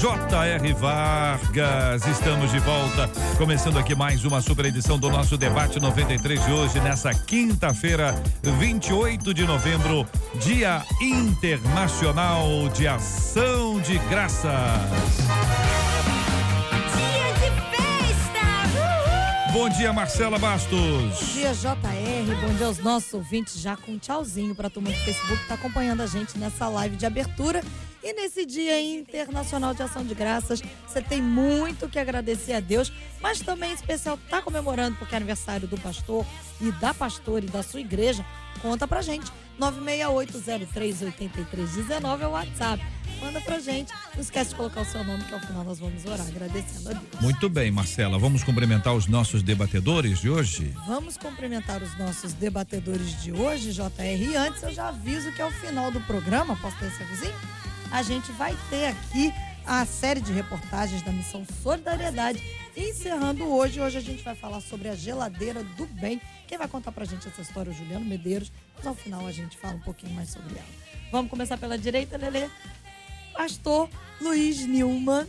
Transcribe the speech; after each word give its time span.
J.R. 0.00 0.74
Vargas. 0.74 2.06
Estamos 2.06 2.52
de 2.52 2.60
volta, 2.60 3.10
começando 3.36 3.80
aqui 3.80 3.96
mais 3.96 4.24
uma 4.24 4.40
super 4.40 4.66
edição 4.66 4.96
do 4.96 5.10
nosso 5.10 5.36
debate 5.36 5.80
93 5.80 6.44
de 6.44 6.52
hoje, 6.52 6.78
nessa 6.78 7.12
quinta-feira, 7.12 8.14
28 8.44 9.34
de 9.34 9.44
novembro, 9.44 10.06
Dia 10.36 10.84
Internacional 11.00 12.68
de 12.68 12.86
Ação 12.86 13.80
de 13.80 13.98
Graças. 14.08 14.52
Dia 16.96 17.32
de 17.32 17.50
festa! 17.74 18.42
Uhul! 18.76 19.52
Bom 19.52 19.68
dia, 19.68 19.92
Marcela 19.92 20.38
Bastos. 20.38 20.78
Bom 20.78 21.32
dia, 21.32 21.52
JR. 21.52 22.46
Bom 22.46 22.54
dia 22.54 22.66
aos 22.66 22.78
nossos 22.78 23.12
ouvintes. 23.14 23.60
Já 23.60 23.76
com 23.76 23.92
um 23.92 23.98
tchauzinho 23.98 24.54
para 24.54 24.68
a 24.68 24.70
turma 24.70 24.90
do 24.90 24.96
Facebook 24.96 25.42
que 25.42 25.48
tá 25.48 25.54
acompanhando 25.54 26.02
a 26.02 26.06
gente 26.06 26.38
nessa 26.38 26.68
live 26.68 26.94
de 26.94 27.04
abertura. 27.04 27.64
E 28.08 28.12
nesse 28.14 28.46
Dia 28.46 28.80
Internacional 28.80 29.74
de 29.74 29.82
Ação 29.82 30.02
de 30.02 30.14
Graças, 30.14 30.62
você 30.86 31.02
tem 31.02 31.20
muito 31.20 31.90
que 31.90 31.98
agradecer 31.98 32.54
a 32.54 32.60
Deus, 32.60 32.90
mas 33.20 33.40
também 33.40 33.72
em 33.72 33.74
especial 33.74 34.18
tá 34.30 34.40
comemorando 34.40 34.96
porque 34.96 35.14
é 35.14 35.18
aniversário 35.18 35.68
do 35.68 35.76
pastor 35.76 36.24
e 36.58 36.72
da 36.72 36.94
pastora 36.94 37.44
e 37.44 37.48
da 37.48 37.62
sua 37.62 37.80
igreja. 37.80 38.24
Conta 38.62 38.88
pra 38.88 39.02
gente. 39.02 39.30
968038319 39.60 42.22
é 42.22 42.26
o 42.26 42.30
WhatsApp. 42.30 42.82
Manda 43.20 43.42
pra 43.42 43.60
gente. 43.60 43.92
Não 44.14 44.22
esquece 44.22 44.48
de 44.50 44.56
colocar 44.56 44.80
o 44.80 44.86
seu 44.86 45.04
nome 45.04 45.22
que 45.24 45.34
ao 45.34 45.40
final 45.40 45.62
nós 45.62 45.78
vamos 45.78 46.02
orar 46.06 46.26
agradecendo 46.26 46.88
a 46.88 46.94
Deus. 46.94 47.20
Muito 47.20 47.46
bem, 47.50 47.70
Marcela. 47.70 48.18
Vamos 48.18 48.42
cumprimentar 48.42 48.94
os 48.94 49.06
nossos 49.06 49.42
debatedores 49.42 50.20
de 50.20 50.30
hoje? 50.30 50.74
Vamos 50.86 51.18
cumprimentar 51.18 51.82
os 51.82 51.94
nossos 51.98 52.32
debatedores 52.32 53.22
de 53.22 53.32
hoje, 53.32 53.70
JR. 53.70 53.82
E 54.00 54.34
antes 54.34 54.62
eu 54.62 54.72
já 54.72 54.88
aviso 54.88 55.30
que 55.32 55.42
ao 55.42 55.50
final 55.50 55.90
do 55.90 56.00
programa, 56.00 56.56
posso 56.56 56.78
ter 56.78 56.86
esse 56.86 57.02
avisinho? 57.02 57.34
A 57.90 58.02
gente 58.02 58.30
vai 58.32 58.56
ter 58.68 58.86
aqui 58.86 59.32
a 59.66 59.84
série 59.86 60.20
de 60.20 60.32
reportagens 60.32 61.02
da 61.02 61.10
Missão 61.10 61.44
Solidariedade. 61.62 62.42
Encerrando 62.76 63.44
hoje, 63.48 63.80
hoje 63.80 63.98
a 63.98 64.00
gente 64.00 64.22
vai 64.22 64.34
falar 64.34 64.60
sobre 64.60 64.88
a 64.88 64.94
geladeira 64.94 65.64
do 65.64 65.86
bem. 65.86 66.20
Quem 66.46 66.58
vai 66.58 66.68
contar 66.68 66.92
pra 66.92 67.04
gente 67.04 67.26
essa 67.26 67.40
história 67.40 67.70
é 67.70 67.72
o 67.72 67.76
Juliano 67.76 68.04
Medeiros, 68.04 68.52
mas 68.76 68.86
ao 68.86 68.94
final 68.94 69.26
a 69.26 69.32
gente 69.32 69.56
fala 69.56 69.74
um 69.74 69.80
pouquinho 69.80 70.12
mais 70.12 70.30
sobre 70.30 70.54
ela. 70.54 70.68
Vamos 71.10 71.30
começar 71.30 71.56
pela 71.56 71.78
direita, 71.78 72.18
Lelê? 72.18 72.48
Pastor 73.32 73.88
Luiz 74.20 74.66
Nilman. 74.66 75.26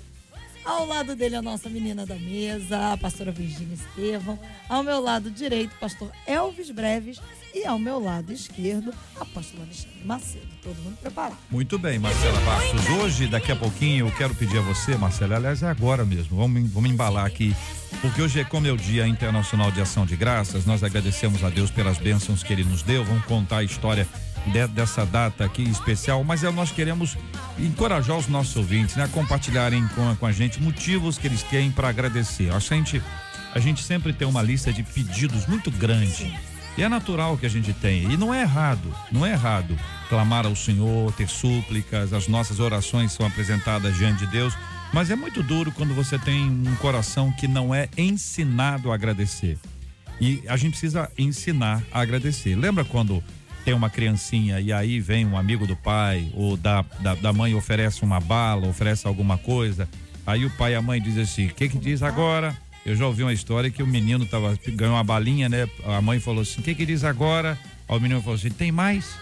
Ao 0.64 0.86
lado 0.86 1.16
dele, 1.16 1.36
a 1.36 1.42
nossa 1.42 1.70
menina 1.70 2.06
da 2.06 2.16
mesa, 2.16 2.94
a 2.94 2.98
pastora 2.98 3.32
Virgínia 3.32 3.76
Estevão. 3.76 4.40
Ao 4.68 4.84
meu 4.84 5.00
lado 5.00 5.32
direito, 5.32 5.76
pastor 5.80 6.12
Elvis 6.28 6.70
Breves. 6.72 7.20
E 7.54 7.66
ao 7.66 7.80
meu 7.80 8.00
lado 8.00 8.32
esquerdo, 8.32 8.94
a 9.20 9.26
pastora 9.26 9.64
Alexandre 9.64 10.06
Macedo. 10.06 10.48
Todo 10.62 10.76
mundo 10.84 10.98
preparado. 11.02 11.38
Muito 11.50 11.80
bem, 11.80 11.98
Marcela 11.98 12.40
Bastos. 12.42 12.90
Hoje, 12.90 13.28
daqui 13.28 13.52
a 13.52 13.56
pouquinho, 13.56 14.08
eu 14.08 14.12
quero 14.16 14.36
pedir 14.36 14.60
a 14.60 14.62
você, 14.62 14.96
Marcela, 14.96 15.36
aliás, 15.38 15.64
é 15.64 15.68
agora 15.68 16.06
mesmo, 16.06 16.38
vamos, 16.38 16.70
vamos 16.70 16.92
embalar 16.92 17.26
aqui, 17.26 17.56
porque 18.02 18.22
hoje 18.22 18.40
é 18.40 18.44
como 18.44 18.68
é 18.68 18.72
o 18.72 18.78
Dia 18.78 19.08
Internacional 19.08 19.72
de 19.72 19.82
Ação 19.82 20.06
de 20.06 20.16
Graças, 20.16 20.66
nós 20.66 20.84
agradecemos 20.84 21.44
a 21.44 21.50
Deus 21.50 21.72
pelas 21.72 21.98
bênçãos 21.98 22.44
que 22.44 22.54
Ele 22.54 22.64
nos 22.64 22.84
deu, 22.84 23.04
vamos 23.04 23.26
contar 23.26 23.58
a 23.58 23.64
história 23.64 24.08
de- 24.48 24.68
dessa 24.68 25.06
data 25.06 25.44
aqui 25.46 25.64
especial, 25.64 26.24
mas 26.24 26.44
é, 26.44 26.52
nós 26.52 26.72
queremos 26.72 27.18
encorajar 27.58 28.18
os 28.18 28.28
nossos 28.28 28.56
ouvintes 28.56 28.96
né, 28.96 29.04
a 29.04 29.08
compartilharem 29.08 29.88
com, 29.90 30.16
com 30.16 30.26
a 30.26 30.32
gente 30.32 30.62
motivos 30.62 31.18
que 31.18 31.28
eles 31.28 31.44
têm 31.44 31.72
para 31.72 31.90
agradecer. 31.90 32.54
A 32.54 32.60
gente, 32.60 33.02
a 33.54 33.60
gente 33.60 33.84
sempre 33.84 34.14
tem 34.14 34.28
uma 34.28 34.42
lista 34.42 34.72
de 34.72 34.84
pedidos 34.84 35.46
muito 35.48 35.70
grande. 35.72 36.38
E 36.78 36.84
é 36.84 36.88
natural 36.88 37.38
que 37.38 37.46
a 37.46 37.50
gente 37.50 37.74
tenha. 37.74 38.10
E 38.14 38.16
não 38.16 38.34
é 38.34 38.42
errado, 38.42 38.94
não 39.12 39.26
é 39.26 39.32
errado 39.32 39.78
clamar 40.08 40.46
ao 40.46 40.56
Senhor, 40.56 41.12
ter 41.14 41.28
súplicas, 41.28 42.14
as 42.14 42.28
nossas 42.28 42.60
orações 42.60 43.12
são 43.12 43.26
apresentadas 43.26 43.96
diante 43.98 44.26
de 44.26 44.32
Deus. 44.32 44.54
Mas 44.94 45.12
é 45.12 45.16
muito 45.16 45.44
duro 45.44 45.72
quando 45.72 45.94
você 45.94 46.18
tem 46.18 46.50
um 46.50 46.76
coração 46.78 47.32
que 47.32 47.48
não 47.48 47.76
é 47.76 47.90
ensinado 47.98 48.92
a 48.92 48.96
agradecer. 48.96 49.58
E 50.22 50.42
a 50.48 50.58
gente 50.58 50.72
precisa 50.72 51.12
ensinar 51.18 51.84
a 51.92 52.02
agradecer. 52.02 52.56
Lembra 52.56 52.84
quando 52.84 53.24
tem 53.70 53.76
uma 53.76 53.88
criancinha 53.88 54.60
e 54.60 54.74
aí 54.74 55.00
vem 55.00 55.28
um 55.28 55.38
amigo 55.38 55.68
do 55.68 55.76
pai 55.76 56.32
ou 56.34 56.58
da, 56.58 56.84
da, 57.02 57.14
da 57.14 57.32
mãe 57.32 57.54
oferece 57.54 58.02
uma 58.02 58.20
bala, 58.20 58.68
oferece 58.68 59.06
alguma 59.06 59.38
coisa. 59.38 59.88
Aí 60.26 60.44
o 60.44 60.50
pai 60.50 60.72
e 60.72 60.76
a 60.76 60.82
mãe 60.82 61.00
dizem 61.00 61.22
assim: 61.22 61.46
o 61.46 61.54
que 61.54 61.70
que 61.70 61.78
diz 61.78 62.02
agora? 62.02 62.58
Eu 62.84 62.96
já 62.96 63.06
ouvi 63.06 63.22
uma 63.22 63.32
história 63.32 63.70
que 63.70 63.84
o 63.84 63.86
menino 63.86 64.26
tava, 64.26 64.58
ganhou 64.70 64.96
uma 64.96 65.04
balinha, 65.04 65.48
né? 65.48 65.70
A 65.86 66.02
mãe 66.02 66.20
falou 66.20 66.42
assim: 66.42 66.62
o 66.62 66.64
que 66.64 66.74
que 66.74 66.84
diz 66.84 67.04
agora? 67.04 67.60
Aí 67.88 67.96
o 67.96 68.02
menino 68.02 68.20
falou 68.24 68.38
assim: 68.38 68.50
tem 68.50 68.72
mais? 68.72 69.16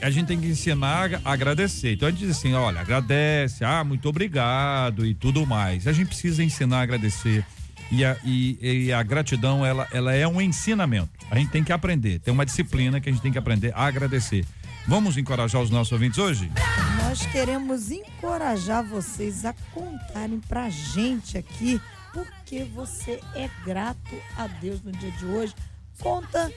a 0.00 0.08
gente 0.08 0.28
tem 0.28 0.40
que 0.40 0.46
ensinar 0.46 1.20
a 1.22 1.32
agradecer. 1.32 1.92
Então 1.92 2.08
a 2.08 2.10
gente 2.10 2.20
diz 2.20 2.38
assim, 2.38 2.54
olha, 2.54 2.80
agradece, 2.80 3.66
ah, 3.66 3.84
muito 3.84 4.08
obrigado 4.08 5.04
e 5.04 5.12
tudo 5.12 5.46
mais. 5.46 5.86
A 5.86 5.92
gente 5.92 6.08
precisa 6.08 6.42
ensinar 6.42 6.78
a 6.78 6.82
agradecer. 6.84 7.44
E 7.90 8.04
a, 8.04 8.16
e, 8.24 8.86
e 8.86 8.92
a 8.92 9.02
gratidão, 9.02 9.66
ela, 9.66 9.88
ela 9.92 10.14
é 10.14 10.26
um 10.26 10.40
ensinamento. 10.40 11.10
A 11.30 11.38
gente 11.38 11.50
tem 11.50 11.64
que 11.64 11.72
aprender. 11.72 12.20
Tem 12.20 12.32
uma 12.32 12.46
disciplina 12.46 13.00
que 13.00 13.08
a 13.08 13.12
gente 13.12 13.22
tem 13.22 13.32
que 13.32 13.38
aprender 13.38 13.72
a 13.74 13.84
agradecer. 13.84 14.44
Vamos 14.86 15.16
encorajar 15.16 15.60
os 15.60 15.70
nossos 15.70 15.92
ouvintes 15.92 16.18
hoje? 16.18 16.50
Nós 17.02 17.26
queremos 17.26 17.90
encorajar 17.90 18.84
vocês 18.84 19.44
a 19.44 19.52
contarem 19.72 20.40
pra 20.40 20.70
gente 20.70 21.36
aqui 21.36 21.80
porque 22.12 22.64
você 22.64 23.20
é 23.34 23.48
grato 23.64 24.16
a 24.36 24.46
Deus 24.46 24.82
no 24.82 24.92
dia 24.92 25.10
de 25.12 25.26
hoje. 25.26 25.54
Conta 26.00 26.50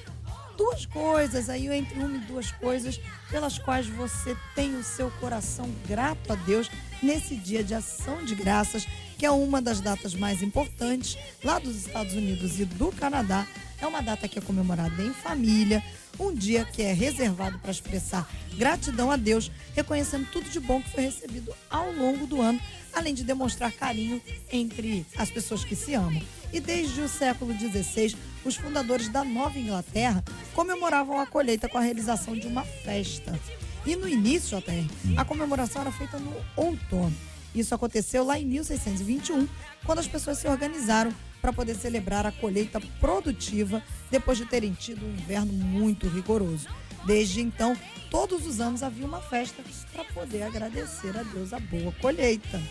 duas 0.58 0.86
coisas 0.86 1.50
aí, 1.50 1.68
entre 1.68 2.00
uma 2.00 2.18
e 2.18 2.22
duas 2.22 2.52
coisas 2.52 3.00
pelas 3.30 3.58
quais 3.58 3.88
você 3.88 4.36
tem 4.56 4.76
o 4.76 4.84
seu 4.84 5.10
coração 5.20 5.70
grato 5.88 6.32
a 6.32 6.36
Deus 6.36 6.70
nesse 7.02 7.36
dia 7.36 7.64
de 7.64 7.74
ação 7.74 8.24
de 8.24 8.36
graças, 8.36 8.88
que 9.18 9.26
é 9.26 9.32
uma 9.32 9.62
das 9.62 9.80
datas 9.80 10.14
mais 10.14 10.42
importantes 10.42 11.18
lá 11.44 11.60
dos 11.60 11.76
Estados 11.76 12.14
Unidos 12.14 12.60
e 12.60 12.66
do 12.66 12.92
Canadá. 12.92 13.48
É 13.80 13.88
uma 13.88 14.02
data 14.02 14.28
que 14.28 14.40
é 14.40 14.42
comemorada 14.42 15.04
em 15.04 15.14
família, 15.14 15.84
um 16.20 16.34
dia 16.34 16.64
que 16.64 16.82
é 16.82 16.94
reservado 16.94 17.60
para 17.60 17.72
expressar 17.72 18.30
gratidão 18.56 19.12
a 19.12 19.18
Deus, 19.18 19.52
reconhecendo 19.76 20.28
tudo 20.32 20.50
de 20.50 20.60
bom 20.60 20.82
que 20.82 20.92
foi 20.92 21.04
recebido 21.04 21.54
ao 21.70 21.92
longo 21.92 22.26
do 22.26 22.42
ano, 22.42 22.62
além 22.94 23.14
de 23.14 23.24
demonstrar 23.24 23.72
carinho 23.72 24.22
entre 24.52 25.06
as 25.18 25.30
pessoas 25.30 25.66
que 25.66 25.76
se 25.76 25.94
amam. 25.94 26.22
E 26.54 26.60
desde 26.60 27.02
o 27.02 27.10
século 27.10 27.54
XVI, 27.54 28.16
os 28.46 28.56
fundadores 28.56 29.10
da 29.10 29.24
Nova 29.24 29.58
Inglaterra 29.58 30.24
comemoravam 30.54 31.20
a 31.20 31.26
colheita 31.26 31.70
com 31.70 31.78
a 31.78 31.82
realização 31.82 32.34
de 32.34 32.48
uma 32.48 32.64
festa. 32.64 33.38
E 33.86 33.96
no 33.96 34.08
início, 34.08 34.58
JR, 34.58 35.18
a 35.18 35.26
comemoração 35.26 35.82
era 35.82 35.92
feita 35.92 36.18
no 36.18 36.34
outono. 36.56 37.16
Isso 37.54 37.76
aconteceu 37.76 38.24
lá 38.24 38.40
em 38.40 38.46
1621, 38.46 39.48
quando 39.86 40.00
as 40.00 40.08
pessoas 40.08 40.38
se 40.38 40.48
organizaram 40.48 41.14
para 41.42 41.54
poder 41.54 41.76
celebrar 41.76 42.26
a 42.26 42.32
colheita 42.32 42.82
produtiva 43.00 43.84
depois 44.10 44.38
de 44.38 44.46
terem 44.46 44.74
tido 44.74 45.06
um 45.06 45.12
inverno 45.12 45.52
muito 45.52 46.08
rigoroso. 46.08 46.68
Desde 47.06 47.42
então, 47.42 47.78
todos 48.10 48.48
os 48.48 48.62
anos 48.62 48.82
havia 48.82 49.06
uma 49.06 49.22
festa 49.22 49.62
para 49.92 50.06
poder 50.06 50.44
agradecer 50.44 51.16
a 51.18 51.24
Deus 51.24 51.52
a 51.52 51.60
boa 51.60 51.92
colheita. 52.02 52.62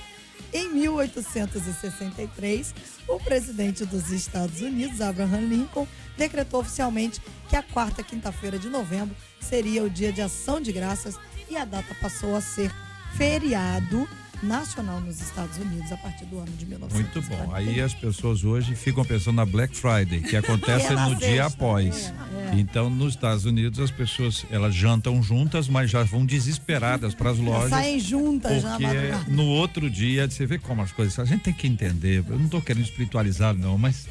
Em 0.52 0.68
1863, 0.68 2.74
o 3.08 3.18
presidente 3.18 3.84
dos 3.84 4.10
Estados 4.10 4.60
Unidos, 4.60 5.00
Abraham 5.00 5.48
Lincoln, 5.48 5.88
decretou 6.16 6.60
oficialmente 6.60 7.20
que 7.48 7.56
a 7.56 7.62
quarta 7.62 8.02
quinta-feira 8.02 8.58
de 8.58 8.68
novembro 8.68 9.16
seria 9.40 9.82
o 9.82 9.90
dia 9.90 10.12
de 10.12 10.22
ação 10.22 10.60
de 10.60 10.72
graças 10.72 11.18
e 11.48 11.56
a 11.56 11.64
data 11.64 11.94
passou 12.00 12.36
a 12.36 12.40
ser 12.40 12.70
feriado 13.16 14.08
nacional 14.42 15.00
nos 15.00 15.20
Estados 15.20 15.56
Unidos 15.58 15.92
a 15.92 15.96
partir 15.96 16.24
do 16.26 16.38
ano 16.38 16.50
de 16.58 16.66
1940. 16.66 17.20
Muito 17.20 17.46
bom. 17.46 17.54
Aí 17.54 17.80
as 17.80 17.94
pessoas 17.94 18.42
hoje 18.44 18.74
ficam 18.74 19.04
pensando 19.04 19.36
na 19.36 19.46
Black 19.46 19.76
Friday, 19.76 20.20
que 20.20 20.36
acontece 20.36 20.86
É 20.86 20.94
na 20.94 21.08
no 21.08 21.16
dia 21.16 21.28
sexta, 21.28 21.46
após. 21.46 22.06
é, 22.06 22.56
é. 22.56 22.58
Então, 22.58 22.90
nos 22.90 23.14
Estados 23.14 23.44
Unidos, 23.44 23.78
as 23.78 23.90
pessoas 23.90 24.44
elas 24.50 24.74
jantam 24.74 25.22
juntas, 25.22 25.68
mas 25.68 25.90
já 25.90 26.02
vão 26.02 26.26
desesperadas 26.26 27.14
para 27.14 27.30
as 27.30 27.38
lojas. 27.38 27.70
Saem 27.70 28.00
juntas 28.00 28.62
na 28.62 28.70
Porque 28.72 28.84
madrugada. 28.86 29.24
no 29.30 29.46
outro 29.46 29.88
dia, 29.88 30.28
você 30.28 30.44
vê 30.46 30.58
como 30.58 30.82
as 30.82 30.92
coisas. 30.92 31.18
A 31.18 31.24
gente 31.24 31.42
tem 31.42 31.52
que 31.54 31.66
entender. 31.66 32.24
Eu 32.28 32.36
não 32.38 32.46
estou 32.46 32.60
querendo 32.60 32.82
espiritualizar, 32.84 33.54
não, 33.54 33.78
mas 33.78 34.06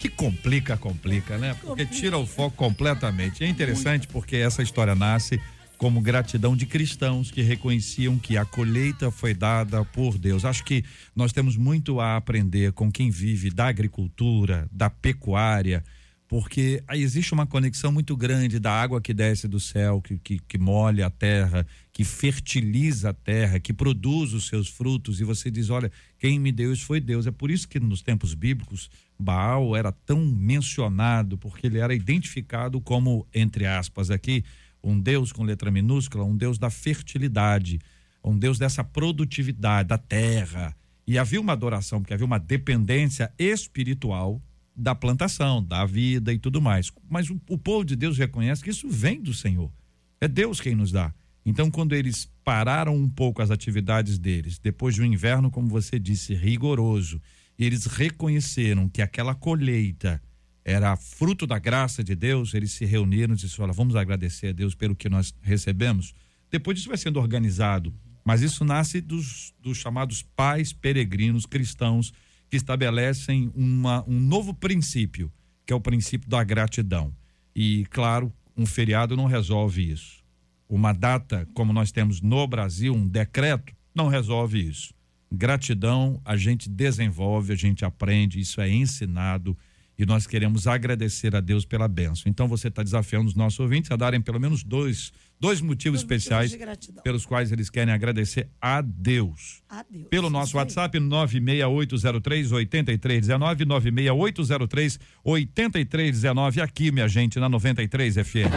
que 0.00 0.08
complica, 0.08 0.76
complica, 0.76 1.38
né? 1.38 1.56
Porque 1.62 1.84
tira 1.86 2.16
o 2.18 2.26
foco 2.26 2.56
completamente. 2.56 3.42
É 3.44 3.48
interessante 3.48 4.06
porque 4.08 4.36
essa 4.36 4.62
história 4.62 4.94
nasce 4.94 5.40
como 5.78 6.00
gratidão 6.00 6.56
de 6.56 6.66
cristãos 6.66 7.30
que 7.30 7.42
reconheciam 7.42 8.18
que 8.18 8.36
a 8.36 8.44
colheita 8.44 9.10
foi 9.10 9.34
dada 9.34 9.84
por 9.84 10.16
Deus. 10.16 10.44
Acho 10.44 10.64
que 10.64 10.84
nós 11.14 11.32
temos 11.32 11.56
muito 11.56 12.00
a 12.00 12.16
aprender 12.16 12.72
com 12.72 12.90
quem 12.90 13.10
vive 13.10 13.50
da 13.50 13.68
agricultura, 13.68 14.68
da 14.72 14.88
pecuária, 14.88 15.84
porque 16.28 16.82
existe 16.92 17.32
uma 17.32 17.46
conexão 17.46 17.92
muito 17.92 18.16
grande 18.16 18.58
da 18.58 18.72
água 18.72 19.00
que 19.00 19.14
desce 19.14 19.46
do 19.46 19.60
céu, 19.60 20.00
que, 20.00 20.18
que, 20.18 20.38
que 20.40 20.58
molha 20.58 21.06
a 21.06 21.10
terra, 21.10 21.64
que 21.92 22.04
fertiliza 22.04 23.10
a 23.10 23.14
terra, 23.14 23.60
que 23.60 23.72
produz 23.72 24.32
os 24.32 24.48
seus 24.48 24.68
frutos, 24.68 25.20
e 25.20 25.24
você 25.24 25.50
diz: 25.50 25.70
olha, 25.70 25.90
quem 26.18 26.40
me 26.40 26.50
deu 26.50 26.72
isso 26.72 26.84
foi 26.84 27.00
Deus. 27.00 27.28
É 27.28 27.30
por 27.30 27.48
isso 27.48 27.68
que 27.68 27.78
nos 27.78 28.02
tempos 28.02 28.34
bíblicos, 28.34 28.90
Baal 29.18 29.76
era 29.76 29.92
tão 29.92 30.24
mencionado, 30.24 31.38
porque 31.38 31.68
ele 31.68 31.78
era 31.78 31.94
identificado 31.94 32.80
como, 32.80 33.24
entre 33.32 33.64
aspas, 33.64 34.10
aqui, 34.10 34.44
um 34.86 35.00
Deus 35.00 35.32
com 35.32 35.42
letra 35.42 35.70
minúscula, 35.70 36.24
um 36.24 36.36
Deus 36.36 36.58
da 36.58 36.70
fertilidade, 36.70 37.80
um 38.22 38.38
Deus 38.38 38.56
dessa 38.56 38.84
produtividade 38.84 39.88
da 39.88 39.98
terra. 39.98 40.76
E 41.06 41.18
havia 41.18 41.40
uma 41.40 41.52
adoração, 41.52 42.00
porque 42.00 42.14
havia 42.14 42.24
uma 42.24 42.38
dependência 42.38 43.32
espiritual 43.36 44.40
da 44.76 44.94
plantação, 44.94 45.62
da 45.62 45.84
vida 45.84 46.32
e 46.32 46.38
tudo 46.38 46.62
mais. 46.62 46.92
Mas 47.08 47.28
o, 47.30 47.40
o, 47.48 47.58
povo 47.58 47.84
de 47.84 47.96
Deus 47.96 48.16
reconhece 48.16 48.62
que 48.62 48.70
isso 48.70 48.88
vem 48.88 49.20
do 49.20 49.34
Senhor. 49.34 49.72
É 50.20 50.28
Deus 50.28 50.60
quem 50.60 50.74
nos 50.74 50.92
dá. 50.92 51.12
Então, 51.44 51.70
quando 51.70 51.94
eles 51.94 52.30
pararam 52.44 52.94
um 52.94 53.08
pouco 53.08 53.42
as 53.42 53.50
atividades 53.50 54.18
deles, 54.18 54.58
depois 54.58 54.94
de 54.94 55.02
um 55.02 55.04
inverno, 55.04 55.50
como 55.50 55.68
você 55.68 55.98
disse, 55.98 56.34
rigoroso, 56.34 57.20
eles 57.58 57.86
reconheceram 57.86 58.88
que 58.88 59.02
aquela 59.02 59.34
colheita 59.34 60.20
era 60.68 60.96
fruto 60.96 61.46
da 61.46 61.60
graça 61.60 62.02
de 62.02 62.16
Deus, 62.16 62.52
eles 62.52 62.72
se 62.72 62.84
reuniram 62.84 63.34
e 63.34 63.36
disseram: 63.36 63.72
vamos 63.72 63.94
agradecer 63.94 64.48
a 64.48 64.52
Deus 64.52 64.74
pelo 64.74 64.96
que 64.96 65.08
nós 65.08 65.32
recebemos. 65.40 66.12
Depois 66.50 66.76
disso 66.76 66.88
vai 66.88 66.98
sendo 66.98 67.20
organizado, 67.20 67.94
mas 68.24 68.42
isso 68.42 68.64
nasce 68.64 69.00
dos, 69.00 69.54
dos 69.62 69.78
chamados 69.78 70.22
pais 70.22 70.72
peregrinos 70.72 71.46
cristãos 71.46 72.12
que 72.50 72.56
estabelecem 72.56 73.52
uma, 73.54 74.04
um 74.08 74.18
novo 74.18 74.52
princípio, 74.52 75.32
que 75.64 75.72
é 75.72 75.76
o 75.76 75.80
princípio 75.80 76.28
da 76.28 76.42
gratidão. 76.42 77.14
E, 77.54 77.86
claro, 77.86 78.32
um 78.56 78.66
feriado 78.66 79.16
não 79.16 79.26
resolve 79.26 79.88
isso. 79.88 80.24
Uma 80.68 80.92
data, 80.92 81.48
como 81.54 81.72
nós 81.72 81.92
temos 81.92 82.20
no 82.20 82.44
Brasil, 82.44 82.92
um 82.92 83.06
decreto, 83.06 83.72
não 83.94 84.08
resolve 84.08 84.68
isso. 84.68 84.92
Gratidão 85.30 86.20
a 86.24 86.36
gente 86.36 86.68
desenvolve, 86.68 87.52
a 87.52 87.56
gente 87.56 87.84
aprende, 87.84 88.40
isso 88.40 88.60
é 88.60 88.68
ensinado 88.68 89.56
e 89.98 90.04
nós 90.04 90.26
queremos 90.26 90.66
agradecer 90.66 91.34
a 91.34 91.40
Deus 91.40 91.64
pela 91.64 91.88
benção. 91.88 92.24
Então 92.30 92.46
você 92.46 92.68
está 92.68 92.82
desafiando 92.82 93.28
os 93.28 93.34
nossos 93.34 93.58
ouvintes 93.58 93.90
a 93.90 93.96
darem 93.96 94.20
pelo 94.20 94.38
menos 94.38 94.62
dois, 94.62 95.12
dois 95.40 95.60
motivos 95.60 96.00
dois 96.00 96.02
especiais 96.02 96.52
motivos 96.52 97.02
pelos 97.02 97.26
quais 97.26 97.50
eles 97.50 97.70
querem 97.70 97.92
agradecer 97.92 98.48
a 98.60 98.80
Deus. 98.82 99.62
A 99.68 99.84
Deus. 99.88 100.08
Pelo 100.08 100.28
nosso 100.28 100.56
WhatsApp 100.56 100.98
96803 101.00 102.52
8319 102.52 103.64
96803 103.64 104.98
8319 105.24 106.60
aqui, 106.60 106.90
minha 106.90 107.08
gente, 107.08 107.38
na 107.38 107.48
93 107.48 108.14
FM. 108.16 108.52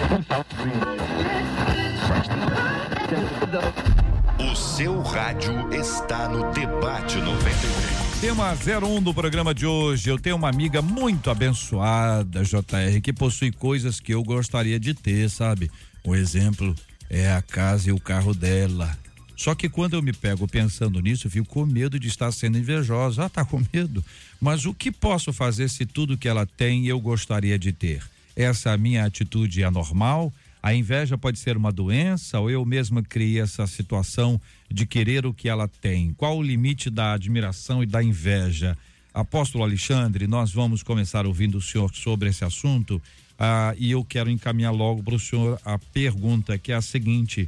O 4.40 4.56
seu 4.56 5.02
rádio 5.02 5.74
está 5.74 6.30
no 6.30 6.52
debate 6.52 7.18
93. 7.18 7.99
Tema 8.22 8.54
01 8.54 9.02
do 9.02 9.14
programa 9.14 9.54
de 9.54 9.66
hoje. 9.66 10.10
Eu 10.10 10.20
tenho 10.20 10.36
uma 10.36 10.50
amiga 10.50 10.82
muito 10.82 11.30
abençoada, 11.30 12.44
JR, 12.44 13.00
que 13.02 13.14
possui 13.14 13.50
coisas 13.50 14.02
que 14.02 14.14
eu 14.14 14.22
gostaria 14.22 14.78
de 14.78 14.94
ter, 14.94 15.30
sabe? 15.30 15.72
Um 16.04 16.14
exemplo 16.14 16.76
é 17.10 17.32
a 17.32 17.42
casa 17.42 17.88
e 17.90 17.94
o 17.94 18.00
carro 18.00 18.34
dela. 18.34 18.98
Só 19.38 19.56
que 19.56 19.70
quando 19.70 19.94
eu 19.94 20.02
me 20.02 20.12
pego 20.12 20.46
pensando 20.50 21.00
nisso, 21.00 21.28
eu 21.28 21.32
fico 21.32 21.48
com 21.48 21.66
medo 21.66 21.98
de 21.98 22.10
estar 22.10 22.30
sendo 22.34 22.58
invejosa. 22.58 23.24
Ah, 23.24 23.30
tá 23.30 23.46
com 23.46 23.64
medo? 23.72 24.04
Mas 24.42 24.66
o 24.66 24.74
que 24.74 24.92
posso 24.92 25.32
fazer 25.32 25.70
se 25.70 25.86
tudo 25.86 26.18
que 26.18 26.28
ela 26.28 26.46
tem 26.46 26.88
eu 26.88 27.00
gostaria 27.00 27.58
de 27.58 27.72
ter? 27.72 28.04
Essa 28.36 28.76
minha 28.78 29.06
atitude 29.06 29.64
é 29.64 29.70
normal? 29.70 30.34
A 30.62 30.74
inveja 30.74 31.18
pode 31.18 31.40
ser 31.40 31.56
uma 31.56 31.72
doença 31.72 32.40
ou 32.40 32.50
eu 32.50 32.66
mesma 32.66 33.02
criei 33.02 33.40
essa 33.40 33.66
situação 33.66 34.40
de 34.70 34.86
querer 34.86 35.26
o 35.26 35.34
que 35.34 35.48
ela 35.48 35.68
tem? 35.68 36.14
Qual 36.14 36.38
o 36.38 36.44
limite 36.44 36.90
da 36.90 37.14
admiração 37.14 37.82
e 37.82 37.86
da 37.86 38.04
inveja? 38.04 38.78
Apóstolo 39.14 39.64
Alexandre, 39.64 40.28
nós 40.28 40.52
vamos 40.52 40.84
começar 40.84 41.26
ouvindo 41.26 41.58
o 41.58 41.62
senhor 41.62 41.96
sobre 41.96 42.30
esse 42.30 42.44
assunto 42.44 43.02
ah, 43.40 43.74
e 43.78 43.92
eu 43.92 44.04
quero 44.04 44.30
encaminhar 44.30 44.74
logo 44.74 45.02
para 45.02 45.16
o 45.16 45.20
senhor 45.20 45.60
a 45.64 45.80
pergunta 45.80 46.58
que 46.58 46.74
é 46.74 46.76
a 46.76 46.82
seguinte: 46.82 47.48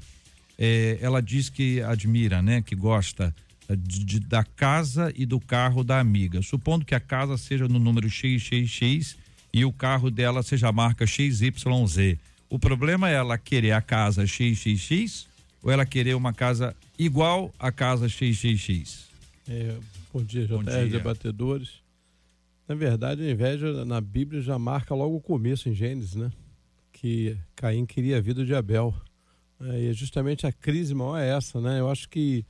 é, 0.57 0.97
ela 1.01 1.21
diz 1.21 1.49
que 1.49 1.81
admira, 1.81 2.41
né, 2.41 2.61
que 2.61 2.75
gosta 2.75 3.35
de, 3.69 4.05
de, 4.05 4.19
da 4.21 4.43
casa 4.43 5.11
e 5.17 5.25
do 5.25 5.39
carro 5.39 5.83
da 5.83 5.99
amiga. 5.99 6.41
Supondo 6.41 6.85
que 6.85 6.95
a 6.95 6.99
casa 6.99 7.37
seja 7.37 7.67
no 7.67 7.77
número 7.77 8.09
XXX 8.09 9.17
e 9.53 9.65
o 9.65 9.73
carro 9.73 10.09
dela 10.09 10.41
seja 10.43 10.69
a 10.69 10.71
marca 10.71 11.05
XYZ 11.05 11.51
o 12.51 12.59
problema 12.59 13.09
é 13.09 13.13
ela 13.13 13.37
querer 13.37 13.71
a 13.71 13.81
casa 13.81 14.27
XXX 14.27 15.25
ou 15.63 15.71
ela 15.71 15.85
querer 15.85 16.15
uma 16.15 16.33
casa 16.33 16.75
igual 16.99 17.53
à 17.57 17.71
casa 17.71 18.09
XXX? 18.09 19.07
É, 19.47 19.77
bom 20.13 20.21
dia, 20.21 20.45
JR, 20.45 20.55
bom 20.55 20.63
dia. 20.63 20.85
debatedores. 20.87 21.81
Na 22.67 22.75
verdade, 22.75 23.23
a 23.23 23.31
inveja 23.31 23.85
na 23.85 24.01
Bíblia 24.01 24.41
já 24.41 24.59
marca 24.59 24.93
logo 24.93 25.15
o 25.15 25.21
começo 25.21 25.69
em 25.69 25.73
Gênesis, 25.73 26.15
né? 26.15 26.29
Que 26.91 27.37
Caim 27.55 27.85
queria 27.85 28.17
a 28.17 28.21
vida 28.21 28.43
de 28.43 28.53
Abel. 28.53 28.93
É, 29.61 29.79
e 29.83 29.93
justamente 29.93 30.45
a 30.45 30.51
crise 30.51 30.93
maior 30.93 31.19
é 31.19 31.29
essa, 31.29 31.61
né? 31.61 31.79
Eu 31.79 31.89
acho 31.89 32.09
que 32.09 32.45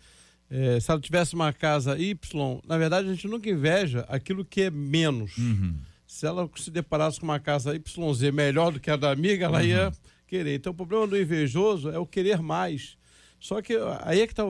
é, 0.50 0.80
se 0.80 0.90
ela 0.90 1.00
tivesse 1.00 1.36
uma 1.36 1.54
casa 1.54 2.00
Y, 2.00 2.60
na 2.68 2.76
verdade 2.76 3.08
a 3.08 3.12
gente 3.12 3.28
nunca 3.28 3.48
inveja 3.48 4.00
aquilo 4.10 4.44
que 4.44 4.62
é 4.62 4.72
menos. 4.72 5.38
Uhum 5.38 5.76
se 6.12 6.28
ela 6.28 6.48
se 6.58 6.70
deparasse 6.70 7.22
com 7.22 7.26
uma 7.26 7.40
casa 7.40 7.74
YZ 7.74 8.34
melhor 8.34 8.74
do 8.74 8.82
que 8.82 8.92
a 8.92 8.98
da 8.98 9.10
amiga, 9.12 9.46
ela 9.46 9.60
uhum. 9.60 9.66
ia 9.66 9.92
querer. 10.28 10.56
Então, 10.56 10.74
o 10.74 10.76
problema 10.76 11.08
do 11.08 11.18
invejoso 11.18 11.90
é 11.90 11.98
o 11.98 12.06
querer 12.06 12.42
mais. 12.42 12.98
Só 13.40 13.62
que 13.62 13.78
aí 14.02 14.20
é 14.20 14.28
que 14.28 14.34
está, 14.34 14.44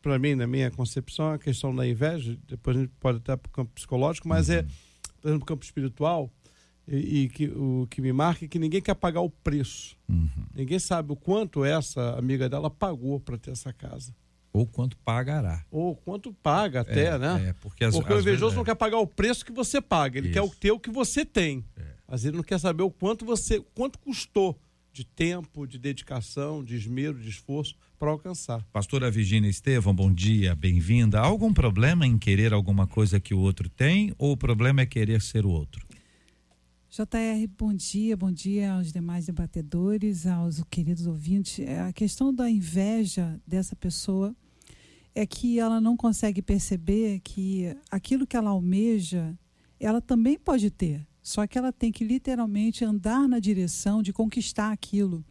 para 0.00 0.16
mim, 0.16 0.36
na 0.36 0.46
minha 0.46 0.70
concepção, 0.70 1.32
a 1.32 1.40
questão 1.40 1.74
da 1.74 1.84
inveja, 1.84 2.38
depois 2.46 2.76
a 2.76 2.80
gente 2.80 2.92
pode 3.00 3.18
até 3.18 3.36
para 3.36 3.48
o 3.48 3.52
campo 3.52 3.72
psicológico, 3.74 4.28
mas 4.28 4.48
é, 4.48 4.60
uhum. 4.60 4.60
é, 4.60 5.20
por 5.20 5.28
exemplo, 5.28 5.46
campo 5.46 5.64
espiritual, 5.64 6.30
e, 6.86 7.22
e, 7.22 7.28
que, 7.28 7.48
o 7.48 7.88
que 7.90 8.00
me 8.00 8.12
marca 8.12 8.44
é 8.44 8.48
que 8.48 8.60
ninguém 8.60 8.80
quer 8.80 8.94
pagar 8.94 9.22
o 9.22 9.30
preço. 9.30 9.96
Uhum. 10.08 10.28
Ninguém 10.54 10.78
sabe 10.78 11.12
o 11.12 11.16
quanto 11.16 11.64
essa 11.64 12.16
amiga 12.16 12.48
dela 12.48 12.70
pagou 12.70 13.18
para 13.18 13.36
ter 13.36 13.50
essa 13.50 13.72
casa. 13.72 14.14
Ou 14.52 14.66
quanto 14.66 14.96
pagará. 14.98 15.64
Ou 15.70 15.96
quanto 15.96 16.32
paga 16.32 16.82
até, 16.82 17.06
é, 17.06 17.18
né? 17.18 17.48
É, 17.48 17.52
porque 17.54 17.84
as, 17.84 17.94
porque 17.94 18.12
o 18.12 18.20
invejoso 18.20 18.40
vezes, 18.40 18.54
não 18.56 18.62
é. 18.62 18.66
quer 18.66 18.74
pagar 18.74 18.98
o 18.98 19.06
preço 19.06 19.44
que 19.44 19.52
você 19.52 19.80
paga, 19.80 20.18
ele 20.18 20.28
Isso. 20.28 20.34
quer 20.34 20.42
o 20.42 20.50
teu 20.50 20.78
que 20.78 20.90
você 20.90 21.24
tem. 21.24 21.64
É. 21.76 21.82
Às 22.06 22.22
vezes 22.22 22.26
ele 22.26 22.36
não 22.36 22.44
quer 22.44 22.60
saber 22.60 22.82
o 22.82 22.90
quanto 22.90 23.24
você, 23.24 23.64
quanto 23.74 23.98
custou 23.98 24.58
de 24.92 25.04
tempo, 25.04 25.66
de 25.66 25.78
dedicação, 25.78 26.62
de 26.62 26.74
esmero, 26.74 27.18
de 27.18 27.30
esforço 27.30 27.74
para 27.98 28.10
alcançar. 28.10 28.62
Pastora 28.72 29.10
Virginia 29.10 29.48
Estevam, 29.48 29.94
bom 29.94 30.12
dia, 30.12 30.54
bem-vinda. 30.54 31.20
Há 31.20 31.24
algum 31.24 31.54
problema 31.54 32.06
em 32.06 32.18
querer 32.18 32.52
alguma 32.52 32.86
coisa 32.86 33.18
que 33.18 33.32
o 33.32 33.38
outro 33.38 33.70
tem 33.70 34.14
ou 34.18 34.32
o 34.32 34.36
problema 34.36 34.82
é 34.82 34.86
querer 34.86 35.22
ser 35.22 35.46
o 35.46 35.50
outro? 35.50 35.86
JR, 36.90 37.48
bom 37.56 37.72
dia, 37.72 38.14
bom 38.14 38.30
dia 38.30 38.74
aos 38.74 38.92
demais 38.92 39.24
debatedores, 39.24 40.26
aos 40.26 40.62
queridos 40.64 41.06
ouvintes. 41.06 41.60
É, 41.60 41.80
a 41.80 41.92
questão 41.92 42.34
da 42.34 42.50
inveja 42.50 43.40
dessa 43.46 43.74
pessoa 43.74 44.36
é 45.14 45.26
que 45.26 45.58
ela 45.58 45.80
não 45.80 45.96
consegue 45.96 46.40
perceber 46.40 47.20
que 47.20 47.76
aquilo 47.90 48.26
que 48.26 48.36
ela 48.36 48.50
almeja, 48.50 49.36
ela 49.78 50.00
também 50.00 50.38
pode 50.38 50.70
ter. 50.70 51.06
Só 51.22 51.46
que 51.46 51.56
ela 51.56 51.72
tem 51.72 51.92
que 51.92 52.02
literalmente 52.02 52.84
andar 52.84 53.28
na 53.28 53.38
direção 53.38 54.02
de 54.02 54.12
conquistar 54.12 54.72
aquilo. 54.72 55.24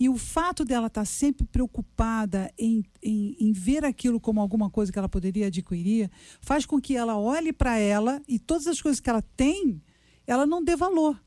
E 0.00 0.08
o 0.08 0.16
fato 0.16 0.64
dela 0.64 0.86
estar 0.86 1.04
sempre 1.04 1.46
preocupada 1.46 2.50
em, 2.58 2.82
em, 3.02 3.36
em 3.38 3.52
ver 3.52 3.84
aquilo 3.84 4.18
como 4.18 4.40
alguma 4.40 4.70
coisa 4.70 4.90
que 4.90 4.98
ela 4.98 5.08
poderia 5.08 5.48
adquirir, 5.48 6.10
faz 6.40 6.64
com 6.64 6.80
que 6.80 6.96
ela 6.96 7.18
olhe 7.18 7.52
para 7.52 7.78
ela 7.78 8.22
e 8.26 8.38
todas 8.38 8.66
as 8.66 8.80
coisas 8.80 8.98
que 8.98 9.10
ela 9.10 9.22
tem, 9.36 9.82
ela 10.26 10.46
não 10.46 10.64
dê 10.64 10.74
valor. 10.74 11.20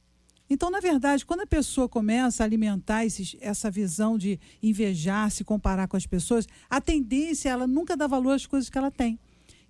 Então, 0.49 0.71
na 0.71 0.79
verdade, 0.79 1.25
quando 1.25 1.41
a 1.41 1.47
pessoa 1.47 1.87
começa 1.87 2.41
a 2.41 2.45
alimentar 2.45 3.05
esses, 3.05 3.35
essa 3.39 3.69
visão 3.69 4.17
de 4.17 4.39
invejar, 4.63 5.29
se 5.29 5.43
comparar 5.43 5.87
com 5.87 5.95
as 5.95 6.07
pessoas, 6.07 6.47
a 6.67 6.81
tendência 6.81 7.49
é 7.49 7.51
ela 7.51 7.67
nunca 7.67 7.95
dá 7.95 8.07
valor 8.07 8.31
às 8.31 8.47
coisas 8.47 8.69
que 8.69 8.77
ela 8.77 8.89
tem. 8.89 9.19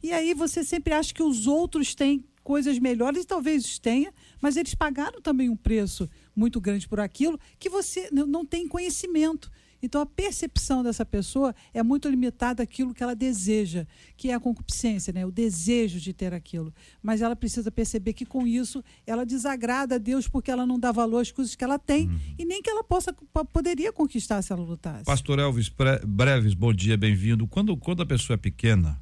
E 0.02 0.14
aí 0.14 0.34
você 0.34 0.64
sempre 0.64 0.94
acha 0.94 1.14
que 1.14 1.22
os 1.22 1.48
outros 1.48 1.94
têm 1.94 2.24
coisas 2.42 2.80
melhores, 2.80 3.24
e 3.24 3.28
talvez 3.28 3.78
tenha, 3.78 4.14
mas 4.42 4.56
eles 4.56 4.74
pagaram 4.74 5.22
também 5.22 5.50
um 5.50 5.56
preço 5.56 6.10
muito 6.36 6.62
grande 6.62 6.88
por 6.88 7.00
aquilo 7.00 7.40
que 7.60 7.70
você 7.70 8.10
não 8.12 8.46
tem 8.46 8.68
conhecimento. 8.68 9.52
Então 9.82 10.02
a 10.02 10.06
percepção 10.06 10.84
dessa 10.84 11.06
pessoa 11.06 11.56
é 11.74 11.82
muito 11.82 12.10
limitada 12.10 12.64
àquilo 12.64 12.94
que 12.94 13.02
ela 13.02 13.16
deseja, 13.16 13.86
que 14.18 14.30
é 14.30 14.34
a 14.34 14.40
concupiscência, 14.40 15.14
né? 15.14 15.26
o 15.26 15.32
desejo 15.32 16.00
de 16.00 16.14
ter 16.14 16.34
aquilo. 16.34 16.74
Mas 17.02 17.22
ela 17.22 17.36
precisa 17.36 17.72
perceber 17.72 18.14
que 18.14 18.26
com 18.26 18.46
isso 18.46 18.84
ela 19.06 19.26
desagrada 19.26 19.96
a 19.96 19.98
Deus 19.98 20.28
porque 20.28 20.52
ela 20.52 20.66
não 20.66 20.80
dá 20.80 20.92
valor 20.92 21.22
às 21.22 21.32
coisas 21.32 21.56
que 21.56 21.64
ela 21.64 21.80
tem 21.80 22.08
uhum. 22.08 22.20
e 22.38 22.46
nem 22.46 22.62
que 22.62 22.70
ela 22.70 22.84
possa 22.84 23.14
poderia 23.54 23.92
conquistar 23.94 24.42
se 24.42 24.52
ela 24.52 24.62
lutasse. 24.62 25.06
Pastor 25.06 25.40
Elvis 25.40 25.72
Breves, 26.06 26.54
bom 26.54 26.74
dia, 26.74 26.98
bem-vindo. 26.98 27.48
Quando, 27.48 27.76
quando 27.78 28.02
a 28.02 28.06
pessoa 28.06 28.36
é 28.36 28.38
pequena, 28.38 29.02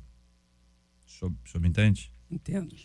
o 1.06 1.10
senhor, 1.10 1.32
o 1.32 1.50
senhor 1.50 1.62
me 1.62 1.70
entende? 1.70 2.12
Entendo. 2.30 2.76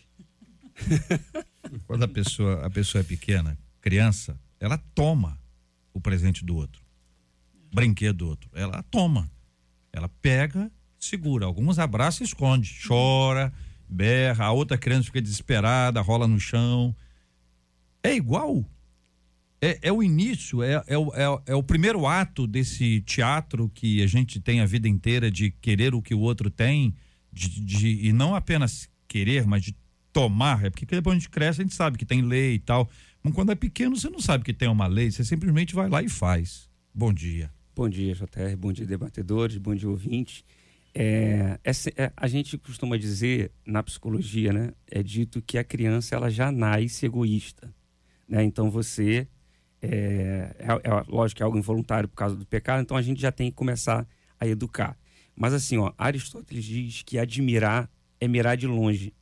quando 1.87 2.05
a 2.05 2.09
pessoa, 2.09 2.65
a 2.65 2.71
pessoa 2.71 3.01
é 3.01 3.05
pequena, 3.05 3.59
criança, 3.81 4.39
ela 4.59 4.79
toma 4.95 5.39
o 5.93 6.01
presente 6.01 6.45
do 6.45 6.57
outro 6.57 6.82
brinquedo 7.73 8.19
do 8.19 8.29
outro. 8.29 8.50
Ela 8.55 8.83
toma. 8.85 9.31
Ela 9.93 10.09
pega, 10.09 10.71
segura. 10.99 11.47
Alguns 11.47 11.79
abraçam 11.79 12.25
e 12.25 12.29
esconde. 12.29 12.79
Chora, 12.87 13.52
berra. 13.88 14.47
A 14.47 14.52
outra 14.52 14.79
criança 14.79 15.05
fica 15.05 15.21
desesperada, 15.21 16.00
rola 16.00 16.26
no 16.26 16.38
chão. 16.38 16.95
É 18.02 18.14
igual. 18.14 18.64
É, 19.61 19.79
é 19.83 19.93
o 19.93 20.02
início, 20.02 20.61
é, 20.61 20.73
é, 20.88 20.95
é, 20.95 21.43
é 21.47 21.55
o 21.55 21.62
primeiro 21.62 22.05
ato 22.05 22.49
desse 22.49 23.00
teatro 23.02 23.71
que 23.73 24.02
a 24.02 24.09
gente 24.09 24.41
tem 24.41 24.61
a 24.61 24.67
vida 24.67 24.88
inteira 24.88 25.31
de 25.31 25.52
querer 25.52 25.95
o 25.95 26.02
que 26.02 26.12
o 26.12 26.19
outro 26.19 26.50
tem, 26.50 26.93
de, 27.33 27.61
de, 27.61 28.09
e 28.09 28.12
não 28.12 28.35
apenas 28.35 28.91
querer, 29.07 29.47
mas 29.47 29.62
de 29.62 29.76
tomar. 30.12 30.64
É 30.64 30.71
porque 30.71 30.85
depois 30.85 31.17
a 31.17 31.19
gente 31.19 31.31
cresce, 31.31 31.61
a 31.61 31.64
gente 31.64 31.76
sabe 31.76 31.97
que 31.97 32.05
tem 32.05 32.23
lei 32.23 32.55
e 32.55 32.59
tal. 32.59 32.91
Mas 33.23 33.33
quando 33.35 33.52
é 33.52 33.55
pequeno, 33.55 33.97
você 33.97 34.11
não 34.11 34.19
sabe 34.19 34.43
que 34.43 34.52
tem 34.52 34.69
uma 34.69 34.88
lei, 34.88 35.12
você 35.12 35.25
simplesmente 35.25 35.76
vai 35.76 35.88
lá 35.88 36.02
e 36.02 36.09
faz. 36.09 36.69
Bom 36.93 37.12
dia. 37.12 37.49
Bom 37.83 37.89
dia, 37.89 38.15
JR. 38.15 38.57
Bom 38.57 38.73
dia, 38.73 38.87
debatedores. 38.87 39.59
Bom 39.59 39.75
dia, 39.75 39.91
ouvintes. 39.91 40.45
É, 40.95 41.59
é, 41.97 42.12
a 42.17 42.29
gente 42.29 42.57
costuma 42.57 42.97
dizer 42.97 43.51
na 43.67 43.83
psicologia, 43.83 44.53
né? 44.53 44.71
É 44.89 45.03
dito 45.03 45.43
que 45.43 45.59
a 45.59 45.65
criança 45.65 46.15
ela 46.15 46.31
já 46.31 46.53
nasce 46.53 47.07
egoísta, 47.07 47.75
né? 48.29 48.45
Então 48.45 48.71
você 48.71 49.27
é, 49.83 50.55
é, 50.61 50.65
é, 50.65 51.05
lógico 51.09 51.39
que 51.39 51.43
é 51.43 51.45
algo 51.45 51.59
involuntário 51.59 52.09
por 52.09 52.15
causa 52.15 52.37
do 52.37 52.47
pecado, 52.47 52.83
então 52.83 52.97
a 52.97 53.03
gente 53.03 53.21
já 53.21 53.33
tem 53.33 53.51
que 53.51 53.57
começar 53.57 54.07
a 54.39 54.47
educar. 54.47 54.97
Mas 55.35 55.53
assim, 55.53 55.77
ó, 55.77 55.93
Aristóteles 55.99 56.65
diz 56.65 57.03
que 57.03 57.19
admirar 57.19 57.91
é 58.21 58.29
mirar 58.29 58.57
de 58.57 58.69
longe. 58.69 59.12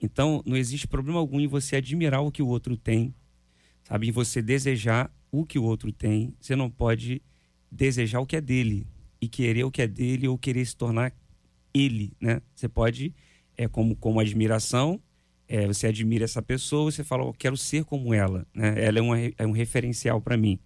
Então 0.00 0.42
não 0.46 0.56
existe 0.56 0.88
problema 0.88 1.18
algum 1.18 1.38
em 1.38 1.46
você 1.46 1.76
admirar 1.76 2.22
o 2.22 2.32
que 2.32 2.42
o 2.42 2.48
outro 2.48 2.78
tem, 2.78 3.14
sabe? 3.82 4.08
Em 4.08 4.10
você 4.10 4.40
desejar 4.40 5.14
o 5.30 5.44
que 5.44 5.58
o 5.58 5.64
outro 5.64 5.92
tem. 5.92 6.34
Você 6.40 6.56
não 6.56 6.70
pode 6.70 7.20
desejar 7.70 8.20
o 8.20 8.26
que 8.26 8.36
é 8.36 8.40
dele 8.40 8.86
e 9.20 9.28
querer 9.28 9.64
o 9.64 9.70
que 9.70 9.82
é 9.82 9.86
dele 9.86 10.26
ou 10.26 10.38
querer 10.38 10.64
se 10.64 10.76
tornar 10.76 11.12
ele, 11.72 12.12
né? 12.20 12.40
Você 12.54 12.68
pode, 12.68 13.14
é 13.56 13.68
como, 13.68 13.94
como 13.96 14.20
admiração, 14.20 15.00
é, 15.46 15.66
você 15.66 15.86
admira 15.86 16.24
essa 16.24 16.40
pessoa, 16.40 16.90
você 16.90 17.04
fala, 17.04 17.24
eu 17.24 17.32
quero 17.32 17.56
ser 17.56 17.84
como 17.84 18.14
ela, 18.14 18.46
né? 18.54 18.74
Ela 18.82 18.98
é, 18.98 19.02
uma, 19.02 19.18
é 19.18 19.46
um 19.46 19.52
referencial 19.52 20.20
para 20.20 20.36
mim. 20.36 20.58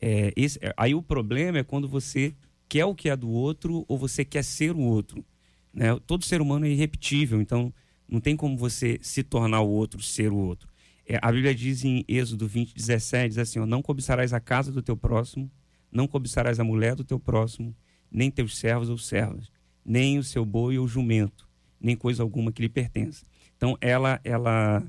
É, 0.00 0.32
esse, 0.36 0.58
é, 0.62 0.72
aí 0.76 0.94
o 0.94 1.02
problema 1.02 1.58
é 1.58 1.64
quando 1.64 1.88
você 1.88 2.34
quer 2.68 2.84
o 2.84 2.94
que 2.94 3.08
é 3.08 3.16
do 3.16 3.30
outro 3.30 3.84
ou 3.88 3.96
você 3.96 4.24
quer 4.24 4.44
ser 4.44 4.74
o 4.74 4.80
outro. 4.80 5.24
Né? 5.72 5.98
Todo 6.06 6.24
ser 6.24 6.40
humano 6.40 6.66
é 6.66 6.70
irrepetível, 6.70 7.40
então 7.40 7.72
não 8.08 8.20
tem 8.20 8.36
como 8.36 8.56
você 8.56 8.98
se 9.02 9.22
tornar 9.22 9.60
o 9.60 9.68
outro, 9.68 10.02
ser 10.02 10.32
o 10.32 10.36
outro. 10.36 10.68
É, 11.06 11.18
a 11.22 11.30
Bíblia 11.30 11.54
diz 11.54 11.84
em 11.84 12.04
Êxodo 12.08 12.46
20, 12.46 12.74
17, 12.74 13.28
diz 13.28 13.38
assim, 13.38 13.58
ó, 13.58 13.66
não 13.66 13.82
cobiçarás 13.82 14.32
a 14.32 14.40
casa 14.40 14.72
do 14.72 14.82
teu 14.82 14.96
próximo, 14.96 15.50
não 15.96 16.06
cobiçarás 16.06 16.60
a 16.60 16.64
mulher 16.64 16.94
do 16.94 17.02
teu 17.02 17.18
próximo, 17.18 17.74
nem 18.10 18.30
teus 18.30 18.58
servos 18.58 18.90
ou 18.90 18.98
servas, 18.98 19.50
nem 19.84 20.18
o 20.18 20.22
seu 20.22 20.44
boi 20.44 20.78
ou 20.78 20.86
jumento, 20.86 21.48
nem 21.80 21.96
coisa 21.96 22.22
alguma 22.22 22.52
que 22.52 22.60
lhe 22.60 22.68
pertença. 22.68 23.24
Então 23.56 23.76
ela 23.80 24.20
ela 24.22 24.84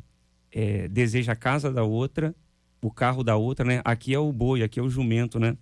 é, 0.52 0.88
deseja 0.90 1.32
a 1.32 1.36
casa 1.36 1.72
da 1.72 1.84
outra, 1.84 2.36
o 2.82 2.92
carro 2.92 3.24
da 3.24 3.38
outra, 3.38 3.66
né? 3.66 3.82
Aqui 3.84 4.14
é 4.14 4.20
o 4.20 4.32
boi, 4.32 4.62
aqui 4.62 4.80
é 4.80 4.84
o 4.84 4.90
jumento, 4.90 5.40
né? 5.40 5.58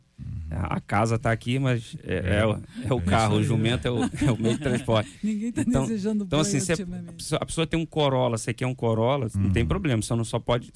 A 0.49 0.79
casa 0.79 1.15
está 1.15 1.31
aqui, 1.31 1.59
mas 1.59 1.97
é, 2.03 2.15
é, 2.15 2.35
é, 2.37 2.45
o, 2.45 2.61
é 2.85 2.93
o 2.93 3.01
carro, 3.01 3.37
o 3.37 3.43
jumento 3.43 3.87
é 3.87 3.91
o, 3.91 4.03
é 4.03 4.31
o, 4.31 4.37
meio 4.37 4.55
de 4.55 4.61
transporte. 4.61 5.11
Ninguém 5.21 5.49
está 5.49 5.61
então, 5.61 5.81
desejando 5.85 6.23
Então, 6.23 6.39
assim, 6.39 6.57
a, 6.57 7.13
pessoa, 7.13 7.39
a, 7.41 7.45
pessoa, 7.45 7.67
tem 7.67 7.79
um 7.79 7.85
Corolla, 7.85 8.37
você 8.37 8.53
quer 8.53 8.65
um 8.65 8.75
Corolla, 8.75 9.27
uhum. 9.35 9.41
não 9.41 9.51
tem 9.51 9.63
uhum. 9.63 9.69
problema, 9.69 10.01
só 10.01 10.15
não 10.15 10.23
só 10.23 10.39
pode, 10.39 10.71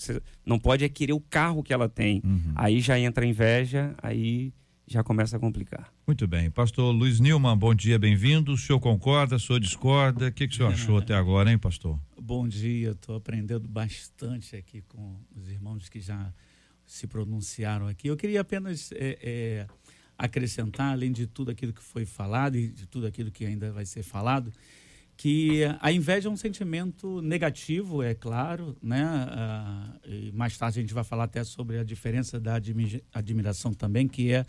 não 0.46 0.60
pode 0.60 0.88
querer 0.90 1.14
o 1.14 1.20
carro 1.22 1.64
que 1.64 1.72
ela 1.72 1.88
tem. 1.88 2.22
Uhum. 2.26 2.52
Aí 2.56 2.82
já 2.82 3.00
entra 3.00 3.24
a 3.24 3.28
inveja, 3.28 3.96
aí 4.02 4.52
já 4.86 5.04
começa 5.04 5.38
a 5.38 5.40
complicar. 5.40 5.94
Muito 6.06 6.28
bem. 6.28 6.50
Pastor 6.50 6.94
Luiz 6.94 7.20
Nilman, 7.20 7.56
bom 7.56 7.74
dia, 7.74 8.00
bem-vindo. 8.00 8.54
O 8.54 8.58
senhor 8.58 8.80
concorda, 8.80 9.36
o 9.36 9.40
senhor 9.40 9.60
discorda? 9.60 10.28
O 10.28 10.32
que, 10.32 10.48
que 10.48 10.54
o 10.56 10.58
senhor 10.58 10.74
achou 10.74 10.98
até 10.98 11.14
agora, 11.14 11.52
hein, 11.52 11.60
pastor? 11.60 11.98
Bom 12.20 12.48
dia, 12.48 12.92
estou 12.92 13.16
aprendendo 13.16 13.68
bastante 13.68 14.56
aqui 14.56 14.82
com 14.82 15.16
os 15.36 15.48
irmãos 15.48 15.88
que 15.88 16.00
já 16.00 16.34
se 16.90 17.06
pronunciaram 17.06 17.88
aqui. 17.88 18.08
Eu 18.08 18.18
queria 18.18 18.42
apenas 18.42 18.92
é, 18.94 19.20
é, 19.22 19.68
acrescentar, 20.18 20.92
além 20.92 21.12
de 21.12 21.28
tudo 21.28 21.52
aquilo 21.52 21.72
que 21.72 21.84
foi 21.84 22.04
falado 22.04 22.58
e 22.58 22.68
de 22.68 22.88
tudo 22.88 23.06
aquilo 23.06 23.30
que 23.30 23.46
ainda 23.46 23.72
vai 23.72 23.86
ser 23.86 24.02
falado, 24.02 24.52
que 25.16 25.62
a 25.80 25.92
inveja 25.92 26.28
é 26.28 26.32
um 26.32 26.36
sentimento 26.36 27.22
negativo, 27.22 28.02
é 28.02 28.16
claro, 28.16 28.76
né? 28.82 29.04
Ah, 29.04 30.00
mais 30.34 30.58
tarde 30.58 30.80
a 30.80 30.82
gente 30.82 30.94
vai 30.94 31.04
falar 31.04 31.26
até 31.26 31.44
sobre 31.44 31.78
a 31.78 31.84
diferença 31.84 32.40
da 32.40 32.60
admiração 33.14 33.72
também, 33.72 34.08
que 34.08 34.32
é 34.32 34.44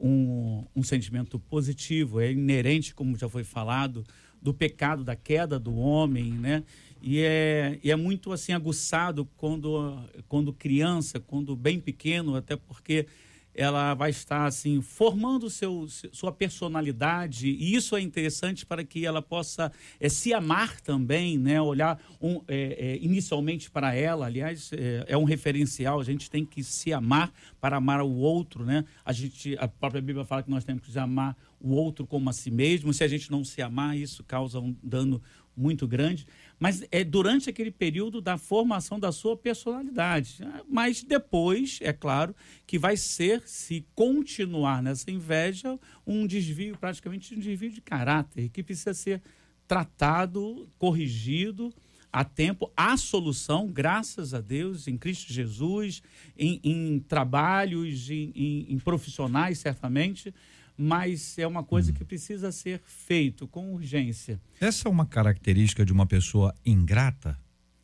um, 0.00 0.64
um 0.74 0.82
sentimento 0.82 1.38
positivo, 1.38 2.18
é 2.18 2.32
inerente, 2.32 2.94
como 2.94 3.18
já 3.18 3.28
foi 3.28 3.44
falado, 3.44 4.04
do 4.40 4.54
pecado, 4.54 5.04
da 5.04 5.16
queda 5.16 5.58
do 5.58 5.74
homem, 5.74 6.32
né? 6.32 6.64
E 7.06 7.20
é, 7.20 7.78
e 7.84 7.90
é 7.90 7.96
muito 7.96 8.32
assim 8.32 8.54
aguçado 8.54 9.28
quando, 9.36 9.94
quando 10.26 10.54
criança, 10.54 11.20
quando 11.20 11.54
bem 11.54 11.78
pequeno, 11.78 12.34
até 12.34 12.56
porque 12.56 13.06
ela 13.54 13.92
vai 13.92 14.08
estar 14.08 14.46
assim 14.46 14.80
formando 14.80 15.50
seu, 15.50 15.86
sua 16.10 16.32
personalidade 16.32 17.50
e 17.50 17.74
isso 17.74 17.94
é 17.94 18.00
interessante 18.00 18.64
para 18.64 18.82
que 18.82 19.04
ela 19.04 19.20
possa 19.20 19.70
é, 20.00 20.08
se 20.08 20.32
amar 20.32 20.80
também, 20.80 21.36
né? 21.36 21.60
Olhar 21.60 22.00
um, 22.18 22.40
é, 22.48 22.94
é, 22.94 22.98
inicialmente 23.04 23.70
para 23.70 23.94
ela, 23.94 24.24
aliás, 24.24 24.70
é, 25.06 25.14
um 25.14 25.24
referencial. 25.24 26.00
A 26.00 26.04
gente 26.04 26.30
tem 26.30 26.42
que 26.42 26.64
se 26.64 26.90
amar 26.90 27.30
para 27.60 27.76
amar 27.76 28.00
o 28.00 28.14
outro, 28.16 28.64
né? 28.64 28.82
A 29.04 29.12
gente, 29.12 29.54
a 29.58 29.68
própria 29.68 30.00
Bíblia 30.00 30.24
fala 30.24 30.42
que 30.42 30.50
nós 30.50 30.64
temos 30.64 30.82
que 30.82 30.98
amar 30.98 31.36
o 31.60 31.72
outro 31.74 32.06
como 32.06 32.30
a 32.30 32.32
si 32.32 32.50
mesmo. 32.50 32.94
Se 32.94 33.04
a 33.04 33.08
gente 33.08 33.30
não 33.30 33.44
se 33.44 33.60
amar, 33.60 33.94
isso 33.94 34.24
causa 34.24 34.58
um 34.58 34.74
dano 34.82 35.22
muito 35.56 35.86
grande 35.86 36.26
mas 36.58 36.84
é 36.90 37.02
durante 37.04 37.50
aquele 37.50 37.70
período 37.70 38.20
da 38.20 38.38
formação 38.38 38.98
da 38.98 39.12
sua 39.12 39.36
personalidade. 39.36 40.38
Mas 40.68 41.02
depois, 41.02 41.78
é 41.82 41.92
claro, 41.92 42.34
que 42.66 42.78
vai 42.78 42.96
ser, 42.96 43.42
se 43.46 43.86
continuar 43.94 44.82
nessa 44.82 45.10
inveja, 45.10 45.78
um 46.06 46.26
desvio, 46.26 46.76
praticamente 46.78 47.34
um 47.34 47.38
desvio 47.38 47.70
de 47.70 47.80
caráter, 47.80 48.48
que 48.48 48.62
precisa 48.62 48.94
ser 48.94 49.22
tratado, 49.66 50.68
corrigido 50.78 51.72
a 52.12 52.24
tempo. 52.24 52.70
Há 52.76 52.96
solução, 52.96 53.66
graças 53.66 54.32
a 54.32 54.40
Deus, 54.40 54.86
em 54.86 54.96
Cristo 54.96 55.32
Jesus, 55.32 56.02
em, 56.38 56.60
em 56.62 57.00
trabalhos, 57.00 58.08
em, 58.08 58.32
em, 58.34 58.72
em 58.72 58.78
profissionais, 58.78 59.58
certamente 59.58 60.32
mas 60.76 61.38
é 61.38 61.46
uma 61.46 61.62
coisa 61.62 61.90
hum. 61.90 61.94
que 61.94 62.04
precisa 62.04 62.50
ser 62.50 62.82
feito 62.84 63.46
com 63.46 63.72
urgência. 63.72 64.40
Essa 64.60 64.88
é 64.88 64.90
uma 64.90 65.06
característica 65.06 65.84
de 65.84 65.92
uma 65.92 66.06
pessoa 66.06 66.54
ingrata? 66.64 67.38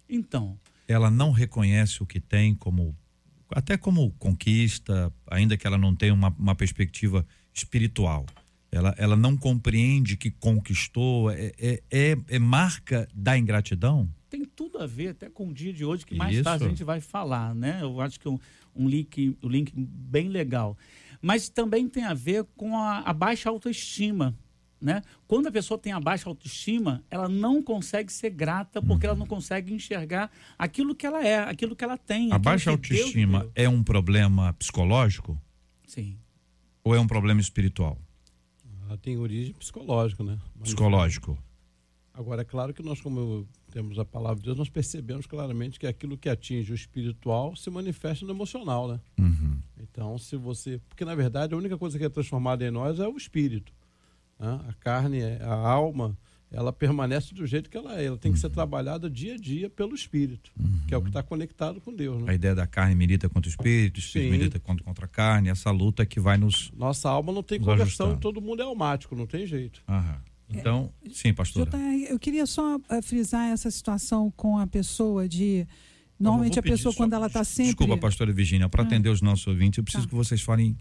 Então. 0.08 0.58
Ela 0.88 1.10
não 1.10 1.30
reconhece 1.30 2.02
o 2.02 2.06
que 2.06 2.20
tem 2.20 2.54
como 2.54 2.96
até 3.52 3.76
como 3.76 4.12
conquista, 4.12 5.12
ainda 5.26 5.56
que 5.56 5.66
ela 5.66 5.78
não 5.78 5.94
tenha 5.94 6.14
uma, 6.14 6.28
uma 6.38 6.54
perspectiva 6.54 7.26
espiritual. 7.52 8.24
Ela, 8.70 8.94
ela 8.96 9.16
não 9.16 9.36
compreende 9.36 10.16
que 10.16 10.30
conquistou, 10.30 11.30
é, 11.30 11.52
é, 11.58 11.82
é, 11.90 12.16
é 12.28 12.38
marca 12.38 13.08
da 13.12 13.36
ingratidão? 13.36 14.08
Tem 14.28 14.44
tudo 14.44 14.78
a 14.78 14.86
ver 14.86 15.08
até 15.08 15.28
com 15.28 15.48
o 15.48 15.52
dia 15.52 15.72
de 15.72 15.84
hoje, 15.84 16.06
que 16.06 16.14
mais 16.14 16.34
Isso. 16.34 16.44
tarde 16.44 16.64
a 16.64 16.68
gente 16.68 16.84
vai 16.84 17.00
falar, 17.00 17.52
né? 17.52 17.80
Eu 17.82 18.00
acho 18.00 18.20
que 18.20 18.28
um, 18.28 18.38
um 18.76 18.88
link, 18.88 19.36
um 19.42 19.48
link 19.48 19.72
bem 19.76 20.28
legal 20.28 20.78
mas 21.20 21.48
também 21.48 21.88
tem 21.88 22.04
a 22.04 22.14
ver 22.14 22.44
com 22.56 22.76
a, 22.76 23.00
a 23.00 23.12
baixa 23.12 23.48
autoestima. 23.48 24.36
Né? 24.80 25.02
Quando 25.28 25.46
a 25.46 25.52
pessoa 25.52 25.76
tem 25.76 25.92
a 25.92 26.00
baixa 26.00 26.26
autoestima, 26.26 27.04
ela 27.10 27.28
não 27.28 27.62
consegue 27.62 28.10
ser 28.10 28.30
grata 28.30 28.80
porque 28.80 29.06
uhum. 29.06 29.10
ela 29.10 29.18
não 29.18 29.26
consegue 29.26 29.74
enxergar 29.74 30.30
aquilo 30.58 30.94
que 30.94 31.06
ela 31.06 31.22
é, 31.22 31.38
aquilo 31.40 31.76
que 31.76 31.84
ela 31.84 31.98
tem. 31.98 32.32
A 32.32 32.38
baixa 32.38 32.70
autoestima 32.70 33.50
é 33.54 33.68
um 33.68 33.82
problema 33.82 34.54
psicológico? 34.54 35.38
Sim. 35.86 36.16
Ou 36.82 36.94
é 36.94 37.00
um 37.00 37.06
problema 37.06 37.42
espiritual? 37.42 37.98
Ela 38.86 38.96
tem 38.96 39.18
origem 39.18 39.52
psicológica, 39.52 40.24
né? 40.24 40.38
Mas, 40.54 40.70
psicológico. 40.70 41.38
Agora, 42.14 42.40
é 42.40 42.44
claro 42.44 42.72
que 42.72 42.82
nós, 42.82 43.00
como 43.00 43.46
temos 43.70 43.98
a 43.98 44.04
palavra 44.04 44.36
de 44.36 44.44
Deus, 44.44 44.58
nós 44.58 44.68
percebemos 44.68 45.26
claramente 45.26 45.78
que 45.78 45.86
aquilo 45.86 46.18
que 46.18 46.28
atinge 46.28 46.72
o 46.72 46.74
espiritual 46.74 47.54
se 47.56 47.70
manifesta 47.70 48.24
no 48.26 48.32
emocional, 48.32 48.88
né? 48.88 49.00
Uhum. 49.18 49.58
Então, 49.80 50.18
se 50.18 50.36
você. 50.36 50.80
Porque, 50.88 51.04
na 51.04 51.14
verdade, 51.14 51.54
a 51.54 51.56
única 51.56 51.78
coisa 51.78 51.98
que 51.98 52.04
é 52.04 52.08
transformada 52.08 52.66
em 52.66 52.70
nós 52.70 52.98
é 52.98 53.08
o 53.08 53.16
espírito. 53.16 53.72
Né? 54.38 54.60
A 54.68 54.72
carne, 54.74 55.22
a 55.40 55.54
alma, 55.54 56.16
ela 56.50 56.72
permanece 56.72 57.32
do 57.32 57.46
jeito 57.46 57.70
que 57.70 57.76
ela 57.76 58.00
é. 58.00 58.06
Ela 58.06 58.18
tem 58.18 58.32
que 58.32 58.38
ser 58.38 58.50
trabalhada 58.50 59.08
dia 59.08 59.34
a 59.34 59.36
dia 59.36 59.70
pelo 59.70 59.94
espírito, 59.94 60.50
que 60.86 60.94
é 60.94 60.96
o 60.96 61.02
que 61.02 61.08
está 61.08 61.22
conectado 61.22 61.80
com 61.80 61.94
Deus. 61.94 62.22
Né? 62.22 62.32
A 62.32 62.34
ideia 62.34 62.54
da 62.54 62.66
carne 62.66 62.94
milita 62.94 63.28
contra 63.28 63.48
o 63.48 63.50
espírito, 63.50 63.96
o 63.96 64.00
espírito 64.00 64.32
Sim. 64.32 64.38
milita 64.38 64.58
contra, 64.58 64.84
contra 64.84 65.04
a 65.04 65.08
carne, 65.08 65.48
essa 65.48 65.70
luta 65.70 66.04
que 66.04 66.18
vai 66.18 66.36
nos. 66.36 66.72
Nossa 66.72 67.08
alma 67.08 67.32
não 67.32 67.42
tem 67.42 67.60
conversão, 67.60 68.16
todo 68.16 68.40
mundo 68.40 68.62
é 68.62 68.64
almático, 68.64 69.14
não 69.14 69.26
tem 69.26 69.46
jeito. 69.46 69.82
Aham. 69.88 70.20
Então, 70.52 70.92
sim, 71.12 71.32
pastora. 71.32 71.70
JR, 71.70 72.06
eu 72.10 72.18
queria 72.18 72.44
só 72.46 72.78
eh, 72.88 73.02
frisar 73.02 73.48
essa 73.50 73.70
situação 73.70 74.30
com 74.36 74.58
a 74.58 74.66
pessoa 74.66 75.28
de. 75.28 75.66
Normalmente 76.18 76.58
a 76.58 76.62
pessoa, 76.62 76.92
só- 76.92 76.96
quando 76.98 77.12
ela 77.14 77.28
está 77.28 77.42
sempre. 77.44 77.74
Desculpa, 77.74 77.96
pastora 77.96 78.32
Virginia, 78.32 78.68
para 78.68 78.82
Ah. 78.82 78.86
atender 78.86 79.08
os 79.08 79.22
nossos 79.22 79.46
ouvintes, 79.46 79.78
eu 79.78 79.84
preciso 79.84 80.04
Tá. 80.04 80.10
que 80.10 80.14
vocês 80.14 80.42
falem. 80.42 80.76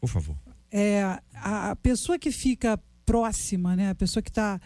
Por 0.00 0.08
favor. 0.08 0.36
é, 0.72 1.18
a 1.34 1.74
pessoa 1.76 2.16
que 2.18 2.30
fica 2.30 2.78
próxima, 3.04 3.74
né? 3.74 3.90
a 3.90 3.94
pessoa 3.94 4.22
que 4.22 4.30
está 4.30 4.60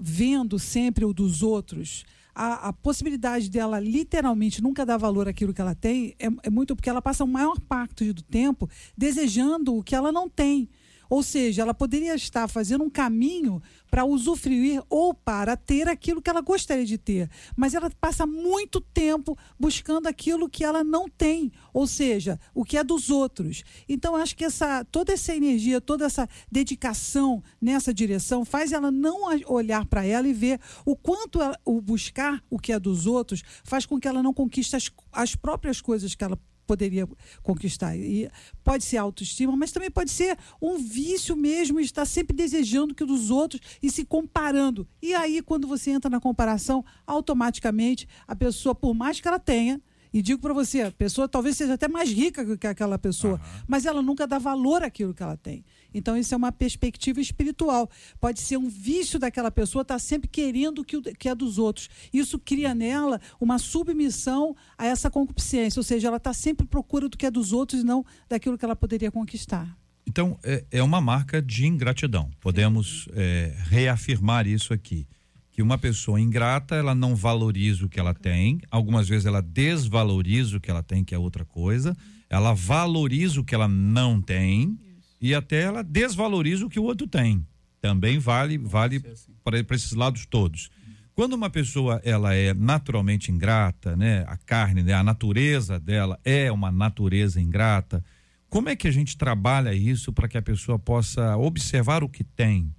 vendo 0.00 0.58
sempre 0.58 1.04
o 1.06 1.12
dos 1.14 1.42
outros, 1.42 2.04
a, 2.34 2.68
a 2.68 2.72
possibilidade 2.72 3.48
dela 3.48 3.80
literalmente 3.80 4.62
nunca 4.62 4.84
dar 4.84 4.98
valor 4.98 5.26
àquilo 5.28 5.54
que 5.54 5.60
ela 5.60 5.74
tem 5.74 6.14
é, 6.18 6.26
é 6.42 6.50
muito 6.50 6.76
porque 6.76 6.90
ela 6.90 7.00
passa 7.00 7.24
o 7.24 7.26
maior 7.26 7.58
parte 7.60 8.12
do 8.12 8.22
tempo 8.22 8.68
desejando 8.96 9.74
o 9.76 9.82
que 9.82 9.94
ela 9.94 10.12
não 10.12 10.28
tem. 10.28 10.68
Ou 11.12 11.22
seja, 11.22 11.60
ela 11.60 11.74
poderia 11.74 12.14
estar 12.14 12.48
fazendo 12.48 12.84
um 12.84 12.88
caminho 12.88 13.62
para 13.90 14.02
usufruir 14.02 14.82
ou 14.88 15.12
para 15.12 15.58
ter 15.58 15.86
aquilo 15.86 16.22
que 16.22 16.30
ela 16.30 16.40
gostaria 16.40 16.86
de 16.86 16.96
ter, 16.96 17.28
mas 17.54 17.74
ela 17.74 17.90
passa 18.00 18.24
muito 18.24 18.80
tempo 18.80 19.36
buscando 19.60 20.06
aquilo 20.06 20.48
que 20.48 20.64
ela 20.64 20.82
não 20.82 21.06
tem, 21.10 21.52
ou 21.70 21.86
seja, 21.86 22.40
o 22.54 22.64
que 22.64 22.78
é 22.78 22.82
dos 22.82 23.10
outros. 23.10 23.62
Então, 23.86 24.16
acho 24.16 24.34
que 24.34 24.42
essa 24.42 24.86
toda 24.86 25.12
essa 25.12 25.36
energia, 25.36 25.82
toda 25.82 26.06
essa 26.06 26.26
dedicação 26.50 27.44
nessa 27.60 27.92
direção 27.92 28.42
faz 28.42 28.72
ela 28.72 28.90
não 28.90 29.18
olhar 29.48 29.84
para 29.84 30.06
ela 30.06 30.26
e 30.26 30.32
ver 30.32 30.58
o 30.86 30.96
quanto 30.96 31.42
ela- 31.42 31.60
o 31.62 31.78
buscar 31.82 32.42
o 32.48 32.58
que 32.58 32.72
é 32.72 32.78
dos 32.78 33.06
outros 33.06 33.42
faz 33.64 33.84
com 33.84 34.00
que 34.00 34.08
ela 34.08 34.22
não 34.22 34.32
conquiste 34.32 34.76
as, 34.76 34.90
as 35.12 35.36
próprias 35.36 35.78
coisas 35.82 36.14
que 36.14 36.24
ela 36.24 36.38
poderia 36.66 37.08
conquistar. 37.42 37.96
E 37.96 38.30
pode 38.62 38.84
ser 38.84 38.96
autoestima, 38.96 39.56
mas 39.56 39.72
também 39.72 39.90
pode 39.90 40.10
ser 40.10 40.36
um 40.60 40.78
vício 40.78 41.36
mesmo, 41.36 41.80
estar 41.80 42.06
sempre 42.06 42.36
desejando 42.36 42.94
que 42.94 43.04
dos 43.04 43.30
outros 43.30 43.60
e 43.82 43.90
se 43.90 44.04
comparando. 44.04 44.86
E 45.00 45.14
aí, 45.14 45.42
quando 45.42 45.66
você 45.66 45.90
entra 45.90 46.10
na 46.10 46.20
comparação, 46.20 46.84
automaticamente 47.06 48.08
a 48.26 48.34
pessoa, 48.34 48.74
por 48.74 48.94
mais 48.94 49.20
que 49.20 49.28
ela 49.28 49.38
tenha, 49.38 49.80
e 50.12 50.20
digo 50.20 50.40
para 50.42 50.52
você, 50.52 50.82
a 50.82 50.92
pessoa 50.92 51.26
talvez 51.26 51.56
seja 51.56 51.74
até 51.74 51.88
mais 51.88 52.10
rica 52.10 52.56
que 52.56 52.66
aquela 52.66 52.98
pessoa, 52.98 53.40
mas 53.66 53.86
ela 53.86 54.02
nunca 54.02 54.26
dá 54.26 54.38
valor 54.38 54.82
àquilo 54.82 55.14
que 55.14 55.22
ela 55.22 55.38
tem. 55.38 55.64
Então, 55.94 56.16
isso 56.16 56.34
é 56.34 56.36
uma 56.36 56.52
perspectiva 56.52 57.20
espiritual. 57.20 57.90
Pode 58.20 58.40
ser 58.40 58.56
um 58.56 58.68
vício 58.68 59.18
daquela 59.18 59.50
pessoa 59.50 59.82
estar 59.82 59.98
sempre 59.98 60.28
querendo 60.28 60.84
que, 60.84 60.96
o- 60.96 61.02
que 61.02 61.28
é 61.28 61.34
dos 61.34 61.58
outros. 61.58 61.88
Isso 62.12 62.38
cria 62.38 62.74
nela 62.74 63.20
uma 63.40 63.58
submissão 63.58 64.54
a 64.78 64.86
essa 64.86 65.10
concupiscência, 65.10 65.78
ou 65.80 65.84
seja, 65.84 66.08
ela 66.08 66.16
está 66.16 66.32
sempre 66.32 66.66
procura 66.66 67.08
do 67.08 67.16
que 67.16 67.26
é 67.26 67.30
dos 67.30 67.52
outros 67.52 67.80
e 67.82 67.84
não 67.84 68.04
daquilo 68.28 68.56
que 68.56 68.64
ela 68.64 68.76
poderia 68.76 69.10
conquistar. 69.10 69.76
Então, 70.06 70.38
é, 70.42 70.64
é 70.70 70.82
uma 70.82 71.00
marca 71.00 71.40
de 71.40 71.66
ingratidão. 71.66 72.30
Podemos 72.40 73.08
é, 73.12 73.54
reafirmar 73.68 74.46
isso 74.46 74.72
aqui. 74.72 75.06
Que 75.52 75.60
uma 75.62 75.76
pessoa 75.76 76.18
ingrata, 76.20 76.74
ela 76.74 76.94
não 76.94 77.14
valoriza 77.14 77.84
o 77.84 77.88
que 77.88 78.00
ela 78.00 78.14
tem. 78.14 78.58
Algumas 78.70 79.06
vezes 79.06 79.26
ela 79.26 79.42
desvaloriza 79.42 80.56
o 80.56 80.60
que 80.60 80.70
ela 80.70 80.82
tem, 80.82 81.04
que 81.04 81.14
é 81.14 81.18
outra 81.18 81.44
coisa. 81.44 81.94
Ela 82.30 82.54
valoriza 82.54 83.38
o 83.40 83.44
que 83.44 83.54
ela 83.54 83.68
não 83.68 84.20
tem. 84.20 84.78
E 85.22 85.34
até 85.36 85.62
ela 85.62 85.84
desvaloriza 85.84 86.66
o 86.66 86.68
que 86.68 86.80
o 86.80 86.82
outro 86.82 87.06
tem. 87.06 87.46
Também 87.80 88.18
vale, 88.18 88.58
vale 88.58 89.00
para 89.44 89.76
esses 89.76 89.92
lados 89.92 90.26
todos. 90.26 90.68
Quando 91.14 91.34
uma 91.34 91.48
pessoa 91.48 92.00
ela 92.04 92.34
é 92.34 92.52
naturalmente 92.52 93.30
ingrata, 93.30 93.94
né, 93.96 94.24
a 94.26 94.36
carne, 94.36 94.82
né, 94.82 94.94
a 94.94 95.02
natureza 95.02 95.78
dela 95.78 96.18
é 96.24 96.50
uma 96.50 96.72
natureza 96.72 97.40
ingrata, 97.40 98.04
como 98.48 98.68
é 98.68 98.76
que 98.76 98.88
a 98.88 98.90
gente 98.90 99.16
trabalha 99.16 99.72
isso 99.72 100.12
para 100.12 100.26
que 100.26 100.36
a 100.36 100.42
pessoa 100.42 100.78
possa 100.78 101.36
observar 101.36 102.02
o 102.02 102.08
que 102.08 102.24
tem 102.24 102.74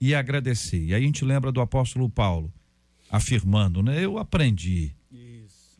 e 0.00 0.14
agradecer? 0.14 0.84
E 0.84 0.94
aí 0.94 1.02
a 1.02 1.06
gente 1.06 1.24
lembra 1.24 1.50
do 1.50 1.60
apóstolo 1.60 2.10
Paulo 2.10 2.52
afirmando, 3.10 3.82
né, 3.82 4.04
eu 4.04 4.18
aprendi 4.18 4.94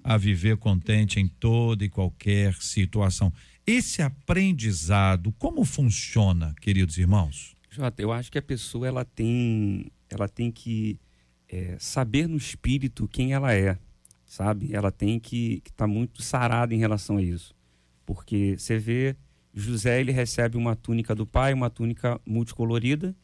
a 0.02 0.16
viver 0.16 0.56
contente 0.56 1.18
em 1.18 1.26
toda 1.26 1.84
e 1.84 1.88
qualquer 1.88 2.54
situação. 2.54 3.32
Esse 3.66 4.00
aprendizado, 4.00 5.32
como 5.32 5.64
funciona, 5.64 6.54
queridos 6.60 6.98
irmãos? 6.98 7.56
Jota, 7.68 8.00
eu 8.00 8.12
acho 8.12 8.30
que 8.30 8.38
a 8.38 8.42
pessoa 8.42 8.86
ela 8.86 9.04
tem, 9.04 9.90
ela 10.08 10.28
tem 10.28 10.52
que 10.52 11.00
é, 11.48 11.76
saber 11.80 12.28
no 12.28 12.36
espírito 12.36 13.08
quem 13.08 13.32
ela 13.32 13.52
é, 13.52 13.76
sabe? 14.24 14.72
Ela 14.72 14.92
tem 14.92 15.18
que 15.18 15.62
estar 15.66 15.88
muito 15.88 16.22
sarada 16.22 16.72
em 16.72 16.78
relação 16.78 17.16
a 17.16 17.22
isso. 17.22 17.56
Porque 18.04 18.54
você 18.56 18.78
vê, 18.78 19.16
José 19.52 20.00
ele 20.00 20.12
recebe 20.12 20.56
uma 20.56 20.76
túnica 20.76 21.12
do 21.12 21.26
pai, 21.26 21.52
uma 21.52 21.68
túnica 21.68 22.20
multicolorida, 22.24 23.16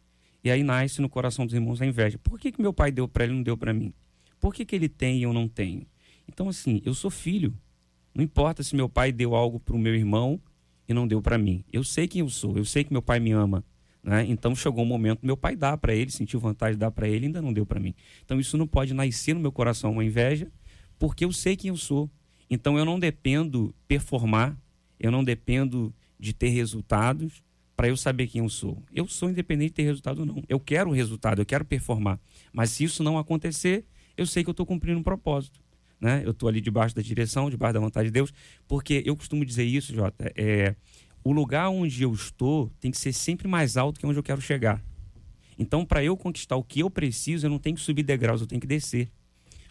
e 0.43 0.51
aí 0.51 0.65
nasce 0.65 1.01
no 1.01 1.09
coração 1.09 1.47
dos 1.47 1.55
irmãos 1.55 1.81
a 1.81 1.87
inveja. 1.87 2.19
Por 2.19 2.37
que, 2.37 2.51
que 2.51 2.61
meu 2.61 2.73
pai 2.73 2.91
deu 2.91 3.07
para 3.07 3.23
ele 3.23 3.33
e 3.33 3.37
não 3.37 3.45
deu 3.45 3.57
para 3.57 3.73
mim? 3.73 3.95
Por 4.41 4.53
que, 4.53 4.65
que 4.65 4.75
ele 4.75 4.89
tem 4.89 5.21
e 5.21 5.23
eu 5.23 5.33
não 5.33 5.47
tenho? 5.47 5.87
Então, 6.27 6.49
assim, 6.49 6.83
eu 6.85 6.95
sou 6.95 7.13
filho. 7.13 7.57
Não 8.15 8.23
importa 8.23 8.63
se 8.63 8.77
meu 8.77 8.89
pai 8.89 9.13
deu 9.13 9.35
algo 9.35 9.59
para 9.59 9.75
o 9.75 9.79
meu 9.79 9.95
irmão 9.95 10.41
e 10.89 10.95
não 10.95 11.07
deu 11.07 11.23
para 11.23 11.39
mim. 11.39 11.65
Eu 11.73 11.83
sei 11.83 12.07
quem 12.07 12.21
eu 12.21 12.29
sou, 12.29 12.57
eu 12.57 12.65
sei 12.65 12.85
que 12.85 12.93
meu 12.93 13.03
pai 13.03 13.19
me 13.21 13.33
ama. 13.33 13.65
Né? 14.03 14.27
Então 14.29 14.55
chegou 14.55 14.83
o 14.83 14.87
momento 14.87 15.25
meu 15.25 15.37
pai 15.37 15.55
dá 15.55 15.77
para 15.77 15.95
ele, 15.95 16.11
sentiu 16.11 16.41
vontade 16.41 16.75
de 16.75 16.81
dar 16.81 16.91
para 16.91 17.09
ele, 17.09 17.27
ainda 17.27 17.41
não 17.41 17.53
deu 17.53 17.65
para 17.65 17.79
mim. 17.79 17.95
Então 18.25 18.41
isso 18.41 18.57
não 18.59 18.67
pode 18.67 18.93
nascer 18.93 19.35
no 19.35 19.41
meu 19.41 19.53
coração 19.53 19.93
uma 19.93 20.05
inveja, 20.05 20.51
porque 20.99 21.25
eu 21.25 21.33
sei 21.33 21.57
quem 21.57 21.69
eu 21.69 21.77
sou. 21.77 22.11
Então 22.51 22.77
eu 22.77 22.85
não 22.85 22.99
dependo 22.99 23.75
performar, 23.87 24.57
eu 24.99 25.11
não 25.11 25.23
dependo 25.23 25.95
de 26.19 26.33
ter 26.33 26.49
resultados 26.49 27.43
para 27.77 27.89
eu 27.89 27.97
saber 27.97 28.27
quem 28.27 28.43
eu 28.43 28.49
sou. 28.49 28.83
Eu 28.93 29.07
sou 29.07 29.31
independente 29.31 29.71
de 29.71 29.75
ter 29.75 29.83
resultado 29.85 30.21
ou 30.21 30.27
não. 30.27 30.43
Eu 30.49 30.61
quero 30.61 30.91
o 30.91 30.93
resultado, 30.93 31.41
eu 31.41 31.47
quero 31.47 31.65
performar. 31.65 32.21
Mas 32.53 32.71
se 32.71 32.85
isso 32.85 33.03
não 33.03 33.19
acontecer, 33.19 33.85
eu 34.17 34.27
sei 34.27 34.45
que 34.45 34.51
eu 34.51 34.53
estou 34.53 34.67
cumprindo 34.67 34.99
um 34.99 35.03
propósito. 35.03 35.62
Né? 36.03 36.23
Eu 36.25 36.33
estou 36.33 36.49
ali 36.49 36.61
debaixo 36.61 36.97
da 36.97 37.01
direção, 37.01 37.49
debaixo 37.49 37.75
da 37.75 37.79
vontade 37.79 38.09
de 38.09 38.13
Deus, 38.13 38.35
porque 38.67 39.05
eu 39.07 39.15
costumo 39.15 39.45
dizer 39.45 39.63
isso, 39.63 39.95
Jota, 39.95 40.33
é, 40.35 40.75
o 41.23 41.31
lugar 41.31 41.69
onde 41.69 42.03
eu 42.03 42.13
estou 42.13 42.69
tem 42.81 42.91
que 42.91 42.99
ser 42.99 43.13
sempre 43.13 43.47
mais 43.47 43.77
alto 43.77 44.01
que 44.01 44.05
onde 44.05 44.19
eu 44.19 44.23
quero 44.23 44.41
chegar. 44.41 44.83
Então, 45.57 45.87
para 45.87 46.03
eu 46.03 46.17
conquistar 46.17 46.57
o 46.57 46.65
que 46.65 46.81
eu 46.81 46.91
preciso, 46.91 47.47
eu 47.47 47.51
não 47.51 47.59
tenho 47.61 47.77
que 47.77 47.83
subir 47.83 48.03
degraus, 48.03 48.41
eu 48.41 48.49
tenho 48.49 48.61
que 48.61 48.67
descer. 48.67 49.13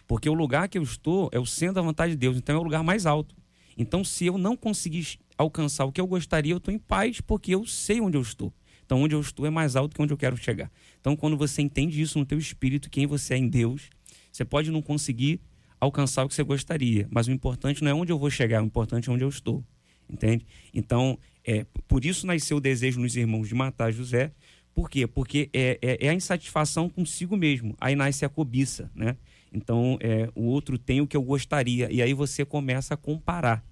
Porque 0.08 0.26
o 0.26 0.32
lugar 0.32 0.70
que 0.70 0.78
eu 0.78 0.82
estou 0.82 1.28
é 1.32 1.38
o 1.38 1.44
centro 1.44 1.74
da 1.74 1.82
vontade 1.82 2.12
de 2.12 2.16
Deus, 2.16 2.38
então 2.38 2.56
é 2.56 2.58
o 2.58 2.62
lugar 2.62 2.82
mais 2.82 3.04
alto. 3.04 3.36
Então, 3.76 4.02
se 4.02 4.24
eu 4.24 4.38
não 4.38 4.56
conseguir 4.56 5.18
alcançar 5.36 5.84
o 5.84 5.92
que 5.92 6.00
eu 6.00 6.06
gostaria, 6.06 6.54
eu 6.54 6.58
estou 6.58 6.72
em 6.72 6.78
paz, 6.78 7.20
porque 7.20 7.54
eu 7.54 7.66
sei 7.66 8.00
onde 8.00 8.16
eu 8.16 8.22
estou. 8.22 8.50
Então, 8.86 9.02
onde 9.02 9.14
eu 9.14 9.20
estou 9.20 9.44
é 9.44 9.50
mais 9.50 9.76
alto 9.76 9.94
que 9.94 10.00
onde 10.00 10.14
eu 10.14 10.18
quero 10.18 10.36
chegar. 10.38 10.70
Então, 10.98 11.14
quando 11.14 11.36
você 11.36 11.60
entende 11.60 12.00
isso 12.00 12.18
no 12.18 12.24
teu 12.24 12.38
espírito, 12.38 12.88
quem 12.88 13.06
você 13.06 13.34
é 13.34 13.36
em 13.36 13.48
Deus, 13.48 13.90
você 14.30 14.46
pode 14.46 14.70
não 14.70 14.80
conseguir 14.80 15.38
alcançar 15.82 16.24
o 16.24 16.28
que 16.28 16.34
você 16.36 16.44
gostaria, 16.44 17.08
mas 17.10 17.26
o 17.26 17.32
importante 17.32 17.82
não 17.82 17.90
é 17.90 17.94
onde 17.94 18.12
eu 18.12 18.18
vou 18.18 18.30
chegar, 18.30 18.62
o 18.62 18.66
importante 18.66 19.10
é 19.10 19.12
onde 19.12 19.24
eu 19.24 19.28
estou. 19.28 19.64
Entende? 20.08 20.46
Então, 20.72 21.18
é, 21.44 21.66
por 21.88 22.04
isso 22.04 22.24
nasceu 22.24 22.58
o 22.58 22.60
desejo 22.60 23.00
nos 23.00 23.16
irmãos 23.16 23.48
de 23.48 23.54
matar 23.54 23.90
José. 23.90 24.30
Por 24.72 24.88
quê? 24.88 25.08
Porque 25.08 25.50
é, 25.52 25.78
é, 25.82 26.06
é 26.06 26.08
a 26.08 26.14
insatisfação 26.14 26.88
consigo 26.88 27.36
mesmo. 27.36 27.74
Aí 27.80 27.96
nasce 27.96 28.24
a 28.24 28.28
cobiça, 28.28 28.92
né? 28.94 29.16
Então, 29.52 29.98
é, 30.00 30.30
o 30.36 30.44
outro 30.44 30.78
tem 30.78 31.00
o 31.00 31.06
que 31.06 31.16
eu 31.16 31.22
gostaria. 31.22 31.90
E 31.90 32.00
aí 32.00 32.14
você 32.14 32.44
começa 32.44 32.94
a 32.94 32.96
comparar. 32.96 33.64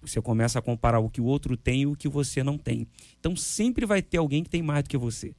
Você 0.00 0.22
começa 0.22 0.58
a 0.58 0.62
comparar 0.62 1.00
o 1.00 1.10
que 1.10 1.20
o 1.20 1.24
outro 1.24 1.54
tem 1.54 1.82
e 1.82 1.86
o 1.86 1.94
que 1.94 2.08
você 2.08 2.42
não 2.42 2.56
tem. 2.56 2.86
Então, 3.20 3.36
sempre 3.36 3.84
vai 3.84 4.00
ter 4.00 4.16
alguém 4.16 4.42
que 4.42 4.48
tem 4.48 4.62
mais 4.62 4.84
do 4.84 4.88
que 4.88 4.96
você. 4.96 5.34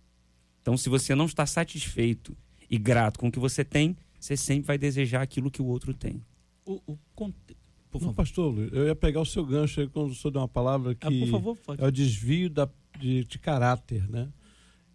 Então, 0.62 0.78
se 0.78 0.90
você 0.90 1.16
não 1.16 1.26
está 1.26 1.46
satisfeito 1.48 2.38
e 2.70 2.78
grato 2.78 3.20
com 3.20 3.30
o 3.30 3.32
que 3.32 3.40
você 3.40 3.66
tem, 3.66 3.98
você 4.24 4.38
sempre 4.38 4.68
vai 4.68 4.78
desejar 4.78 5.22
aquilo 5.22 5.52
que 5.52 5.62
o 5.62 5.66
outro 5.66 5.94
tem. 5.94 6.22
O, 6.66 6.80
o 6.88 6.98
conte- 7.14 7.36
Por 7.92 8.00
Não, 8.02 8.08
favor. 8.08 8.14
pastor, 8.16 8.54
Luiz, 8.54 8.72
eu 8.72 8.86
ia 8.88 8.96
pegar 8.96 9.20
o 9.20 9.26
seu 9.26 9.46
gancho 9.46 9.82
aí 9.82 9.88
quando 9.90 10.12
o 10.12 10.16
senhor 10.16 10.32
deu 10.32 10.42
uma 10.42 10.48
palavra 10.48 10.96
que 10.96 11.06
Ah, 11.06 11.12
por 11.12 11.28
favor, 11.28 11.58
pode. 11.58 11.84
é 11.84 11.86
o 11.86 11.92
desvio 11.92 12.50
da, 12.50 12.70
de, 13.00 13.26
de 13.26 13.38
caráter, 13.40 14.10
né? 14.10 14.30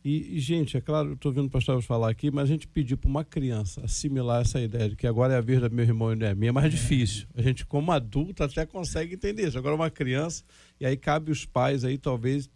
E, 0.05 0.37
e, 0.37 0.41
gente, 0.41 0.77
é 0.77 0.81
claro, 0.81 1.11
eu 1.11 1.15
estou 1.15 1.31
ouvindo 1.31 1.47
o 1.47 1.51
pastor 1.51 1.83
falar 1.83 2.09
aqui, 2.11 2.31
mas 2.31 2.45
a 2.45 2.47
gente 2.53 2.67
pedir 2.67 2.97
para 2.97 3.11
uma 3.11 3.25
criança 3.25 3.85
assimilar 3.85 4.41
essa 4.41 4.59
ideia 4.61 4.89
de 4.89 4.97
que 4.97 5.07
agora 5.07 5.35
é 5.35 5.37
a 5.37 5.41
vez 5.43 5.61
do 5.61 5.71
meu 5.71 5.85
irmão 5.85 6.13
e 6.13 6.17
não 6.17 6.27
é 6.27 6.35
minha, 6.35 6.49
é 6.49 6.53
mais 6.53 6.71
difícil. 6.71 7.27
A 7.35 7.43
gente, 7.43 7.67
como 7.67 7.93
adulto, 7.93 8.43
até 8.43 8.65
consegue 8.65 9.15
entender 9.15 9.47
isso. 9.47 9.59
Agora, 9.59 9.75
uma 9.75 9.91
criança, 9.91 10.43
e 10.81 10.87
aí 10.87 10.97
cabe 10.97 11.31
os 11.31 11.45
pais 11.45 11.85
aí, 11.85 11.99
talvez, 11.99 12.49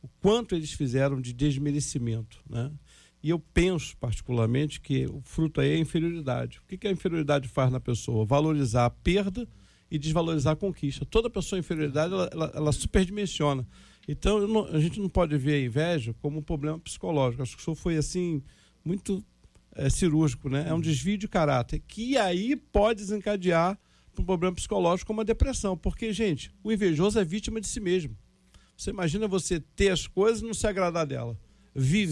o 0.00 0.08
quanto 0.20 0.54
eles 0.54 0.72
fizeram 0.72 1.20
de 1.20 1.32
desmerecimento, 1.34 2.38
né? 2.48 2.70
E 3.26 3.30
eu 3.30 3.40
penso, 3.40 3.96
particularmente, 3.96 4.80
que 4.80 5.04
o 5.06 5.20
fruto 5.20 5.60
aí 5.60 5.72
é 5.72 5.74
a 5.74 5.78
inferioridade. 5.80 6.60
O 6.60 6.62
que, 6.68 6.78
que 6.78 6.86
a 6.86 6.92
inferioridade 6.92 7.48
faz 7.48 7.72
na 7.72 7.80
pessoa? 7.80 8.24
Valorizar 8.24 8.84
a 8.84 8.90
perda 8.90 9.48
e 9.90 9.98
desvalorizar 9.98 10.52
a 10.52 10.56
conquista. 10.56 11.04
Toda 11.04 11.28
pessoa 11.28 11.58
em 11.58 11.60
inferioridade, 11.60 12.14
ela, 12.14 12.30
ela, 12.32 12.52
ela 12.54 12.70
superdimensiona. 12.70 13.66
Então, 14.06 14.46
não, 14.46 14.66
a 14.66 14.78
gente 14.78 15.00
não 15.00 15.08
pode 15.08 15.36
ver 15.36 15.54
a 15.54 15.60
inveja 15.60 16.14
como 16.22 16.38
um 16.38 16.40
problema 16.40 16.78
psicológico. 16.78 17.42
Acho 17.42 17.56
que 17.56 17.62
o 17.62 17.64
senhor 17.64 17.74
foi, 17.74 17.96
assim, 17.96 18.40
muito 18.84 19.20
é, 19.74 19.90
cirúrgico, 19.90 20.48
né? 20.48 20.64
É 20.68 20.72
um 20.72 20.80
desvio 20.80 21.18
de 21.18 21.26
caráter 21.26 21.82
que 21.84 22.16
aí 22.16 22.54
pode 22.54 23.00
desencadear 23.00 23.76
um 24.16 24.22
problema 24.22 24.54
psicológico 24.54 25.08
como 25.08 25.22
a 25.22 25.24
depressão. 25.24 25.76
Porque, 25.76 26.12
gente, 26.12 26.54
o 26.62 26.70
invejoso 26.70 27.18
é 27.18 27.24
vítima 27.24 27.60
de 27.60 27.66
si 27.66 27.80
mesmo. 27.80 28.16
Você 28.76 28.90
imagina 28.90 29.26
você 29.26 29.58
ter 29.58 29.90
as 29.90 30.06
coisas 30.06 30.42
e 30.42 30.46
não 30.46 30.54
se 30.54 30.68
agradar 30.68 31.04
dela. 31.04 31.36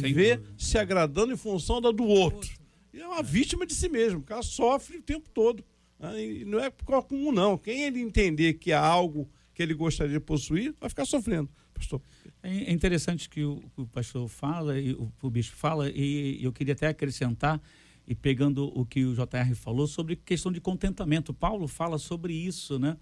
Viver 0.09 0.43
se 0.57 0.79
agradando 0.79 1.33
em 1.33 1.37
função 1.37 1.81
da 1.81 1.91
do 1.91 2.05
outro. 2.05 2.51
E 2.93 3.01
é 3.01 3.07
uma 3.07 3.23
vítima 3.23 3.67
de 3.67 3.75
si 3.75 3.89
mesmo, 3.89 4.21
o 4.21 4.23
cara 4.23 4.43
sofre 4.43 4.99
o 4.99 5.03
tempo 5.03 5.29
todo. 5.31 5.65
Né? 5.99 6.25
E 6.25 6.45
não 6.45 6.61
é 6.61 6.71
comum, 6.71 7.33
não. 7.33 7.59
Quem 7.59 7.83
ele 7.83 8.01
entender 8.01 8.55
que 8.55 8.73
há 8.73 8.81
algo 8.81 9.29
que 9.53 9.63
ele 9.63 9.75
gostaria 9.75 10.13
de 10.13 10.21
possuir, 10.21 10.75
vai 10.81 10.89
ficar 10.89 11.05
sofrendo. 11.05 11.49
Pastor. 11.73 12.01
É 12.43 12.73
interessante 12.73 13.29
que 13.29 13.43
o, 13.43 13.63
o 13.77 13.87
pastor 13.87 14.29
fala, 14.29 14.79
e 14.79 14.93
o, 14.93 15.11
o 15.23 15.31
bispo 15.31 15.57
fala, 15.57 15.91
e 15.91 16.43
eu 16.43 16.53
queria 16.53 16.75
até 16.75 16.89
acrescentar 16.89 17.61
e 18.07 18.15
pegando 18.15 18.67
o 18.79 18.85
que 18.85 19.05
o 19.05 19.15
JR 19.15 19.55
falou 19.55 19.87
sobre 19.87 20.17
questão 20.17 20.53
de 20.53 20.61
contentamento. 20.61 21.33
Paulo 21.33 21.67
fala 21.67 21.99
sobre 21.99 22.35
isso, 22.35 22.79
né? 22.79 22.97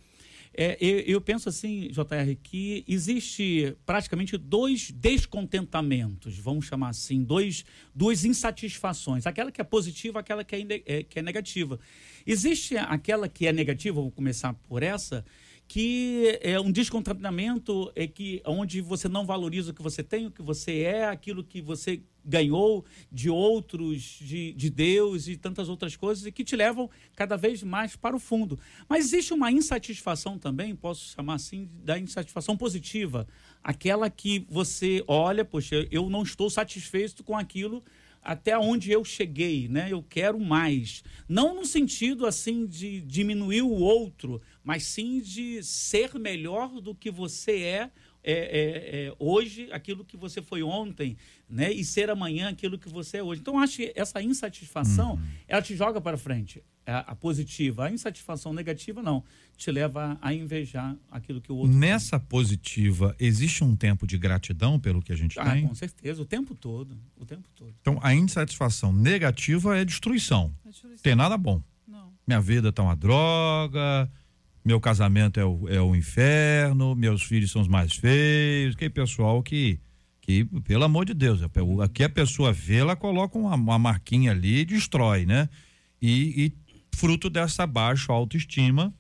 É, 0.55 0.77
eu, 0.81 0.99
eu, 1.01 1.21
penso 1.21 1.49
assim, 1.49 1.89
JR, 1.89 2.37
que 2.43 2.85
existe 2.87 3.75
praticamente 3.87 4.37
dois 4.37 4.91
descontentamentos, 4.91 6.39
vamos 6.39 6.67
chamar 6.67 6.91
assim, 6.91 7.23
dois, 7.23 7.65
duas 7.95 8.25
insatisfações. 8.25 9.27
Aquela 9.27 9.51
que 9.51 9.61
é 9.61 9.65
positiva, 9.65 10.21
aquela 10.21 10.45
que 10.45 10.55
é, 10.55 10.83
é, 10.85 11.03
que 11.03 11.19
é 11.19 11.23
negativa. 11.23 11.81
Existe 12.27 12.77
aquela 12.77 13.29
que 13.29 13.47
é 13.47 13.53
negativa, 13.53 14.01
vou 14.01 14.11
começar 14.11 14.53
por 14.53 14.83
essa, 14.83 15.25
que 15.73 16.39
é 16.43 16.61
um 16.61 16.71
descontentamento 16.71 17.91
é 17.97 18.07
que 18.07 18.43
onde 18.45 18.83
você 18.83 19.09
não 19.09 19.25
valoriza 19.25 19.71
o 19.71 19.75
que 19.75 19.81
você 19.81 20.03
tem, 20.03 20.27
o 20.27 20.31
que 20.31 20.43
você 20.43 20.81
é, 20.81 21.07
aquilo 21.07 21.43
que 21.43 21.63
você 21.63 22.03
ganhou 22.23 22.85
de 23.11 23.31
outros, 23.31 24.03
de, 24.21 24.53
de 24.53 24.69
Deus 24.69 25.29
e 25.29 25.35
tantas 25.35 25.71
outras 25.71 25.97
coisas, 25.97 26.27
e 26.27 26.31
que 26.31 26.45
te 26.45 26.55
levam 26.55 26.91
cada 27.17 27.39
vez 27.39 27.63
mais 27.63 27.97
para 27.97 28.15
o 28.15 28.19
fundo. 28.19 28.59
Mas 28.87 29.07
existe 29.07 29.33
uma 29.33 29.51
insatisfação 29.51 30.39
também, 30.39 30.77
posso 30.77 31.11
chamar 31.15 31.37
assim, 31.37 31.71
da 31.83 31.99
insatisfação 31.99 32.55
positiva, 32.55 33.27
aquela 33.65 34.11
que 34.11 34.45
você 34.51 35.03
olha, 35.09 35.43
poxa, 35.43 35.89
eu 35.91 36.11
não 36.11 36.23
estou 36.23 36.51
satisfeito 36.51 37.25
com 37.25 37.35
aquilo 37.35 37.83
até 38.23 38.57
onde 38.57 38.91
eu 38.93 39.05
cheguei, 39.05 39.69
né? 39.69 39.89
Eu 39.91 40.03
quero 40.03 40.39
mais. 40.39 41.03
Não 41.29 41.55
no 41.55 41.67
sentido 41.67 42.25
assim 42.25 42.67
de 42.67 43.01
diminuir 43.01 43.63
o 43.63 43.73
outro, 43.73 44.41
mas 44.63 44.85
sim 44.85 45.21
de 45.21 45.63
ser 45.63 46.15
melhor 46.19 46.81
do 46.81 46.95
que 46.95 47.11
você 47.11 47.63
é, 47.63 47.91
é, 48.23 48.33
é, 48.33 49.07
é 49.07 49.15
hoje, 49.19 49.69
aquilo 49.73 50.05
que 50.05 50.17
você 50.17 50.41
foi 50.41 50.63
ontem, 50.63 51.17
né? 51.51 51.73
E 51.73 51.85
ser 51.85 52.09
amanhã 52.11 52.49
aquilo 52.49 52.79
que 52.79 52.89
você 52.89 53.19
é 53.19 53.23
hoje. 53.23 53.41
Então, 53.41 53.59
acho 53.59 53.79
que 53.79 53.93
essa 53.97 54.23
insatisfação, 54.23 55.15
uhum. 55.15 55.23
ela 55.49 55.61
te 55.61 55.75
joga 55.75 56.01
para 56.01 56.17
frente. 56.17 56.63
A, 56.85 57.13
a, 57.13 57.15
positiva, 57.15 57.87
a 57.87 57.91
insatisfação 57.93 58.53
negativa 58.53 59.03
não, 59.03 59.23
te 59.57 59.71
leva 59.71 60.19
a 60.21 60.35
invejar 60.35 60.97
aquilo 61.11 61.41
que 61.41 61.53
o 61.53 61.57
outro 61.57 61.77
Nessa 61.77 62.19
tem. 62.19 62.29
positiva, 62.29 63.15
existe 63.21 63.63
um 63.63 63.77
tempo 63.77 64.07
de 64.07 64.19
gratidão 64.19 64.81
pelo 64.81 65.01
que 65.01 65.13
a 65.13 65.17
gente 65.17 65.39
ah, 65.39 65.53
tem? 65.53 65.67
Com 65.67 65.75
certeza, 65.75 66.21
o 66.21 66.25
tempo 66.25 66.55
todo, 66.55 66.97
o 67.17 67.25
tempo 67.25 67.49
todo. 67.55 67.73
Então, 67.81 68.01
a 68.03 68.15
insatisfação 68.15 68.93
negativa 68.93 69.79
é 69.79 69.85
destruição. 69.85 70.53
É 70.65 70.71
destruição. 70.71 71.03
Tem 71.03 71.15
nada 71.15 71.37
bom. 71.37 71.63
Não. 71.87 72.13
Minha 72.27 72.41
vida 72.41 72.73
tá 72.73 72.83
uma 72.83 72.97
droga, 72.97 74.11
meu 74.65 74.81
casamento 74.81 75.41
é 75.41 75.45
o, 75.45 75.69
é 75.69 75.81
o 75.81 75.95
inferno, 75.95 76.95
meus 76.95 77.23
filhos 77.23 77.51
são 77.51 77.63
os 77.63 77.69
mais 77.69 77.95
feios, 77.95 78.75
que 78.75 78.89
pessoal 78.89 79.43
que, 79.43 79.79
que 80.21 80.45
pelo 80.65 80.85
amor 80.85 81.05
de 81.05 81.15
Deus, 81.15 81.41
aqui 81.83 82.05
a 82.05 82.09
pessoa 82.09 82.53
vê, 82.53 82.77
ela 82.77 82.95
coloca 82.95 83.37
uma, 83.37 83.55
uma 83.55 83.79
marquinha 83.79 84.31
ali 84.31 84.61
e 84.61 84.65
destrói, 84.65 85.27
né? 85.27 85.49
E, 86.01 86.45
e 86.45 86.51
fruto 86.95 87.29
dessa 87.29 87.67
baixa 87.67 88.13
autoestima 88.13 88.95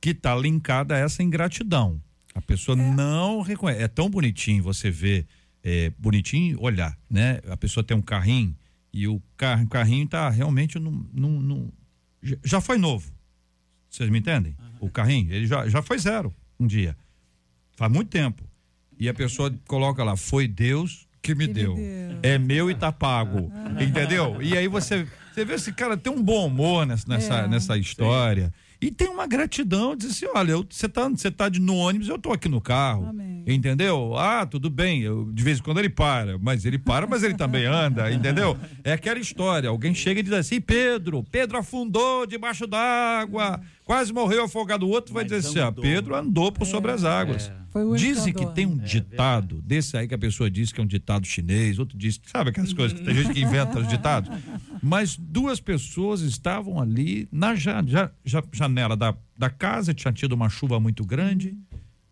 que 0.00 0.10
está 0.10 0.34
linkada 0.34 0.94
a 0.94 0.98
essa 0.98 1.22
ingratidão. 1.22 2.00
A 2.34 2.40
pessoa 2.40 2.78
é. 2.78 2.82
não 2.94 3.40
reconhece. 3.40 3.82
É 3.82 3.88
tão 3.88 4.08
bonitinho 4.08 4.62
você 4.62 4.90
ver, 4.90 5.26
é, 5.62 5.92
bonitinho 5.98 6.60
olhar, 6.60 6.96
né? 7.08 7.40
A 7.48 7.56
pessoa 7.56 7.84
tem 7.84 7.96
um 7.96 8.02
carrinho 8.02 8.56
e 8.92 9.06
o 9.06 9.22
carro, 9.36 9.66
carrinho 9.68 10.04
está 10.04 10.28
realmente 10.28 10.78
num, 10.78 11.06
num, 11.12 11.40
num, 11.40 11.72
já 12.44 12.60
foi 12.60 12.78
novo. 12.78 13.12
Vocês 13.88 14.08
me 14.08 14.18
entendem? 14.18 14.56
o 14.82 14.90
carrinho, 14.90 15.32
ele 15.32 15.46
já, 15.46 15.68
já 15.68 15.80
foi 15.80 15.96
zero 15.96 16.34
um 16.58 16.66
dia. 16.66 16.96
Faz 17.76 17.90
muito 17.90 18.08
tempo. 18.08 18.42
E 18.98 19.08
a 19.08 19.14
pessoa 19.14 19.54
coloca 19.66 20.02
lá, 20.02 20.16
foi 20.16 20.48
Deus 20.48 21.06
que 21.22 21.36
me, 21.36 21.46
que 21.46 21.54
deu. 21.54 21.76
me 21.76 21.80
deu. 21.80 22.18
É 22.22 22.36
meu 22.36 22.68
e 22.68 22.74
tá 22.74 22.90
pago. 22.90 23.50
Entendeu? 23.80 24.42
E 24.42 24.58
aí 24.58 24.66
você, 24.66 25.06
você 25.32 25.44
vê 25.44 25.54
esse 25.54 25.72
cara 25.72 25.96
tem 25.96 26.12
um 26.12 26.22
bom 26.22 26.46
humor 26.46 26.86
nessa, 26.86 27.04
nessa, 27.08 27.34
é, 27.34 27.48
nessa 27.48 27.78
história. 27.78 28.46
Sim. 28.46 28.72
E 28.82 28.90
tem 28.90 29.08
uma 29.08 29.28
gratidão, 29.28 29.94
diz 29.94 30.10
assim, 30.10 30.26
olha, 30.34 30.56
você 30.68 30.88
tá, 30.88 31.08
você 31.08 31.30
tá 31.30 31.48
no 31.48 31.76
ônibus, 31.76 32.08
eu 32.08 32.18
tô 32.18 32.32
aqui 32.32 32.48
no 32.48 32.60
carro. 32.60 33.06
Amém. 33.06 33.44
Entendeu? 33.46 34.16
Ah, 34.16 34.44
tudo 34.44 34.68
bem. 34.68 35.02
Eu, 35.02 35.30
de 35.32 35.40
vez 35.44 35.60
em 35.60 35.62
quando 35.62 35.78
ele 35.78 35.88
para, 35.88 36.36
mas 36.36 36.64
ele 36.64 36.80
para, 36.80 37.06
mas 37.06 37.22
ele 37.22 37.34
também 37.34 37.64
anda, 37.64 38.10
entendeu? 38.12 38.58
É 38.82 38.92
aquela 38.92 39.20
história. 39.20 39.68
Alguém 39.68 39.94
chega 39.94 40.18
e 40.18 40.22
diz 40.24 40.32
assim, 40.32 40.60
Pedro, 40.60 41.22
Pedro 41.22 41.58
afundou 41.58 42.26
debaixo 42.26 42.66
d'água, 42.66 43.60
quase 43.84 44.12
morreu 44.12 44.46
afogado. 44.46 44.84
O 44.84 44.90
outro 44.90 45.14
mas 45.14 45.28
vai 45.28 45.38
dizer 45.38 45.48
assim, 45.48 45.60
ah, 45.60 45.70
Pedro 45.70 46.16
andou 46.16 46.50
por 46.50 46.66
é, 46.66 46.70
sobre 46.70 46.90
as 46.90 47.04
águas. 47.04 47.52
É. 47.56 47.96
Dizem 47.96 48.34
que 48.34 48.44
tem 48.46 48.66
um 48.66 48.80
é, 48.80 48.84
ditado, 48.84 49.62
desse 49.62 49.96
aí 49.96 50.08
que 50.08 50.14
a 50.14 50.18
pessoa 50.18 50.50
diz 50.50 50.72
que 50.72 50.80
é 50.80 50.84
um 50.84 50.86
ditado 50.86 51.24
chinês, 51.24 51.78
outro 51.78 51.96
diz, 51.96 52.20
sabe 52.26 52.50
aquelas 52.50 52.72
coisas 52.72 52.98
que 52.98 53.04
tem 53.04 53.14
gente 53.14 53.32
que 53.32 53.40
inventa 53.40 53.78
os 53.78 53.88
ditados? 53.88 54.28
Mas 54.84 55.16
duas 55.16 55.60
pessoas 55.60 56.22
estavam 56.22 56.80
ali 56.80 57.28
na 57.30 57.54
ja, 57.54 57.80
ja, 57.86 58.10
ja, 58.24 58.42
janela 58.52 58.96
da, 58.96 59.16
da 59.38 59.48
casa, 59.48 59.94
tinha 59.94 60.12
tido 60.12 60.32
uma 60.32 60.48
chuva 60.48 60.80
muito 60.80 61.04
grande 61.04 61.56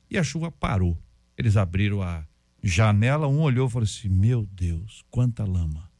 e 0.09 0.17
a 0.17 0.23
chuva 0.23 0.53
parou. 0.53 0.97
Eles 1.37 1.57
abriram 1.57 2.01
a 2.01 2.25
janela, 2.63 3.27
um 3.27 3.41
olhou 3.41 3.67
e 3.67 3.71
falou 3.71 3.85
assim: 3.85 4.09
Meu 4.09 4.47
Deus, 4.53 5.03
quanta 5.11 5.45
lama. 5.45 5.91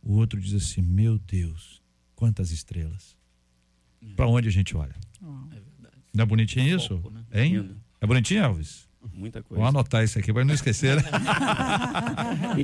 O 0.00 0.12
outro 0.12 0.40
diz 0.40 0.54
assim: 0.54 0.82
Meu 0.82 1.18
Deus, 1.18 1.82
quantas 2.14 2.52
estrelas. 2.52 3.16
Para 4.14 4.28
onde 4.28 4.46
a 4.46 4.52
gente 4.52 4.76
olha? 4.76 4.94
é 5.50 5.60
verdade. 5.60 5.96
Não 6.14 6.22
é 6.22 6.26
bonitinho 6.26 6.76
isso? 6.76 6.90
Foco, 6.90 7.10
né? 7.10 7.24
Hein? 7.32 7.76
É 8.00 8.06
bonitinho, 8.06 8.44
Elvis? 8.44 8.88
Muita 9.12 9.42
coisa. 9.42 9.60
Vou 9.60 9.68
anotar 9.68 10.02
isso 10.02 10.18
aqui 10.18 10.32
para 10.32 10.44
não 10.44 10.54
esquecer. 10.54 10.96
Né? 10.96 11.02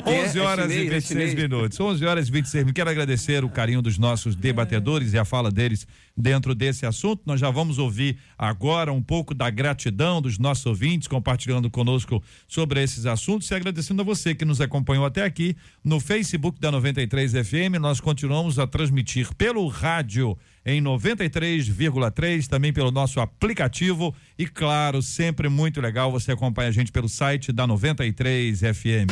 11 0.07 0.39
é 0.39 0.43
horas 0.43 0.71
é 0.71 0.75
chinês, 0.75 0.87
e 0.87 0.91
26 0.91 1.33
é 1.33 1.35
minutos. 1.37 1.81
11 1.81 2.07
horas 2.07 2.29
e 2.29 2.31
26 2.33 2.65
minutos. 2.65 2.77
Quero 2.77 2.91
agradecer 2.91 3.45
o 3.45 3.49
carinho 3.49 3.83
dos 3.83 3.99
nossos 3.99 4.35
debatedores 4.35 5.13
e 5.13 5.19
a 5.19 5.25
fala 5.25 5.51
deles 5.51 5.87
dentro 6.21 6.55
desse 6.55 6.87
assunto. 6.87 7.23
Nós 7.27 7.41
já 7.41 7.51
vamos 7.51 7.79
ouvir 7.79 8.19
agora 8.37 8.93
um 8.93 9.03
pouco 9.03 9.35
da 9.35 9.49
gratidão 9.51 10.21
dos 10.21 10.39
nossos 10.39 10.67
ouvintes 10.67 11.09
compartilhando 11.09 11.71
conosco 11.71 12.23
sobre 12.47 12.83
esses 12.83 13.07
assuntos 13.07 13.51
e 13.51 13.55
agradecendo 13.55 14.03
a 14.03 14.05
você 14.05 14.35
que 14.35 14.45
nos 14.45 14.61
acompanhou 14.61 15.05
até 15.05 15.25
aqui 15.25 15.57
no 15.85 16.01
Facebook 16.01 16.61
da 16.61 16.71
93 16.71 17.33
FM. 17.33 17.79
Nós 17.81 18.01
continuamos 18.01 18.59
a 18.59 18.67
transmitir 18.67 19.35
pelo 19.35 19.67
rádio 19.69 20.37
em 20.65 20.83
93,3, 20.83 22.47
também 22.47 22.73
pelo 22.73 22.91
nosso 22.91 23.21
aplicativo 23.21 24.15
e 24.39 24.47
claro, 24.47 25.03
sempre 25.03 25.49
muito 25.49 25.81
legal 25.81 26.13
você 26.13 26.33
acompanha 26.33 26.69
a 26.69 26.73
gente 26.73 26.93
pelo 26.93 27.09
site 27.09 27.53
da 27.53 27.67
93 27.67 28.61
FM. 28.61 29.11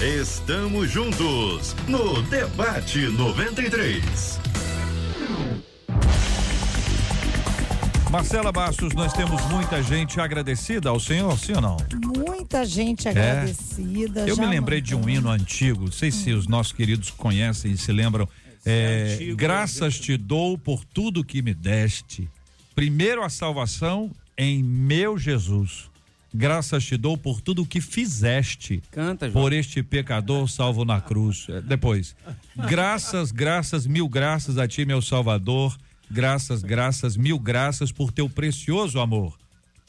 Estamos 0.00 0.92
juntos 0.92 1.74
no 1.88 2.22
debate 2.22 3.00
93. 3.08 4.47
Marcela 8.10 8.50
Bastos, 8.50 8.94
nós 8.94 9.12
temos 9.12 9.40
muita 9.50 9.82
gente 9.82 10.18
agradecida 10.18 10.88
ao 10.88 10.98
Senhor, 10.98 11.38
sim 11.38 11.52
ou 11.52 11.60
não? 11.60 11.76
Muita 12.16 12.64
gente 12.64 13.06
é. 13.06 13.10
agradecida. 13.10 14.26
Eu 14.26 14.36
me 14.38 14.46
lembrei 14.46 14.80
de 14.80 14.94
um 14.94 15.06
hino 15.08 15.28
antigo, 15.28 15.84
não 15.84 15.92
sei 15.92 16.10
se 16.10 16.32
os 16.32 16.46
nossos 16.46 16.72
queridos 16.72 17.10
conhecem 17.10 17.72
e 17.72 17.76
se 17.76 17.92
lembram 17.92 18.26
é, 18.64 19.18
graças 19.36 19.98
te 20.00 20.16
dou 20.16 20.56
por 20.56 20.84
tudo 20.84 21.22
que 21.22 21.42
me 21.42 21.52
deste. 21.52 22.28
Primeiro 22.74 23.22
a 23.22 23.28
salvação 23.28 24.10
em 24.36 24.62
meu 24.62 25.18
Jesus. 25.18 25.90
Graças 26.32 26.84
te 26.84 26.96
dou 26.96 27.16
por 27.16 27.40
tudo 27.40 27.64
que 27.64 27.80
fizeste. 27.80 28.82
Canta, 28.90 29.30
João. 29.30 29.42
Por 29.42 29.52
este 29.52 29.82
pecador 29.82 30.48
salvo 30.48 30.84
na 30.84 31.00
cruz. 31.00 31.46
É, 31.48 31.60
depois. 31.60 32.14
Graças, 32.56 33.32
graças, 33.32 33.86
mil 33.86 34.08
graças 34.08 34.58
a 34.58 34.66
ti, 34.66 34.84
meu 34.84 35.02
Salvador. 35.02 35.76
Graças, 36.10 36.62
graças, 36.62 37.16
mil 37.16 37.38
graças 37.38 37.92
por 37.92 38.10
teu 38.10 38.28
precioso 38.28 39.00
amor. 39.00 39.38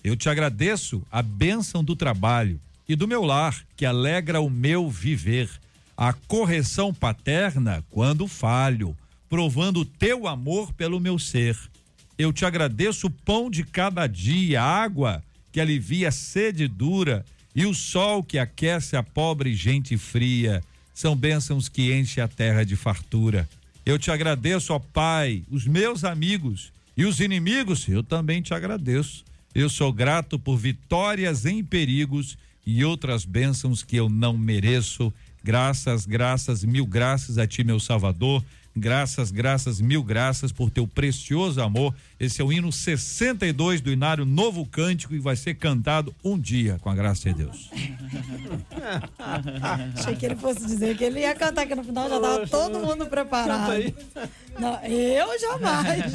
Eu 0.03 0.15
te 0.15 0.29
agradeço 0.29 1.01
a 1.11 1.21
bênção 1.21 1.83
do 1.83 1.95
trabalho 1.95 2.59
e 2.87 2.95
do 2.95 3.07
meu 3.07 3.23
lar, 3.23 3.55
que 3.75 3.85
alegra 3.85 4.41
o 4.41 4.49
meu 4.49 4.89
viver 4.89 5.49
a 6.01 6.13
correção 6.13 6.93
paterna 6.93 7.83
quando 7.89 8.25
falho, 8.25 8.95
provando 9.29 9.83
teu 9.83 10.29
amor 10.29 10.71
pelo 10.71 10.97
meu 10.97 11.19
ser. 11.19 11.57
Eu 12.17 12.31
te 12.31 12.45
agradeço 12.45 13.07
o 13.07 13.11
pão 13.11 13.51
de 13.51 13.65
cada 13.65 14.07
dia, 14.07 14.61
a 14.61 14.65
água 14.65 15.21
que 15.51 15.59
alivia 15.59 16.07
a 16.07 16.11
sede 16.11 16.69
dura 16.69 17.25
e 17.53 17.65
o 17.65 17.73
sol 17.73 18.23
que 18.23 18.39
aquece 18.39 18.95
a 18.95 19.03
pobre 19.03 19.53
gente 19.53 19.97
fria. 19.97 20.63
São 20.93 21.17
bênçãos 21.17 21.67
que 21.67 21.93
enchem 21.93 22.23
a 22.23 22.29
terra 22.29 22.63
de 22.63 22.77
fartura. 22.77 23.47
Eu 23.89 23.97
te 23.97 24.11
agradeço, 24.11 24.71
ó 24.71 24.77
Pai, 24.77 25.41
os 25.49 25.65
meus 25.65 26.03
amigos 26.03 26.71
e 26.95 27.05
os 27.05 27.19
inimigos, 27.19 27.87
eu 27.87 28.03
também 28.03 28.39
te 28.39 28.53
agradeço. 28.53 29.25
Eu 29.55 29.67
sou 29.67 29.91
grato 29.91 30.37
por 30.37 30.57
vitórias 30.57 31.43
em 31.43 31.63
perigos 31.63 32.37
e 32.63 32.85
outras 32.85 33.25
bênçãos 33.25 33.81
que 33.81 33.95
eu 33.95 34.07
não 34.07 34.37
mereço. 34.37 35.11
Graças, 35.43 36.05
graças, 36.05 36.63
mil 36.63 36.85
graças 36.85 37.39
a 37.39 37.47
ti, 37.47 37.63
meu 37.63 37.79
Salvador. 37.79 38.45
Graças, 38.79 39.29
graças, 39.29 39.81
mil 39.81 40.01
graças 40.01 40.53
por 40.53 40.69
teu 40.69 40.87
precioso 40.87 41.61
amor. 41.61 41.93
Esse 42.17 42.41
é 42.41 42.45
o 42.45 42.51
hino 42.51 42.71
62 42.71 43.81
do 43.81 43.91
Inário 43.91 44.23
Novo 44.23 44.65
Cântico 44.65 45.13
e 45.13 45.19
vai 45.19 45.35
ser 45.35 45.55
cantado 45.55 46.15
um 46.23 46.39
dia, 46.39 46.77
com 46.81 46.89
a 46.89 46.95
graça 46.95 47.29
de 47.29 47.43
Deus. 47.43 47.69
Achei 49.95 50.15
que 50.15 50.25
ele 50.25 50.37
fosse 50.37 50.65
dizer 50.65 50.97
que 50.97 51.03
ele 51.03 51.19
ia 51.19 51.35
cantar 51.35 51.63
aqui 51.63 51.75
no 51.75 51.83
final, 51.83 52.07
já 52.07 52.15
estava 52.15 52.47
todo 52.47 52.79
mundo 52.79 53.05
preparado. 53.07 53.73
Não, 54.57 54.79
eu 54.85 55.39
jamais. 55.39 56.13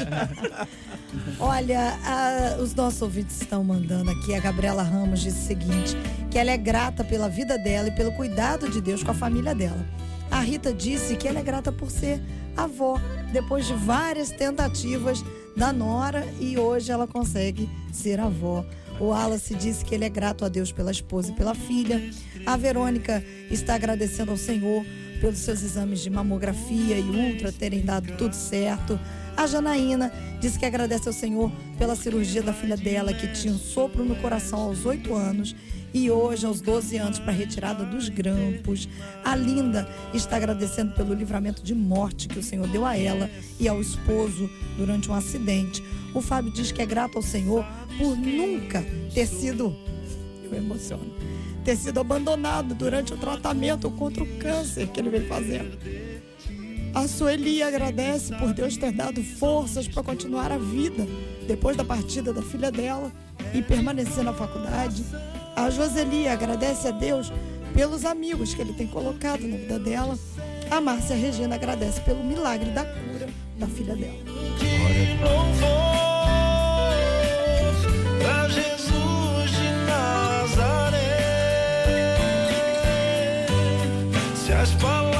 Olha, 1.38 1.98
a, 2.02 2.62
os 2.62 2.74
nossos 2.74 3.02
ouvintes 3.02 3.42
estão 3.42 3.62
mandando 3.62 4.10
aqui. 4.10 4.34
A 4.34 4.40
Gabriela 4.40 4.82
Ramos 4.82 5.20
disse 5.20 5.38
o 5.38 5.46
seguinte: 5.46 5.96
que 6.30 6.38
ela 6.38 6.50
é 6.50 6.56
grata 6.56 7.04
pela 7.04 7.28
vida 7.28 7.58
dela 7.58 7.88
e 7.88 7.92
pelo 7.92 8.12
cuidado 8.12 8.70
de 8.70 8.80
Deus 8.80 9.02
com 9.02 9.10
a 9.10 9.14
família 9.14 9.54
dela. 9.54 9.86
A 10.30 10.40
Rita 10.40 10.72
disse 10.72 11.14
que 11.16 11.28
ela 11.28 11.38
é 11.38 11.42
grata 11.42 11.70
por 11.70 11.90
ser 11.90 12.20
avó, 12.56 13.00
depois 13.32 13.66
de 13.66 13.74
várias 13.74 14.30
tentativas 14.30 15.24
da 15.56 15.72
Nora 15.72 16.26
e 16.40 16.58
hoje 16.58 16.90
ela 16.90 17.06
consegue 17.06 17.68
ser 17.92 18.20
avó. 18.20 18.64
O 19.00 19.06
Wallace 19.06 19.54
disse 19.54 19.84
que 19.84 19.94
ele 19.94 20.04
é 20.04 20.08
grato 20.08 20.44
a 20.44 20.48
Deus 20.48 20.70
pela 20.70 20.90
esposa 20.90 21.32
e 21.32 21.34
pela 21.34 21.54
filha. 21.54 22.00
A 22.46 22.56
Verônica 22.56 23.24
está 23.50 23.74
agradecendo 23.74 24.30
ao 24.30 24.36
Senhor 24.36 24.84
pelos 25.20 25.38
seus 25.38 25.62
exames 25.62 26.00
de 26.00 26.10
mamografia 26.10 26.98
e 26.98 27.32
ultra 27.32 27.50
terem 27.50 27.80
dado 27.80 28.16
tudo 28.16 28.34
certo. 28.34 28.98
A 29.36 29.46
Janaína 29.46 30.12
disse 30.40 30.58
que 30.58 30.66
agradece 30.66 31.08
ao 31.08 31.14
Senhor 31.14 31.50
pela 31.76 31.96
cirurgia 31.96 32.42
da 32.42 32.52
filha 32.52 32.76
dela, 32.76 33.12
que 33.12 33.26
tinha 33.28 33.52
um 33.52 33.58
sopro 33.58 34.04
no 34.04 34.14
coração 34.16 34.60
aos 34.60 34.86
8 34.86 35.12
anos 35.14 35.56
e 35.94 36.10
hoje, 36.10 36.44
aos 36.44 36.60
12 36.60 36.96
anos, 36.96 37.18
para 37.20 37.30
a 37.30 37.36
retirada 37.36 37.84
dos 37.84 38.08
grampos. 38.08 38.88
A 39.24 39.36
Linda 39.36 39.88
está 40.12 40.36
agradecendo 40.36 40.92
pelo 40.92 41.14
livramento 41.14 41.62
de 41.62 41.72
morte 41.72 42.26
que 42.26 42.40
o 42.40 42.42
Senhor 42.42 42.66
deu 42.66 42.84
a 42.84 42.98
ela 42.98 43.30
e 43.60 43.68
ao 43.68 43.80
esposo 43.80 44.50
durante 44.76 45.08
um 45.08 45.14
acidente. 45.14 45.84
O 46.12 46.20
Fábio 46.20 46.52
diz 46.52 46.72
que 46.72 46.82
é 46.82 46.86
grato 46.86 47.16
ao 47.16 47.22
Senhor 47.22 47.64
por 47.96 48.16
nunca 48.16 48.84
ter 49.14 49.28
sido. 49.28 49.74
Eu 50.42 50.58
emociono. 50.58 51.14
Ter 51.64 51.76
sido 51.76 52.00
abandonado 52.00 52.74
durante 52.74 53.14
o 53.14 53.16
tratamento 53.16 53.88
contra 53.92 54.24
o 54.24 54.38
câncer 54.38 54.88
que 54.88 55.00
ele 55.00 55.10
veio 55.10 55.28
fazendo. 55.28 55.78
A 56.92 57.06
Sueli 57.06 57.62
agradece 57.62 58.34
por 58.36 58.52
Deus 58.52 58.76
ter 58.76 58.92
dado 58.92 59.22
forças 59.22 59.86
para 59.86 60.02
continuar 60.02 60.50
a 60.50 60.58
vida 60.58 61.06
depois 61.46 61.76
da 61.76 61.84
partida 61.84 62.32
da 62.32 62.42
filha 62.42 62.70
dela 62.70 63.12
e 63.52 63.62
permanecer 63.62 64.24
na 64.24 64.32
faculdade. 64.32 65.04
A 65.56 65.70
Joseli 65.70 66.28
agradece 66.28 66.88
a 66.88 66.90
Deus 66.90 67.32
pelos 67.74 68.04
amigos 68.04 68.54
que 68.54 68.60
ele 68.60 68.72
tem 68.72 68.86
colocado 68.86 69.46
na 69.46 69.56
vida 69.56 69.78
dela. 69.78 70.18
A 70.70 70.80
Márcia 70.80 71.16
Regina 71.16 71.54
agradece 71.54 72.00
pelo 72.00 72.22
milagre 72.24 72.70
da 72.70 72.84
cura 72.84 73.28
da 73.58 73.66
filha 73.66 73.94
dela. 73.94 74.14
Glória. 74.58 76.04
Jesus 78.54 79.50
de 79.50 79.70
Nazaré. 79.86 80.96
Se 84.36 84.52
as 84.52 84.70
palavras 84.74 85.13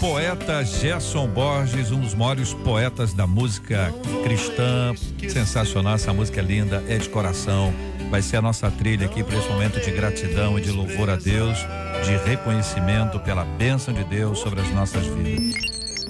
poeta 0.00 0.64
Gerson 0.64 1.26
Borges, 1.26 1.90
um 1.90 2.00
dos 2.00 2.14
maiores 2.14 2.52
poetas 2.52 3.12
da 3.12 3.26
música 3.26 3.92
cristã. 4.22 4.94
Sensacional, 5.28 5.94
essa 5.94 6.12
música 6.12 6.40
é 6.40 6.44
linda, 6.44 6.84
é 6.88 6.98
de 6.98 7.08
coração. 7.08 7.72
Vai 8.10 8.22
ser 8.22 8.36
a 8.36 8.42
nossa 8.42 8.70
trilha 8.70 9.06
aqui 9.06 9.22
para 9.22 9.36
esse 9.36 9.48
momento 9.48 9.80
de 9.80 9.90
gratidão 9.90 10.58
e 10.58 10.62
de 10.62 10.70
louvor 10.70 11.10
a 11.10 11.16
Deus, 11.16 11.58
de 12.04 12.16
reconhecimento 12.28 13.18
pela 13.20 13.44
bênção 13.44 13.92
de 13.92 14.04
Deus 14.04 14.38
sobre 14.38 14.60
as 14.60 14.70
nossas 14.70 15.06
vidas. 15.06 15.54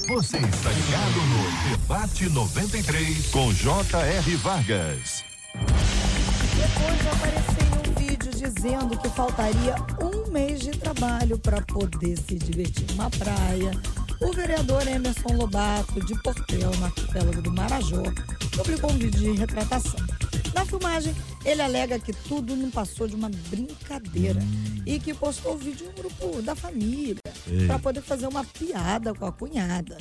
Você 0.08 0.36
está 0.36 0.70
ligado 0.70 1.20
no 1.26 1.70
Debate 1.70 2.28
93 2.28 3.26
com 3.28 3.52
J.R. 3.52 4.36
Vargas. 4.36 5.24
Depois 6.54 7.50
de 7.50 7.55
dizendo 8.50 8.96
que 8.98 9.09
faltaria 9.09 9.74
um 10.00 10.30
mês 10.30 10.61
de 10.61 10.70
trabalho 10.70 11.37
para 11.38 11.61
poder 11.62 12.16
se 12.16 12.37
divertir 12.37 12.87
numa 12.92 13.11
praia, 13.11 13.72
o 14.20 14.32
vereador 14.32 14.87
Emerson 14.87 15.35
Lobato, 15.35 16.04
de 16.04 16.14
Portel, 16.22 16.70
no 16.78 16.85
arquipélago 16.85 17.42
do 17.42 17.52
Marajó, 17.52 18.02
publicou 18.56 18.90
um 18.90 18.98
vídeo 18.98 19.20
de 19.20 19.32
retratação. 19.32 19.98
Na 20.54 20.64
filmagem, 20.64 21.14
ele 21.44 21.61
alega 21.61 21.98
que 21.98 22.12
tudo 22.12 22.54
não 22.54 22.70
passou 22.70 23.09
de 23.09 23.16
uma 23.16 23.28
brincadeira 23.50 24.40
e 24.87 24.98
que 25.00 25.12
postou 25.12 25.54
o 25.54 25.59
vídeo 25.59 25.87
no 25.87 25.92
grupo 25.92 26.40
da 26.40 26.54
família 26.54 27.16
para 27.66 27.78
poder 27.78 28.00
fazer 28.00 28.28
uma 28.28 28.44
piada 28.44 29.12
com 29.12 29.26
a 29.26 29.32
cunhada. 29.32 29.98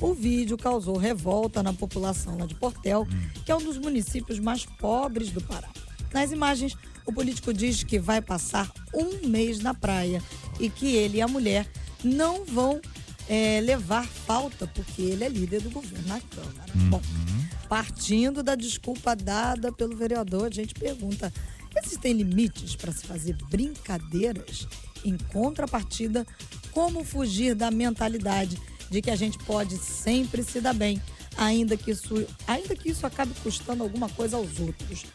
O 0.00 0.14
vídeo 0.14 0.56
causou 0.56 0.96
revolta 0.96 1.62
na 1.62 1.72
população 1.72 2.38
lá 2.38 2.46
de 2.46 2.54
Portel, 2.54 3.06
que 3.44 3.50
é 3.50 3.56
um 3.56 3.62
dos 3.62 3.76
municípios 3.76 4.38
mais 4.38 4.64
pobres 4.64 5.30
do 5.30 5.40
Pará. 5.40 5.68
Nas 6.12 6.32
imagens, 6.32 6.74
o 7.08 7.12
político 7.12 7.54
diz 7.54 7.82
que 7.82 7.98
vai 7.98 8.20
passar 8.20 8.70
um 8.92 9.26
mês 9.26 9.60
na 9.60 9.72
praia 9.72 10.22
e 10.60 10.68
que 10.68 10.94
ele 10.94 11.16
e 11.16 11.22
a 11.22 11.26
mulher 11.26 11.66
não 12.04 12.44
vão 12.44 12.78
eh, 13.26 13.62
levar 13.62 14.06
falta, 14.06 14.66
porque 14.66 15.00
ele 15.00 15.24
é 15.24 15.28
líder 15.30 15.62
do 15.62 15.70
governo 15.70 16.06
na 16.06 16.20
Câmara. 16.20 16.70
Bom, 16.90 17.00
partindo 17.66 18.42
da 18.42 18.54
desculpa 18.54 19.16
dada 19.16 19.72
pelo 19.72 19.96
vereador, 19.96 20.48
a 20.48 20.54
gente 20.54 20.74
pergunta: 20.74 21.32
existem 21.82 22.12
limites 22.12 22.76
para 22.76 22.92
se 22.92 23.06
fazer 23.06 23.34
brincadeiras? 23.48 24.68
Em 25.02 25.16
contrapartida, 25.16 26.26
como 26.72 27.02
fugir 27.04 27.54
da 27.54 27.70
mentalidade 27.70 28.60
de 28.90 29.00
que 29.00 29.10
a 29.10 29.16
gente 29.16 29.38
pode 29.38 29.78
sempre 29.78 30.42
se 30.42 30.60
dar 30.60 30.74
bem, 30.74 31.00
ainda 31.38 31.74
que 31.74 31.90
isso, 31.90 32.26
ainda 32.46 32.76
que 32.76 32.90
isso 32.90 33.06
acabe 33.06 33.32
custando 33.42 33.82
alguma 33.82 34.10
coisa 34.10 34.36
aos 34.36 34.60
outros? 34.60 35.06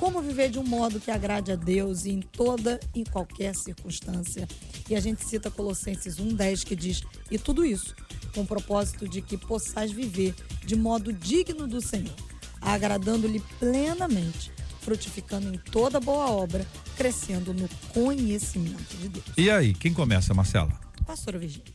Como 0.00 0.22
viver 0.22 0.48
de 0.50 0.58
um 0.58 0.64
modo 0.64 0.98
que 0.98 1.10
agrade 1.10 1.52
a 1.52 1.56
Deus 1.56 2.06
em 2.06 2.20
toda 2.22 2.80
e 2.94 3.04
qualquer 3.04 3.54
circunstância? 3.54 4.48
E 4.88 4.96
a 4.96 5.00
gente 5.00 5.22
cita 5.22 5.50
Colossenses 5.50 6.16
1,10 6.16 6.64
que 6.64 6.74
diz: 6.74 7.02
E 7.30 7.38
tudo 7.38 7.66
isso 7.66 7.94
com 8.34 8.40
o 8.40 8.46
propósito 8.46 9.06
de 9.06 9.20
que 9.20 9.36
possais 9.36 9.92
viver 9.92 10.34
de 10.64 10.74
modo 10.74 11.12
digno 11.12 11.66
do 11.66 11.82
Senhor, 11.82 12.14
agradando-lhe 12.62 13.40
plenamente, 13.58 14.50
frutificando 14.80 15.54
em 15.54 15.58
toda 15.58 16.00
boa 16.00 16.30
obra, 16.30 16.66
crescendo 16.96 17.52
no 17.52 17.68
conhecimento 17.92 18.96
de 18.96 19.08
Deus. 19.10 19.26
E 19.36 19.50
aí, 19.50 19.74
quem 19.74 19.92
começa, 19.92 20.32
Marcela? 20.32 20.72
Pastora 21.04 21.38
Virgínia. 21.38 21.66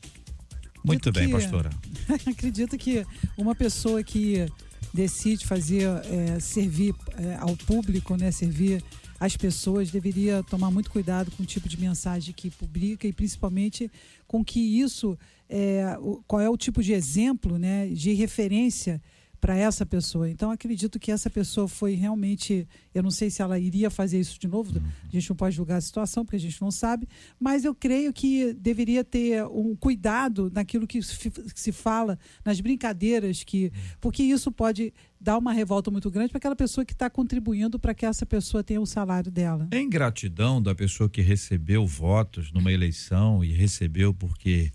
Muito 0.83 1.11
bem, 1.11 1.27
que- 1.27 1.31
pastora. 1.33 1.69
Acredito 2.27 2.75
que 2.75 3.05
uma 3.38 3.53
pessoa 3.53 4.03
que 4.03 4.47
decide 4.93 5.45
fazer 5.45 5.88
é, 6.06 6.39
servir 6.39 6.95
é, 7.17 7.36
ao 7.36 7.56
público, 7.56 8.15
né, 8.15 8.32
servir 8.32 8.84
as 9.19 9.38
pessoas, 9.38 9.91
deveria 9.91 10.43
tomar 10.43 10.69
muito 10.69 10.91
cuidado 10.91 11.32
com 11.32 11.43
o 11.43 11.45
tipo 11.45 11.69
de 11.69 11.80
mensagem 11.80 12.34
que 12.34 12.50
publica 12.50 13.08
e 13.08 13.13
principalmente 13.13 13.89
com 14.28 14.43
que 14.43 14.60
isso, 14.60 15.17
é, 15.50 15.98
qual 16.28 16.41
é 16.41 16.50
o 16.50 16.58
tipo 16.58 16.84
de 16.84 16.93
exemplo, 16.93 17.58
né, 17.58 17.88
de 17.88 18.13
referência 18.13 19.02
para 19.39 19.56
essa 19.56 19.86
pessoa. 19.86 20.30
Então, 20.30 20.52
acredito 20.52 21.00
que 21.00 21.12
essa 21.12 21.30
pessoa 21.30 21.67
foi 21.67 21.93
realmente. 21.93 22.67
Eu 22.93 23.04
não 23.04 23.12
sei 23.12 23.30
se 23.30 23.41
ela 23.41 23.60
iria 23.60 23.89
fazer 23.89 24.19
isso 24.19 24.39
de 24.39 24.48
novo, 24.48 24.71
a 24.78 25.12
gente 25.12 25.30
não 25.30 25.36
pode 25.36 25.56
julgar 25.56 25.78
a 25.78 25.82
situação, 25.82 26.26
porque 26.26 26.38
a 26.38 26.39
gente 26.39 26.62
não 26.62 26.71
sabe, 26.71 27.08
mas 27.39 27.65
eu 27.65 27.76
creio 27.76 28.13
que 28.13 28.54
deveria 28.54 29.04
ter 29.04 29.45
um 29.45 29.76
cuidado 29.76 30.52
naquilo 30.54 30.88
que 30.88 31.02
se, 31.02 31.71
fala, 31.71 32.17
nas 32.43 32.60
brincadeiras, 32.60 33.43
que 33.43 33.71
porque 34.00 34.24
isso 34.24 34.52
pode 34.52 34.93
dar 35.19 35.38
uma 35.38 35.54
revolta 35.54 35.89
muito 35.89 36.10
grande 36.10 36.30
para 36.30 36.38
aquela 36.38 36.56
pessoa 36.56 36.86
que 36.86 36.93
está 36.93 37.10
contribuindo 37.10 37.80
para 37.80 37.93
que 37.93 38.06
essa 38.06 38.26
pessoa 38.26 38.63
tenha 38.63 38.80
o 38.80 38.86
salário 38.86 39.32
dela. 39.32 39.67
É 39.71 39.82
ingratidão 39.82 40.62
da 40.62 40.76
pessoa 40.76 41.10
que 41.10 41.21
recebeu 41.21 41.86
votos 41.86 42.52
numa 42.52 42.71
eleição 42.71 43.43
e 43.43 43.52
recebeu 43.52 44.13
porque 44.13 44.71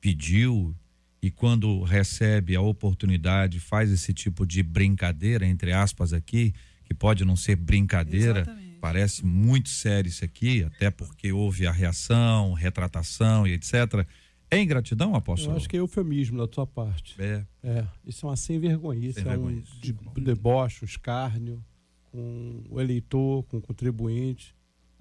pediu 0.00 0.74
e 1.24 1.30
quando 1.30 1.82
recebe 1.82 2.54
a 2.54 2.60
oportunidade 2.60 3.58
faz 3.58 3.90
esse 3.90 4.12
tipo 4.12 4.46
de 4.46 4.62
brincadeira 4.62 5.46
entre 5.46 5.72
aspas 5.72 6.12
aqui 6.12 6.52
que 6.84 6.92
pode 6.92 7.24
não 7.24 7.34
ser 7.34 7.56
brincadeira 7.56 8.40
Exatamente. 8.40 8.78
parece 8.78 9.24
muito 9.24 9.70
sério 9.70 10.06
isso 10.06 10.22
aqui 10.22 10.62
até 10.64 10.90
porque 10.90 11.32
houve 11.32 11.66
a 11.66 11.72
reação 11.72 12.52
retratação 12.52 13.46
e 13.46 13.54
etc 13.54 14.06
é 14.50 14.60
ingratidão 14.60 15.14
apóstolo 15.14 15.52
Eu 15.52 15.56
acho 15.56 15.66
que 15.66 15.76
é 15.76 15.80
eufemismo 15.80 16.36
da 16.36 16.46
tua 16.46 16.66
parte. 16.66 17.16
é 17.18 17.44
É, 17.62 17.86
isso 18.06 18.26
é 18.26 18.28
uma 18.28 18.36
sem 18.36 18.60
vergonhice, 18.60 19.22
Sem 19.22 19.32
é 19.32 19.36
um 19.36 19.62
de, 19.80 19.92
deboche, 20.20 20.84
um 20.84 20.86
escárnio 20.86 21.64
com 22.12 22.62
o 22.70 22.80
eleitor, 22.80 23.42
com 23.44 23.56
o 23.56 23.60
contribuinte. 23.60 24.54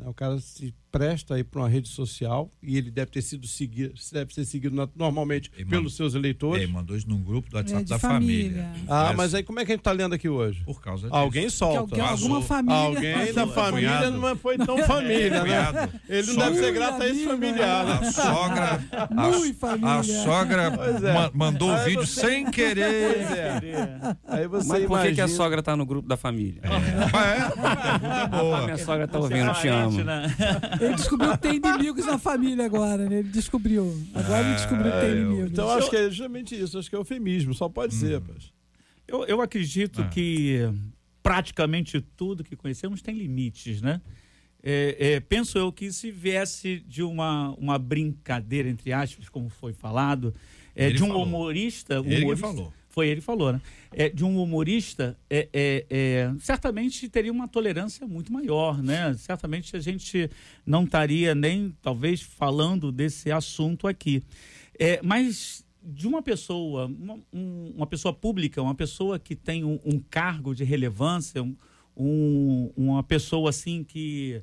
Né? 0.04 0.10
O 0.10 0.14
cara 0.14 0.40
se 0.40 0.74
presta 0.92 1.34
aí 1.34 1.44
para 1.44 1.60
uma 1.62 1.68
rede 1.68 1.90
social 1.90 2.52
e 2.62 2.78
ele 2.78 2.92
deve 2.92 3.10
ter 3.10 3.24
sido 3.24 3.48
seguido, 3.48 3.96
deve 4.12 4.32
ser 4.32 4.46
seguido 4.46 4.88
normalmente 4.96 5.50
Ele 5.56 5.66
pelos 5.66 5.76
mandou- 5.86 5.90
seus 5.90 6.14
eleitores. 6.14 6.62
Ele 6.62 6.72
mandou 6.72 6.96
isso 6.96 7.10
num 7.10 7.20
grupo 7.24 7.50
do 7.50 7.56
WhatsApp 7.58 7.82
É, 7.82 7.86
da 7.86 7.98
família. 7.98 8.64
família. 8.64 8.86
Ah, 8.88 9.12
mas 9.18 9.34
aí 9.34 9.42
como 9.42 9.60
é 9.60 9.66
que 9.66 9.72
a 9.72 9.76
gente 9.76 9.82
tá 9.84 9.92
lendo 9.92 10.14
aqui 10.14 10.30
hoje? 10.30 10.62
por 10.64 10.80
causa 10.80 11.08
disso. 11.08 11.16
Alguém 11.16 11.50
solta. 11.50 11.80
alguém, 11.80 12.00
alguma 12.00 12.42
família. 12.44 12.78
Alguém 12.80 13.34
da 13.34 13.46
Vazou. 13.46 13.54
família 13.64 13.90
Cunhado. 13.90 14.18
não 14.20 14.36
foi 14.36 14.58
tão 14.60 14.78
família, 14.84 15.30
né? 15.32 15.40
Cunhado. 15.42 15.94
Ele 16.08 16.28
não 16.28 16.34
Sogra. 16.36 16.50
deve 16.52 16.60
ser 16.64 16.74
grato 16.74 17.02
a 17.02 17.08
esse 17.10 17.26
familiar, 17.26 17.86
né? 17.86 17.94
A 17.94 18.12
sogra, 18.12 18.80
Muito 19.10 19.48
a, 19.50 19.54
família. 19.56 19.96
a 20.00 20.04
sogra 20.04 20.62
é. 20.64 21.14
ma- 21.14 21.32
mandou 21.34 21.72
o 21.74 21.78
vídeo 21.86 22.06
você- 22.06 22.22
sem 22.22 22.52
querer. 22.52 22.84
É. 22.84 24.16
Aí 24.28 24.48
você 24.48 24.68
Mas 24.68 24.86
por 24.86 24.98
que, 25.02 25.06
que 25.06 25.22
a 25.22 25.24
imagina- 25.24 25.28
sogra 25.30 25.60
está 25.60 25.76
no 25.76 25.88
grupo 25.88 26.08
da 26.08 26.18
família? 26.18 26.62
É, 26.64 26.70
uma 27.58 27.76
pergunta 27.76 28.14
A 28.22 28.28
boa. 28.28 28.62
minha 28.66 28.78
sogra 28.78 29.06
está 29.06 29.18
é 29.18 29.22
ouvindo, 29.22 29.54
te 29.54 29.68
amo. 29.70 29.93
Né? 30.02 30.24
Ele 30.82 30.96
descobriu 30.96 31.32
que 31.32 31.38
tem 31.40 31.56
inimigos 31.56 32.06
na 32.06 32.18
família 32.18 32.66
agora, 32.66 33.10
né? 33.10 33.20
Ele 33.20 33.30
descobriu. 33.30 33.94
Agora 34.14 34.46
ele 34.48 34.56
descobriu 34.56 34.92
que 34.92 35.00
tem 35.00 35.10
Ah, 35.10 35.14
eu- 35.16 35.22
inimigos. 35.26 35.52
Então 35.52 35.70
acho 35.70 35.90
que 35.90 35.96
é 35.98 36.10
justamente 36.10 36.56
isso, 36.60 36.80
acho 36.80 36.90
que 36.90 36.96
é 36.96 37.00
eufemismo, 37.00 37.54
só 37.54 37.68
pode 37.68 37.94
ser, 37.94 38.14
rapaz. 38.20 38.52
Eu, 39.08 39.26
eu 39.26 39.42
acredito 39.42 40.02
Ah. 40.02 40.08
que 40.08 40.60
praticamente 41.22 42.02
tudo 42.02 42.44
que 42.44 42.56
conhecemos 42.56 43.02
tem 43.02 43.16
limites, 43.16 43.82
né? 43.82 44.02
É, 44.66 44.96
é, 45.16 45.20
penso 45.20 45.58
eu 45.58 45.72
que 45.74 45.92
se 45.92 46.10
viesse 46.10 46.80
de 46.88 47.04
uma, 47.04 47.54
uma 47.58 47.78
brincadeira, 47.78 48.70
entre 48.70 48.94
aspas, 48.94 49.28
como 49.28 49.50
foi 49.50 49.74
falado, 49.74 50.34
é, 50.76 50.86
Ele 50.86 50.96
de 50.98 51.04
um 51.04 51.08
falou. 51.08 51.24
humorista, 51.26 51.96
Ele 51.96 52.16
que 52.16 52.22
humorista- 52.24 52.48
falou. 52.48 52.74
Foi 52.94 53.08
ele 53.08 53.22
que 53.22 53.26
falou, 53.26 53.52
né? 53.52 53.60
É, 53.92 54.08
de 54.08 54.24
um 54.24 54.40
humorista, 54.40 55.18
é, 55.28 55.50
é, 55.52 55.86
é, 55.90 56.32
certamente 56.40 57.10
teria 57.10 57.32
uma 57.32 57.48
tolerância 57.48 58.06
muito 58.08 58.32
maior, 58.32 58.84
né? 58.84 59.12
Certamente 59.16 59.76
a 59.76 59.80
gente 59.80 60.30
não 60.64 60.84
estaria 60.84 61.34
nem, 61.34 61.76
talvez, 61.82 62.22
falando 62.22 62.92
desse 62.92 63.32
assunto 63.32 63.88
aqui. 63.88 64.22
É, 64.78 65.00
mas 65.04 65.66
de 65.84 66.08
uma 66.08 66.22
pessoa, 66.22 66.86
uma, 66.86 67.18
um- 67.34 67.74
uma 67.76 67.88
pessoa 67.88 68.14
pública, 68.14 68.62
uma 68.62 68.76
pessoa 68.76 69.18
que 69.18 69.36
tem 69.36 69.64
um, 69.64 69.80
um 69.84 70.00
cargo 70.00 70.54
de 70.54 70.64
relevância, 70.64 71.42
um- 71.42 71.56
um- 71.98 72.72
uma 72.78 73.02
pessoa 73.04 73.50
assim 73.50 73.84
que 73.84 74.40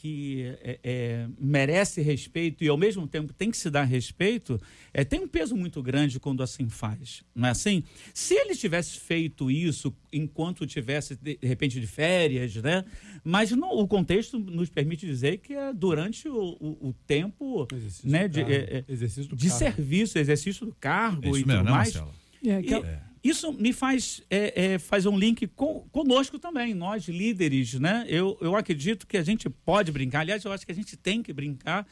que 0.00 0.44
é, 0.62 0.78
é, 0.82 1.26
merece 1.38 2.00
respeito 2.00 2.64
e 2.64 2.68
ao 2.68 2.76
mesmo 2.78 3.06
tempo 3.06 3.34
tem 3.34 3.50
que 3.50 3.56
se 3.58 3.68
dar 3.68 3.84
respeito, 3.84 4.58
é, 4.94 5.04
tem 5.04 5.20
um 5.20 5.28
peso 5.28 5.54
muito 5.54 5.82
grande 5.82 6.18
quando 6.18 6.42
assim 6.42 6.70
faz, 6.70 7.22
não 7.34 7.48
é 7.48 7.50
assim? 7.50 7.82
Se 8.14 8.32
ele 8.34 8.54
tivesse 8.56 8.98
feito 8.98 9.50
isso 9.50 9.94
enquanto 10.10 10.66
tivesse 10.66 11.16
de, 11.16 11.36
de 11.36 11.46
repente 11.46 11.78
de 11.78 11.86
férias, 11.86 12.54
né? 12.56 12.82
Mas 13.22 13.50
não, 13.50 13.72
o 13.72 13.86
contexto 13.86 14.38
nos 14.38 14.70
permite 14.70 15.04
dizer 15.04 15.36
que 15.38 15.52
é 15.52 15.70
durante 15.72 16.28
o, 16.28 16.56
o- 16.58 16.88
o 16.88 16.94
tempo, 17.06 17.68
Exercício 17.70 18.08
né? 18.10 18.26
do 18.26 18.32
De, 18.32 18.40
é, 18.40 18.54
é, 18.54 18.84
Exercício 18.88 19.28
do 19.30 19.36
de 19.36 19.48
cargo. 19.48 19.58
serviço, 19.58 20.18
exercício 20.18 20.64
do 20.66 20.74
cargo 20.74 21.24
É 21.24 21.28
e 21.28 21.30
isso 21.32 21.40
tudo 21.40 21.48
mesmo, 21.48 21.64
né, 21.64 21.70
mais. 21.70 21.94
Marcelo? 21.94 22.14
É, 22.42 22.48
E 22.48 22.50
aquela- 22.52 23.09
Isso 23.22 23.52
me 23.52 23.72
faz 23.72 24.22
é, 24.30 24.72
é, 24.72 24.78
fazer 24.78 25.08
um 25.08 25.18
link 25.18 25.46
com, 25.48 25.80
conosco 25.92 26.38
também, 26.38 26.72
nós 26.74 27.06
líderes, 27.06 27.74
né? 27.74 28.06
Eu, 28.08 28.38
eu 28.40 28.56
acredito 28.56 29.06
que 29.06 29.18
a 29.18 29.22
gente 29.22 29.48
pode 29.50 29.92
brincar, 29.92 30.20
aliás, 30.20 30.44
eu 30.44 30.52
acho 30.52 30.64
que 30.64 30.72
a 30.72 30.74
gente 30.74 30.96
tem 30.96 31.22
que 31.22 31.32
brincar, 31.32 31.86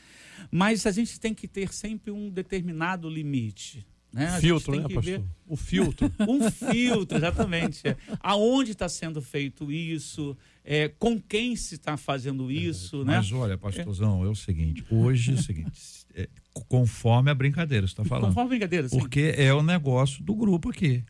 mas 0.51 0.87
a 0.87 0.91
gente 0.91 1.21
tem 1.21 1.35
que 1.35 1.47
ter 1.47 1.73
sempre 1.73 2.11
um 2.11 2.31
determinado 2.31 3.09
limite. 3.11 3.87
Né? 4.11 4.27
A 4.27 4.41
Filtro, 4.41 4.75
né, 4.75 4.83
pastor? 4.83 5.03
ver 5.03 5.25
O 5.47 5.55
filtro. 5.55 6.11
um 6.27 6.51
filtro, 6.51 7.19
exatamente. 7.19 7.87
É. 7.87 7.97
Aonde 8.21 8.73
está 8.73 8.89
sendo 8.89 9.21
feito 9.21 9.71
isso? 9.71 10.37
É, 10.65 10.89
com 10.89 11.21
quem 11.21 11.55
se 11.55 11.75
está 11.75 11.97
fazendo 11.97 12.51
isso? 12.51 13.05
Né? 13.05 13.17
Mas 13.17 13.31
olha, 13.33 13.59
pastorzão, 13.59 14.25
é 14.25 14.29
o 14.29 14.35
seguinte, 14.35 14.85
hoje 14.91 15.33
é 15.33 15.35
o 15.35 15.43
seguinte, 15.43 16.07
é, 16.15 16.29
conforme 16.69 17.31
a 17.31 17.35
brincadeira 17.35 17.87
você 17.87 17.93
está 17.93 18.05
falando. 18.05 18.29
Conforme 18.29 18.51
brincadeira, 18.51 18.89
sim. 18.89 18.99
Porque 18.99 19.35
é 19.37 19.53
o 19.53 19.63
negócio 19.63 20.23
do 20.23 20.35
grupo 20.35 20.71
aqui. 20.71 21.05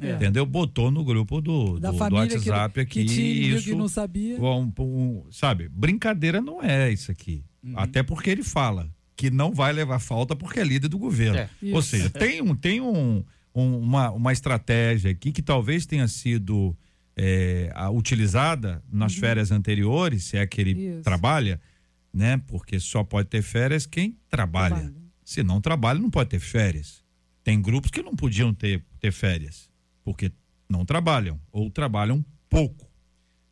É. 0.00 0.12
Entendeu? 0.12 0.44
Botou 0.46 0.90
no 0.90 1.04
grupo 1.04 1.40
do, 1.40 1.78
da 1.78 1.90
do, 1.90 1.98
do 1.98 2.06
que- 2.08 2.14
WhatsApp 2.14 2.74
que, 2.74 2.80
aqui. 2.80 3.04
tinha 3.04 3.30
inimigo 3.30 3.56
isso, 3.58 3.70
e 3.70 3.74
não 3.74 3.88
sabia. 3.88 4.40
um- 4.40 4.72
um- 4.78 5.24
sabe, 5.30 5.68
brincadeira 5.68 6.40
não 6.40 6.62
é 6.62 6.90
isso 6.90 7.10
aqui. 7.12 7.44
Uhum. 7.62 7.74
Até 7.78 8.02
porque 8.02 8.30
ele 8.30 8.42
fala 8.42 8.90
que 9.14 9.30
não 9.30 9.52
vai 9.52 9.72
levar 9.72 9.98
falta 9.98 10.34
porque 10.34 10.58
é 10.60 10.64
líder 10.64 10.88
do 10.88 10.98
governo. 10.98 11.38
É. 11.38 11.48
Ou 11.72 11.78
Isso. 11.80 11.90
seja, 11.90 12.10
tem, 12.10 12.40
um, 12.42 12.54
tem 12.56 12.80
um, 12.80 13.22
um- 13.54 13.76
uma, 13.78 14.10
uma 14.10 14.32
estratégia 14.32 15.10
aqui 15.10 15.30
que 15.30 15.42
talvez 15.42 15.84
tenha 15.86 16.08
sido 16.08 16.76
é, 17.14 17.70
a- 17.74 17.90
utilizada 17.90 18.82
nas 18.90 19.14
férias 19.14 19.50
anteriores, 19.52 20.24
se 20.24 20.38
é 20.38 20.46
que 20.46 20.58
ele 20.60 20.72
Uhum. 20.74 20.94
Isso. 20.94 21.02
trabalha, 21.02 21.60
né? 22.12 22.40
Porque 22.46 22.80
só 22.80 23.04
pode 23.04 23.28
ter 23.28 23.42
férias 23.42 23.84
quem 23.84 24.16
trabalha. 24.30 24.76
Trabalha. 24.76 24.94
Se 25.22 25.42
não 25.42 25.60
trabalha, 25.60 25.98
não 26.00 26.08
pode 26.10 26.30
ter 26.30 26.40
férias. 26.40 27.04
Tem 27.44 27.60
grupos 27.60 27.90
que 27.90 28.02
não 28.02 28.16
podiam 28.16 28.52
ter, 28.54 28.82
ter 28.98 29.12
férias, 29.12 29.68
porque 30.04 30.32
não 30.68 30.84
trabalham 30.84 31.40
ou 31.50 31.70
trabalham 31.70 32.24
pouco. 32.48 32.90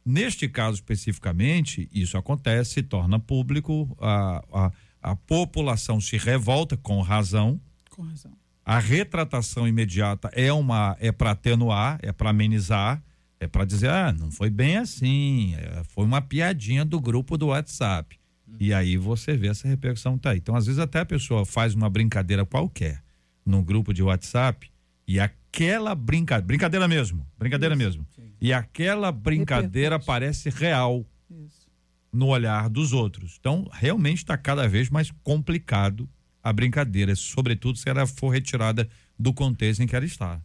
Neste 0.04 0.48
caso 0.48 0.76
especificamente, 0.76 1.88
isso 1.92 2.16
acontece, 2.16 2.74
se 2.74 2.82
torna 2.82 3.20
público, 3.20 3.96
a, 4.00 4.42
a, 4.52 4.72
a 5.12 5.16
população 5.16 6.00
se 6.00 6.16
revolta 6.16 6.76
com 6.76 7.00
razão, 7.02 7.60
Com 7.90 8.02
razão. 8.02 8.32
a 8.64 8.78
retratação 8.78 9.68
imediata 9.68 10.30
é 10.32 10.52
uma 10.52 10.96
é 10.98 11.12
para 11.12 11.32
atenuar, 11.32 11.98
é 12.02 12.12
para 12.12 12.30
amenizar, 12.30 13.02
é 13.38 13.46
para 13.46 13.64
dizer, 13.64 13.90
ah, 13.90 14.12
não 14.12 14.30
foi 14.30 14.50
bem 14.50 14.78
assim, 14.78 15.54
é, 15.56 15.82
foi 15.84 16.04
uma 16.04 16.20
piadinha 16.20 16.84
do 16.84 17.00
grupo 17.00 17.36
do 17.36 17.48
WhatsApp. 17.48 18.18
E 18.58 18.74
aí 18.74 18.96
você 18.96 19.36
vê 19.36 19.48
essa 19.48 19.68
repercussão 19.68 20.18
tá 20.18 20.30
aí. 20.30 20.38
Então, 20.38 20.56
às 20.56 20.66
vezes 20.66 20.78
até 20.78 21.00
a 21.00 21.06
pessoa 21.06 21.46
faz 21.46 21.74
uma 21.74 21.88
brincadeira 21.88 22.44
qualquer 22.44 23.02
num 23.46 23.62
grupo 23.62 23.94
de 23.94 24.02
WhatsApp 24.02 24.69
e 25.10 25.18
aquela 25.18 25.92
brincadeira, 25.92 26.46
brincadeira 26.46 26.86
mesmo, 26.86 27.26
brincadeira 27.36 27.74
mesmo. 27.74 28.06
E 28.40 28.52
aquela 28.52 29.10
brincadeira 29.10 29.96
Repercute. 29.96 30.06
parece 30.06 30.50
real 30.50 31.04
Isso. 31.28 31.68
no 32.12 32.28
olhar 32.28 32.70
dos 32.70 32.92
outros. 32.92 33.36
Então, 33.40 33.68
realmente 33.72 34.18
está 34.18 34.38
cada 34.38 34.68
vez 34.68 34.88
mais 34.88 35.12
complicado 35.24 36.08
a 36.40 36.52
brincadeira, 36.52 37.16
sobretudo 37.16 37.76
se 37.76 37.88
ela 37.88 38.06
for 38.06 38.28
retirada 38.28 38.88
do 39.18 39.34
contexto 39.34 39.82
em 39.82 39.86
que 39.88 39.96
ela 39.96 40.04
está. 40.04 40.40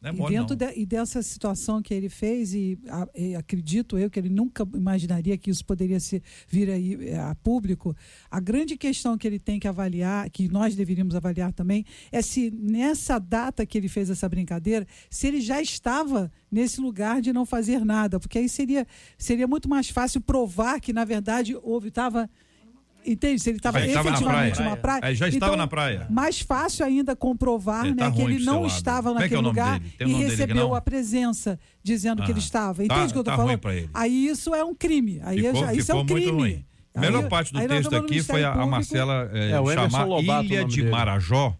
É 0.00 0.10
E, 0.10 0.16
dentro 0.28 0.54
de- 0.54 0.80
e 0.80 0.86
dessa 0.86 1.20
situação 1.22 1.82
que 1.82 1.92
ele 1.92 2.08
fez, 2.08 2.54
e, 2.54 2.78
a- 2.88 3.08
e 3.16 3.34
acredito 3.34 3.98
eu 3.98 4.08
que 4.08 4.16
ele 4.18 4.28
nunca 4.28 4.62
imaginaria 4.72 5.36
que 5.36 5.50
isso 5.50 5.64
poderia 5.64 5.98
ser, 5.98 6.22
vir 6.48 6.70
aí 6.70 7.08
é, 7.08 7.18
a 7.18 7.34
público, 7.34 7.96
a 8.30 8.38
grande 8.38 8.76
questão 8.76 9.18
que 9.18 9.26
ele 9.26 9.40
tem 9.40 9.58
que 9.58 9.66
avaliar, 9.66 10.30
que 10.30 10.48
nós 10.48 10.76
deveríamos 10.76 11.16
avaliar 11.16 11.52
também, 11.52 11.84
é 12.12 12.22
se 12.22 12.48
nessa 12.50 13.18
data 13.18 13.66
que 13.66 13.76
ele 13.76 13.88
fez 13.88 14.08
essa 14.08 14.28
brincadeira, 14.28 14.86
se 15.10 15.26
ele 15.26 15.40
já 15.40 15.60
estava 15.60 16.30
nesse 16.48 16.80
lugar 16.80 17.20
de 17.20 17.32
não 17.32 17.44
fazer 17.44 17.84
nada, 17.84 18.20
porque 18.20 18.38
aí 18.38 18.48
seria, 18.48 18.86
seria 19.18 19.48
muito 19.48 19.68
mais 19.68 19.88
fácil 19.90 20.20
provar 20.20 20.80
que, 20.80 20.92
na 20.92 21.04
verdade, 21.04 21.56
houve, 21.60 21.88
estava. 21.88 22.30
Entende? 23.06 23.40
Se 23.40 23.48
ele 23.50 23.56
estava 23.58 23.78
Ele 23.80 23.88
estava 23.88 24.10
na 24.10 24.16
efetivamente 24.16 24.54
praia. 24.54 24.68
numa 24.70 24.76
praia. 24.76 25.00
Ele 25.06 25.14
já 25.14 25.28
estava 25.28 25.46
Então, 25.52 25.56
na 25.56 25.66
praia. 25.66 26.06
Mais 26.10 26.40
fácil 26.40 26.84
ainda 26.84 27.16
comprovar 27.16 27.86
É, 27.86 27.94
tá 27.94 28.10
né, 28.10 28.16
que 28.16 28.20
ele 28.22 28.44
não 28.44 28.66
estava 28.66 29.08
Como 29.10 29.20
é 29.20 29.22
é 29.22 29.24
naquele 29.24 29.42
nome 29.42 29.48
lugar 29.48 29.80
e 30.00 30.12
recebeu 30.14 30.74
a 30.74 30.80
presença 30.80 31.58
dizendo 31.82 32.22
que 32.22 32.30
ele 32.30 32.40
Ah, 32.40 32.42
estava. 32.42 32.74
tá- 32.78 32.84
Entende 32.84 33.10
o 33.10 33.12
que 33.12 33.18
eu 33.18 33.24
tô 33.24 33.30
tá 33.30 33.36
ruim 33.36 33.56
falando? 33.56 33.90
Aí 33.94 34.26
isso 34.26 34.54
é 34.54 34.62
um 34.64 34.74
crime. 34.74 35.20
Aí 35.22 35.38
Ficou, 35.42 35.60
já, 35.60 35.74
isso 35.74 35.92
é 35.92 35.94
um 35.94 36.04
crime. 36.04 36.30
ruim. 36.30 36.64
A 36.94 37.00
Aí- 37.00 37.06
melhor 37.06 37.28
parte 37.28 37.52
do 37.52 37.58
aí 37.60 37.68
texto 37.68 37.94
aqui 37.94 38.22
foi 38.22 38.42
a, 38.44 38.52
a 38.52 38.66
Marcela 38.66 39.30
é, 39.32 39.50
É, 39.52 39.74
chamar 39.74 40.04
Lobato, 40.04 40.44
Ilha 40.46 40.64
de 40.64 40.76
dele. 40.76 40.90
Marajó 40.90 41.56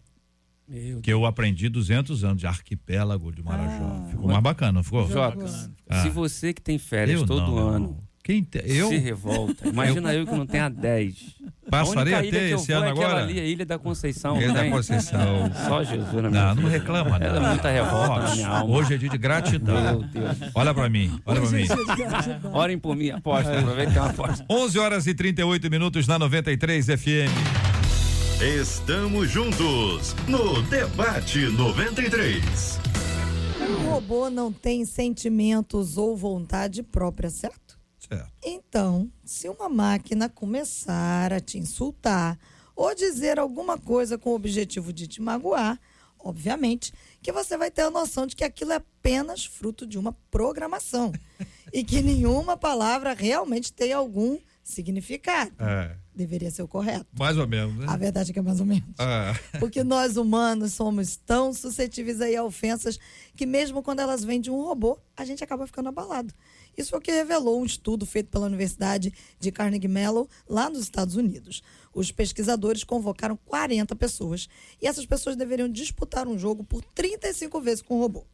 Meu 0.69 1.01
Que 1.01 1.11
eu 1.11 1.25
aprendi 1.25 1.69
200 1.71 2.25
anos 2.25 2.39
de 2.39 2.47
arquipélago 2.47 3.33
de 3.33 3.43
Marajó. 3.43 3.85
Ah. 3.85 4.07
ficou 4.11 4.27
mais 4.29 4.43
bacana, 4.43 4.73
não 4.73 4.83
ficou? 4.85 5.09
Jota, 5.09 5.47
Ah. 5.89 6.03
se 6.03 6.11
você 6.11 6.53
que 6.53 6.61
tem 6.61 6.77
férias 6.77 7.21
Eu 7.23 7.27
todo 7.27 7.41
não, 7.41 7.57
ano. 7.69 8.08
Quem 8.29 8.43
te- 8.43 8.63
eu? 8.67 8.89
se 8.91 8.99
revolta, 8.99 9.67
imagina 9.67 10.13
eu, 10.13 10.27
que 10.27 10.35
não 10.35 10.45
tenho 10.45 10.65
a 10.65 10.69
10. 10.69 11.15
Passaria 11.71 12.17
a 12.17 12.19
a 12.19 12.23
ter 12.23 12.31
que 12.31 12.37
eu 12.37 12.59
esse 12.59 12.73
ano 12.73 12.85
é 12.85 12.91
agora? 12.91 13.23
ali, 13.23 13.41
a 13.41 13.45
Ilha 13.45 13.65
da 13.65 13.79
Conceição. 13.79 14.37
Ilha 14.37 14.49
não 14.49 14.55
da? 14.55 14.69
Conceição. 14.69 15.51
Só 15.67 15.83
Jesus 15.83 16.13
na 16.13 16.29
minha 16.29 16.43
Não, 16.43 16.49
não 16.49 16.55
vida. 16.65 16.69
reclama, 16.69 17.19
não. 17.19 17.27
Ela 17.27 17.37
é 17.39 17.49
muita 17.49 17.71
revolta 17.71 18.21
na 18.29 18.35
minha 18.35 18.49
alma. 18.49 18.77
Hoje 18.77 18.95
é 18.95 18.97
dia 18.99 19.09
de 19.09 19.17
gratidão. 19.17 19.81
Meu 20.01 20.03
Deus. 20.03 20.37
Olha 20.55 20.75
pra 20.75 20.91
mim, 20.91 21.19
olha 21.25 21.41
pra 21.41 21.51
mim. 21.51 21.67
Orem 22.53 22.79
por 22.79 22.95
mim, 22.95 23.09
aposta. 23.11 23.59
Aproveita 23.61 23.93
que 23.93 23.99
é 23.99 24.01
uma 24.03 24.11
aposta. 24.11 24.45
11 24.51 24.79
horas 24.79 25.07
e 25.07 25.15
38 25.15 25.71
minutos 25.71 26.07
na 26.07 26.19
93 26.19 26.85
FM. 26.85 27.33
Estamos 28.61 29.31
juntos 29.31 30.15
no 30.29 30.61
Debate 30.65 31.47
93. 31.47 32.79
O 33.87 33.91
robô 33.91 34.29
não 34.31 34.53
tem 34.53 34.85
sentimentos 34.85 35.97
ou 35.97 36.15
vontade 36.17 36.83
própria, 36.83 37.31
certo? 37.31 37.68
Certo. 37.99 38.33
Então, 38.43 39.11
se 39.25 39.49
uma 39.49 39.69
máquina 39.69 40.29
começar 40.29 41.33
a 41.33 41.41
te 41.41 41.59
insultar 41.59 42.39
ou 42.75 42.95
dizer 42.95 43.39
alguma 43.39 43.77
coisa 43.77 44.17
com 44.17 44.31
o 44.31 44.35
objetivo 44.35 44.93
de 44.93 45.07
te 45.07 45.21
magoar, 45.21 45.79
obviamente 46.19 46.93
que 47.21 47.33
você 47.33 47.57
vai 47.57 47.71
ter 47.71 47.83
a 47.83 47.91
noção 47.91 48.27
de 48.27 48.37
que 48.37 48.45
aquilo 48.45 48.73
é 48.73 48.77
apenas 48.77 49.45
fruto 49.45 49.87
de 49.87 49.99
uma 49.99 50.13
programação 50.31 51.13
e 51.73 51.83
que 51.83 52.01
nenhuma 52.01 52.57
palavra 52.57 53.13
realmente 53.15 53.73
tem 53.73 53.93
algum 53.93 54.39
significado. 54.63 55.53
É, 55.59 55.97
Deveria 56.15 56.51
ser 56.51 56.63
o 56.63 56.69
correto. 56.69 57.07
mais 57.19 57.39
ou 57.39 57.47
menos, 57.49 57.75
né? 57.77 57.87
A 57.89 57.97
verdade 57.97 58.31
é 58.31 58.33
que 58.33 58.39
é 58.39 58.43
mais 58.43 58.61
ou 58.61 58.67
menos. 58.67 58.89
Ah, 58.99 59.35
Porque 59.59 59.83
nós 59.83 60.17
humanos 60.17 60.75
somos 60.75 61.17
tão 61.17 61.55
suscetíveis 61.55 62.21
aí 62.21 62.37
a 62.37 62.45
ofensas 62.45 62.99
que 63.35 63.47
mesmo 63.47 63.83
quando 63.83 64.01
elas 64.01 64.23
vêm 64.25 64.41
de 64.41 64.51
um 64.51 64.63
robô, 64.63 64.99
a 65.17 65.25
gente 65.25 65.43
acaba 65.43 65.67
ficando 65.67 65.89
abalado. 65.89 66.35
Isso 66.77 66.91
foi 66.91 66.99
o 66.99 67.03
que 67.03 67.11
revelou 67.11 67.61
um 67.61 67.65
estudo 67.65 68.07
feito 68.07 68.31
pela 68.31 68.47
Universidade 68.47 69.13
de 69.39 69.51
Carnegie 69.53 69.89
Mellon, 69.89 70.27
lá 70.49 70.71
nos 70.71 70.81
Estados 70.81 71.17
Unidos. 71.17 71.63
Os 71.93 72.13
pesquisadores 72.13 72.85
convocaram 72.85 73.39
40 73.47 73.97
pessoas 73.97 74.49
e 74.81 74.87
essas 74.87 75.07
pessoas 75.07 75.37
deveriam 75.37 75.69
disputar 75.69 76.29
um 76.29 76.39
jogo 76.39 76.63
por 76.63 76.83
35 76.83 77.61
vezes 77.61 77.83
com 77.83 77.97
o 77.97 78.01
robô. 78.01 78.25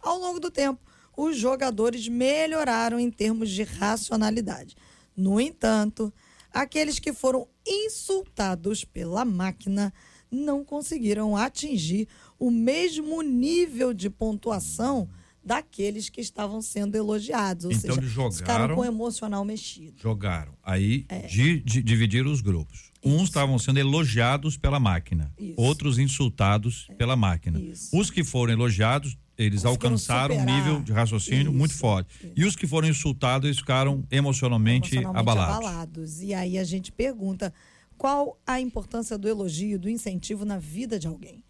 Ao 0.00 0.18
longo 0.18 0.40
do 0.40 0.50
tempo, 0.50 0.80
os 1.16 1.36
jogadores 1.36 2.08
melhoraram 2.08 2.98
em 2.98 3.10
termos 3.10 3.50
de 3.50 3.62
racionalidade. 3.62 4.76
No 5.16 5.40
entanto, 5.40 6.12
aqueles 6.52 6.98
que 6.98 7.12
foram 7.12 7.46
insultados 7.66 8.84
pela 8.84 9.24
máquina 9.24 9.92
não 10.30 10.64
conseguiram 10.64 11.36
atingir 11.36 12.08
o 12.38 12.50
mesmo 12.50 13.22
nível 13.22 13.94
de 13.94 14.10
pontuação 14.10 15.08
daqueles 15.44 16.08
que 16.08 16.20
estavam 16.20 16.62
sendo 16.62 16.96
elogiados. 16.96 17.66
Ou 17.66 17.70
Então, 17.72 17.80
seja, 17.94 18.00
eles 18.00 18.10
jogaram- 18.10 18.32
ficaram 18.32 18.74
com 18.74 18.80
o 18.80 18.84
emocional 18.84 19.44
mexido. 19.44 19.94
jogaram. 20.00 20.52
Aí 20.62 21.06
di- 21.28 21.60
di- 21.60 21.82
dividiram 21.82 22.32
os 22.32 22.40
grupos. 22.40 22.92
Uns 23.04 23.24
estavam 23.24 23.58
sendo 23.58 23.78
elogiados 23.78 24.56
pela 24.56 24.80
máquina, 24.80 25.30
Isso. 25.38 25.54
outros 25.58 25.98
insultados 25.98 26.86
pela 26.96 27.14
máquina. 27.14 27.60
Isso. 27.60 27.94
Os 27.94 28.10
que 28.10 28.24
foram 28.24 28.54
elogiados, 28.54 29.18
eles 29.36 29.64
alcançaram 29.66 30.36
um 30.38 30.44
nível 30.44 30.80
de 30.80 30.92
raciocínio 30.92 31.42
Isso, 31.50 31.52
muito 31.52 31.74
forte. 31.74 32.32
E 32.34 32.44
os 32.46 32.56
que 32.56 32.66
foram 32.66 32.88
insultados, 32.88 33.46
eles 33.46 33.58
ficaram 33.58 34.02
emocionalmente, 34.10 34.94
emocionalmente 34.96 35.20
abalados. 35.20 35.56
abalados. 35.66 36.22
E 36.22 36.32
aí 36.32 36.56
a 36.56 36.64
gente 36.64 36.90
pergunta 36.90 37.52
qual 37.98 38.38
a 38.46 38.58
importância 38.60 39.18
do 39.18 39.28
elogio, 39.28 39.78
do 39.78 39.88
incentivo 39.90 40.44
na 40.46 40.58
vida 40.58 40.98
de 40.98 41.06
alguém. 41.06 41.42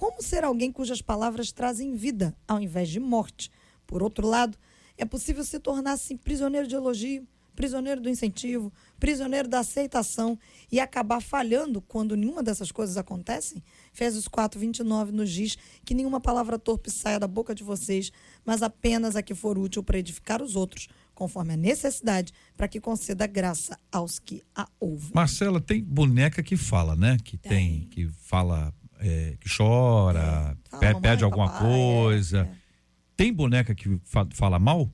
Como 0.00 0.22
ser 0.22 0.44
alguém 0.44 0.72
cujas 0.72 1.02
palavras 1.02 1.52
trazem 1.52 1.94
vida 1.94 2.34
ao 2.48 2.58
invés 2.58 2.88
de 2.88 2.98
morte? 2.98 3.50
Por 3.86 4.02
outro 4.02 4.26
lado, 4.26 4.56
é 4.96 5.04
possível 5.04 5.44
se 5.44 5.60
tornar 5.60 5.92
assim 5.92 6.16
prisioneiro 6.16 6.66
de 6.66 6.74
elogio, 6.74 7.28
prisioneiro 7.54 8.00
do 8.00 8.08
incentivo, 8.08 8.72
prisioneiro 8.98 9.46
da 9.46 9.58
aceitação 9.58 10.38
e 10.72 10.80
acabar 10.80 11.20
falhando 11.20 11.82
quando 11.82 12.16
nenhuma 12.16 12.42
dessas 12.42 12.72
coisas 12.72 12.96
acontecem? 12.96 13.62
Efésios 13.92 14.26
4, 14.26 14.58
29 14.58 15.12
nos 15.12 15.30
diz 15.30 15.58
que 15.84 15.92
nenhuma 15.92 16.18
palavra 16.18 16.58
torpe 16.58 16.90
saia 16.90 17.20
da 17.20 17.28
boca 17.28 17.54
de 17.54 17.62
vocês, 17.62 18.10
mas 18.42 18.62
apenas 18.62 19.16
a 19.16 19.22
que 19.22 19.34
for 19.34 19.58
útil 19.58 19.82
para 19.82 19.98
edificar 19.98 20.40
os 20.40 20.56
outros, 20.56 20.88
conforme 21.14 21.52
a 21.52 21.58
necessidade, 21.58 22.32
para 22.56 22.68
que 22.68 22.80
conceda 22.80 23.26
graça 23.26 23.78
aos 23.92 24.18
que 24.18 24.42
a 24.56 24.66
ouvem. 24.80 25.10
Marcela, 25.12 25.60
tem 25.60 25.84
boneca 25.84 26.42
que 26.42 26.56
fala, 26.56 26.96
né? 26.96 27.18
Que 27.22 27.36
tem, 27.36 27.86
que 27.90 28.08
fala, 28.08 28.72
é, 29.00 29.36
que 29.40 29.48
chora, 29.54 30.18
É, 30.20 30.68
fala, 30.68 30.80
pe- 30.80 30.86
mamãe, 30.92 31.00
pede 31.02 31.24
alguma 31.24 31.46
papai, 31.50 31.66
coisa. 31.68 32.38
é, 32.38 32.40
é. 32.42 32.54
Tem 33.16 33.32
boneca 33.32 33.74
que 33.74 34.00
fa- 34.04 34.28
fala 34.32 34.58
mal? 34.58 34.90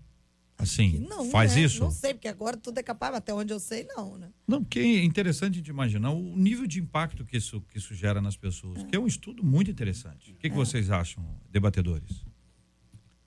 Assim, 0.58 1.04
Não, 1.06 1.26
faz 1.30 1.52
não 1.52 1.58
é, 1.58 1.64
isso? 1.64 1.80
Não 1.84 1.90
sei, 1.90 2.14
porque 2.14 2.28
agora 2.28 2.56
tudo 2.56 2.78
é 2.78 2.82
capaz, 2.82 3.14
até 3.14 3.32
onde 3.34 3.52
eu 3.52 3.60
sei, 3.60 3.84
não, 3.94 4.16
né? 4.16 4.30
Não, 4.48 4.62
porque 4.64 4.78
é 4.78 5.04
interessante 5.04 5.60
de 5.60 5.70
imaginar 5.70 6.12
o 6.12 6.34
nível 6.34 6.66
de 6.66 6.80
impacto 6.80 7.26
que 7.26 7.36
isso, 7.36 7.60
que 7.70 7.76
isso 7.76 7.94
gera 7.94 8.22
nas 8.22 8.38
pessoas, 8.38 8.82
que 8.84 8.96
é 8.96 8.98
um 8.98 9.06
estudo 9.06 9.44
muito 9.44 9.70
interessante. 9.70 10.32
O 10.32 10.36
que, 10.36 10.48
que 10.48 10.56
vocês 10.56 10.90
acham, 10.90 11.22
debatedores? 11.52 12.24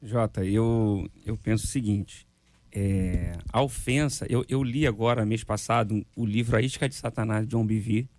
Jota, 0.02 0.44
eu, 0.46 1.08
eu 1.26 1.38
penso 1.38 1.66
o 1.66 1.68
seguinte: 1.68 2.28
é, 2.72 3.38
a 3.52 3.62
ofensa. 3.62 4.26
Eu, 4.30 4.44
eu 4.48 4.64
li 4.64 4.88
agora, 4.88 5.26
mês 5.26 5.44
passado, 5.44 6.04
o 6.16 6.26
livro 6.26 6.56
A 6.58 6.62
Isca 6.62 6.88
de 6.90 6.96
Satanás, 6.96 7.46
de 7.46 7.52
John 7.52 7.66
Bevere. 7.66 8.10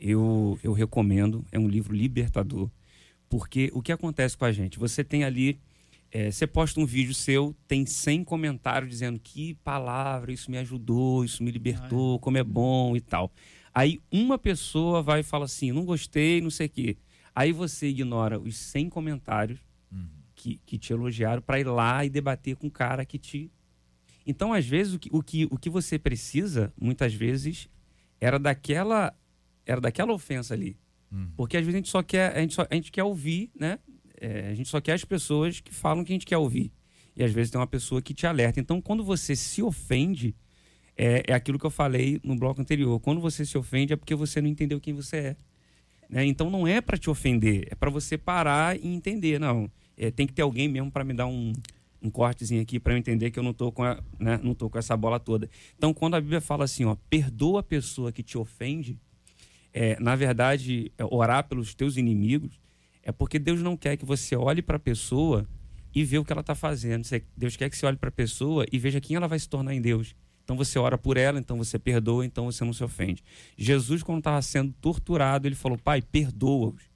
Eu, 0.00 0.58
eu 0.62 0.72
recomendo, 0.72 1.44
é 1.52 1.58
um 1.58 1.68
livro 1.68 1.94
libertador. 1.94 2.70
Porque 3.28 3.70
o 3.74 3.82
que 3.82 3.92
acontece 3.92 4.36
com 4.36 4.44
a 4.44 4.52
gente? 4.52 4.78
Você 4.78 5.04
tem 5.04 5.24
ali. 5.24 5.60
é, 6.10 6.30
você 6.30 6.46
posta 6.46 6.80
um 6.80 6.86
vídeo 6.86 7.14
seu, 7.14 7.54
tem 7.68 7.86
100 7.86 8.24
comentários 8.24 8.90
dizendo 8.90 9.20
que 9.20 9.54
palavra, 9.62 10.32
isso 10.32 10.50
me 10.50 10.58
ajudou, 10.58 11.24
isso 11.24 11.42
me 11.42 11.50
libertou, 11.50 12.18
como 12.18 12.38
é 12.38 12.42
bom 12.44 12.96
e 12.96 13.00
tal. 13.00 13.30
Aí 13.72 14.00
uma 14.10 14.38
pessoa 14.38 15.02
vai 15.02 15.20
e 15.20 15.22
fala 15.22 15.44
assim: 15.44 15.70
não 15.70 15.84
gostei, 15.84 16.40
não 16.40 16.50
sei 16.50 16.66
o 16.66 16.70
quê. 16.70 16.96
Aí 17.34 17.52
você 17.52 17.88
ignora 17.88 18.40
os 18.40 18.56
100 18.56 18.88
comentários 18.88 19.60
que, 20.40 20.60
que 20.64 20.78
te 20.78 20.92
elogiaram 20.92 21.42
para 21.42 21.60
ir 21.60 21.64
lá 21.64 22.04
e 22.04 22.08
debater 22.10 22.56
com 22.56 22.66
o 22.66 22.70
cara 22.70 23.04
que 23.04 23.18
te. 23.18 23.50
Então, 24.26 24.52
às 24.52 24.66
vezes, 24.66 24.94
o 24.94 24.98
que, 24.98 25.08
o 25.12 25.22
que, 25.22 25.44
o 25.50 25.58
que 25.58 25.70
você 25.70 25.98
precisa, 25.98 26.72
muitas 26.80 27.12
vezes, 27.12 27.68
era 28.20 28.38
daquela, 28.38 29.14
era 29.70 29.80
daquela 29.80 30.12
ofensa 30.12 30.54
ali. 30.54 30.76
Porque 31.36 31.56
às 31.56 31.64
vezes 31.64 31.74
a 31.74 31.78
gente 31.78 31.88
só 31.88 32.02
quer, 32.02 32.36
a 32.36 32.40
gente, 32.40 32.54
só, 32.54 32.66
a 32.68 32.74
gente 32.74 32.92
quer 32.92 33.04
ouvir, 33.04 33.50
né? 33.58 33.78
É, 34.20 34.48
a 34.48 34.54
gente 34.54 34.68
só 34.68 34.80
quer 34.80 34.92
as 34.92 35.04
pessoas 35.04 35.60
que 35.60 35.74
falam 35.74 36.04
que 36.04 36.12
a 36.12 36.14
gente 36.14 36.26
quer 36.26 36.36
ouvir. 36.36 36.72
E 37.16 37.24
às 37.24 37.32
vezes 37.32 37.50
tem 37.50 37.60
uma 37.60 37.66
pessoa 37.66 38.00
que 38.00 38.14
te 38.14 38.26
alerta. 38.26 38.60
Então, 38.60 38.80
quando 38.80 39.02
você 39.02 39.34
se 39.34 39.62
ofende, 39.62 40.34
é, 40.96 41.22
é 41.28 41.32
aquilo 41.34 41.58
que 41.58 41.66
eu 41.66 41.70
falei 41.70 42.20
no 42.22 42.36
bloco 42.36 42.60
anterior. 42.60 43.00
Quando 43.00 43.20
você 43.20 43.44
se 43.44 43.56
ofende 43.56 43.92
é 43.92 43.96
porque 43.96 44.14
você 44.14 44.40
não 44.40 44.48
entendeu 44.48 44.80
quem 44.80 44.92
você 44.92 45.16
é. 45.16 45.36
Né? 46.08 46.26
Então 46.26 46.50
não 46.50 46.66
é 46.66 46.80
para 46.80 46.98
te 46.98 47.08
ofender, 47.08 47.68
é 47.70 47.74
para 47.74 47.88
você 47.88 48.18
parar 48.18 48.76
e 48.76 48.86
entender. 48.86 49.38
Não, 49.38 49.70
é, 49.96 50.10
tem 50.10 50.26
que 50.26 50.32
ter 50.32 50.42
alguém 50.42 50.68
mesmo 50.68 50.90
para 50.90 51.04
me 51.04 51.14
dar 51.14 51.26
um, 51.26 51.52
um 52.02 52.10
cortezinho 52.10 52.60
aqui 52.60 52.78
para 52.78 52.92
eu 52.92 52.98
entender 52.98 53.30
que 53.30 53.38
eu 53.38 53.42
não 53.42 53.54
tô 53.54 53.72
com 53.72 53.84
a, 53.84 54.02
né, 54.18 54.38
não 54.42 54.54
tô 54.54 54.68
com 54.68 54.78
essa 54.78 54.96
bola 54.96 55.18
toda. 55.18 55.48
Então 55.76 55.94
quando 55.94 56.16
a 56.16 56.20
Bíblia 56.20 56.40
fala 56.40 56.64
assim, 56.64 56.84
ó, 56.84 56.96
perdoa 57.08 57.60
a 57.60 57.62
pessoa 57.62 58.12
que 58.12 58.22
te 58.22 58.36
ofende, 58.36 58.98
é, 59.72 59.98
na 60.00 60.16
verdade, 60.16 60.92
é, 60.98 61.04
orar 61.04 61.48
pelos 61.48 61.74
teus 61.74 61.96
inimigos 61.96 62.60
é 63.02 63.12
porque 63.12 63.38
Deus 63.38 63.62
não 63.62 63.76
quer 63.76 63.96
que 63.96 64.04
você 64.04 64.36
olhe 64.36 64.62
para 64.62 64.76
a 64.76 64.80
pessoa 64.80 65.46
e 65.94 66.04
vê 66.04 66.18
o 66.18 66.24
que 66.24 66.32
ela 66.32 66.42
está 66.42 66.54
fazendo. 66.54 67.06
Deus 67.36 67.56
quer 67.56 67.70
que 67.70 67.76
você 67.76 67.86
olhe 67.86 67.96
para 67.96 68.08
a 68.08 68.12
pessoa 68.12 68.66
e 68.70 68.78
veja 68.78 69.00
quem 69.00 69.16
ela 69.16 69.26
vai 69.26 69.38
se 69.38 69.48
tornar 69.48 69.74
em 69.74 69.80
Deus. 69.80 70.14
Então 70.44 70.56
você 70.56 70.78
ora 70.78 70.98
por 70.98 71.16
ela, 71.16 71.38
então 71.38 71.56
você 71.56 71.78
perdoa, 71.78 72.26
então 72.26 72.46
você 72.46 72.64
não 72.64 72.72
se 72.72 72.82
ofende. 72.82 73.22
Jesus, 73.56 74.02
quando 74.02 74.18
estava 74.18 74.42
sendo 74.42 74.72
torturado, 74.80 75.46
ele 75.46 75.54
falou: 75.54 75.78
Pai, 75.78 76.02
perdoa-os. 76.02 76.90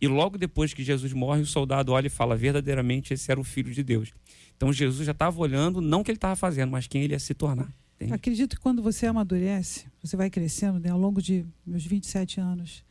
E 0.00 0.06
logo 0.06 0.36
depois 0.36 0.74
que 0.74 0.84
Jesus 0.84 1.12
morre, 1.12 1.40
o 1.40 1.46
soldado 1.46 1.92
olha 1.92 2.08
e 2.08 2.10
fala: 2.10 2.36
verdadeiramente 2.36 3.14
esse 3.14 3.30
era 3.30 3.40
o 3.40 3.44
filho 3.44 3.72
de 3.72 3.82
Deus. 3.82 4.12
Então 4.56 4.72
Jesus 4.72 5.06
já 5.06 5.12
estava 5.12 5.40
olhando 5.40 5.80
não 5.80 6.00
o 6.00 6.04
que 6.04 6.10
ele 6.10 6.16
estava 6.16 6.36
fazendo, 6.36 6.70
mas 6.70 6.86
quem 6.86 7.02
ele 7.02 7.14
ia 7.14 7.18
se 7.18 7.32
tornar. 7.34 7.72
Acredito 8.10 8.56
que 8.56 8.62
quando 8.62 8.82
você 8.82 9.06
amadurece, 9.06 9.86
você 10.02 10.16
vai 10.16 10.28
crescendo, 10.28 10.78
né, 10.78 10.90
ao 10.90 10.98
longo 10.98 11.20
de 11.20 11.46
meus 11.66 11.84
27 11.84 12.40
anos, 12.40 12.84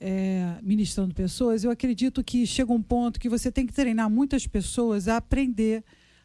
é, 0.00 0.56
ministrando 0.62 1.14
pessoas, 1.14 1.64
eu 1.64 1.70
acredito 1.70 2.22
que 2.22 2.46
chega 2.46 2.72
um 2.72 2.82
ponto 2.82 3.18
que 3.18 3.28
você 3.28 3.50
tem 3.50 3.66
que 3.66 3.72
treinar 3.72 4.08
muitas 4.10 4.46
pessoas 4.46 5.08
a 5.08 5.16
aprender 5.16 5.84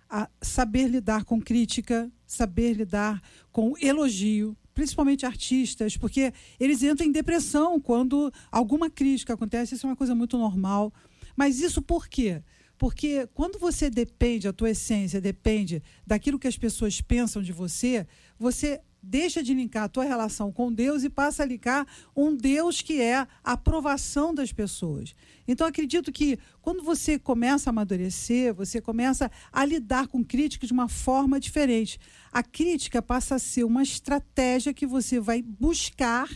a 0.10 0.30
saber 0.40 0.88
lidar 0.88 1.24
com 1.24 1.42
crítica, 1.42 2.08
saber 2.28 2.74
lidar 2.74 3.20
com 3.52 3.74
elogio, 3.82 4.56
principalmente 4.72 5.26
artistas, 5.26 5.98
porque 5.98 6.32
eles 6.60 6.84
entram 6.84 7.08
em 7.08 7.12
depressão 7.12 7.80
quando 7.80 8.32
alguma 8.52 8.92
crítica 8.92 9.34
acontece, 9.34 9.74
isso 9.74 9.88
é 9.88 9.90
uma 9.90 9.96
coisa 9.96 10.14
muito 10.14 10.38
normal. 10.38 10.94
Mas 11.36 11.60
isso 11.60 11.82
por 11.82 12.08
quê? 12.08 12.44
Porque 12.84 13.30
quando 13.34 13.58
você 13.58 13.90
depende, 13.90 14.46
a 14.46 14.52
tua 14.52 14.72
essência 14.72 15.22
depende 15.22 15.82
daquilo 16.06 16.38
que 16.38 16.50
as 16.50 16.58
pessoas 16.58 17.00
pensam 17.00 17.42
de 17.42 17.54
você, 17.54 18.06
você 18.38 18.82
deixa 19.02 19.42
de 19.42 19.54
linkar 19.54 19.84
a 19.84 19.88
tua 19.88 20.04
relação 20.04 20.52
com 20.52 20.70
Deus 20.70 21.06
e 21.06 21.10
passa 21.10 21.44
a 21.44 21.46
linkar 21.46 21.88
um 22.14 22.36
Deus 22.36 22.82
que 22.82 23.00
é 23.00 23.20
a 23.20 23.28
aprovação 23.42 24.36
das 24.36 24.52
pessoas. 24.52 25.16
Então, 25.48 25.66
acredito 25.66 26.12
que 26.12 26.38
quando 26.62 26.84
você 26.84 27.18
começa 27.18 27.70
a 27.70 27.72
amadurecer, 27.72 28.54
você 28.54 28.82
começa 28.82 29.32
a 29.50 29.64
lidar 29.64 30.10
com 30.10 30.22
críticas 30.22 30.68
de 30.68 30.74
uma 30.74 30.90
forma 30.90 31.40
diferente. 31.40 31.98
A 32.34 32.44
crítica 32.44 33.02
passa 33.02 33.36
a 33.36 33.40
ser 33.40 33.64
uma 33.64 33.82
estratégia 33.82 34.74
que 34.74 34.86
você 34.86 35.22
vai 35.22 35.42
buscar 35.42 36.30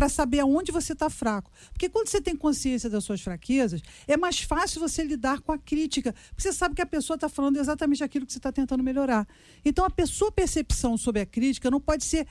para 0.00 0.08
saber 0.08 0.40
aonde 0.40 0.72
você 0.72 0.94
está 0.94 1.10
fraco. 1.10 1.52
Porque 1.74 1.86
quando 1.86 2.08
você 2.08 2.22
tem 2.22 2.34
consciência 2.34 2.88
das 2.88 3.04
suas 3.04 3.20
fraquezas, 3.20 3.82
é 4.08 4.16
mais 4.16 4.40
fácil 4.40 4.80
você 4.80 5.04
lidar 5.04 5.42
com 5.42 5.52
a 5.52 5.58
crítica. 5.58 6.14
Porque 6.30 6.40
você 6.40 6.54
sabe 6.54 6.74
que 6.74 6.80
a 6.80 6.86
pessoa 6.86 7.16
está 7.16 7.28
falando 7.28 7.58
exatamente 7.58 8.02
aquilo 8.02 8.24
que 8.24 8.32
você 8.32 8.38
está 8.38 8.50
tentando 8.50 8.82
melhorar. 8.82 9.28
Então, 9.62 9.84
a 9.84 10.06
sua 10.06 10.32
percepção 10.32 10.96
sobre 10.96 11.20
a 11.20 11.26
crítica 11.26 11.70
não 11.70 11.78
pode 11.78 12.06
ser 12.06 12.26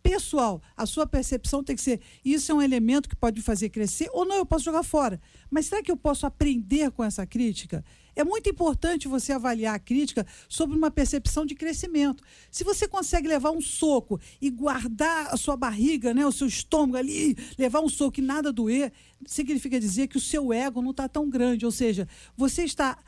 pessoal. 0.00 0.62
A 0.76 0.86
sua 0.86 1.08
percepção 1.08 1.64
tem 1.64 1.74
que 1.74 1.82
ser: 1.82 2.00
isso 2.24 2.52
é 2.52 2.54
um 2.54 2.62
elemento 2.62 3.08
que 3.08 3.16
pode 3.16 3.36
me 3.36 3.42
fazer 3.42 3.68
crescer, 3.68 4.08
ou 4.12 4.24
não, 4.24 4.36
eu 4.36 4.46
posso 4.46 4.64
jogar 4.64 4.84
fora. 4.84 5.20
Mas 5.50 5.66
será 5.66 5.82
que 5.82 5.90
eu 5.90 5.96
posso 5.96 6.24
aprender 6.24 6.92
com 6.92 7.02
essa 7.02 7.26
crítica? 7.26 7.84
É 8.18 8.24
muito 8.24 8.50
importante 8.50 9.06
você 9.06 9.32
avaliar 9.32 9.76
a 9.76 9.78
crítica 9.78 10.26
sobre 10.48 10.76
uma 10.76 10.90
percepção 10.90 11.46
de 11.46 11.54
crescimento. 11.54 12.24
Se 12.50 12.64
você 12.64 12.88
consegue 12.88 13.28
levar 13.28 13.52
um 13.52 13.60
soco 13.60 14.20
e 14.40 14.50
guardar 14.50 15.32
a 15.32 15.36
sua 15.36 15.56
barriga, 15.56 16.12
né, 16.12 16.26
o 16.26 16.32
seu 16.32 16.48
estômago 16.48 16.96
ali, 16.96 17.36
levar 17.56 17.78
um 17.80 17.88
soco 17.88 18.18
e 18.18 18.22
nada 18.22 18.52
doer, 18.52 18.92
significa 19.24 19.78
dizer 19.78 20.08
que 20.08 20.16
o 20.16 20.20
seu 20.20 20.52
ego 20.52 20.82
não 20.82 20.90
está 20.90 21.08
tão 21.08 21.30
grande. 21.30 21.64
Ou 21.64 21.70
seja, 21.70 22.08
você 22.36 22.64
está 22.64 22.98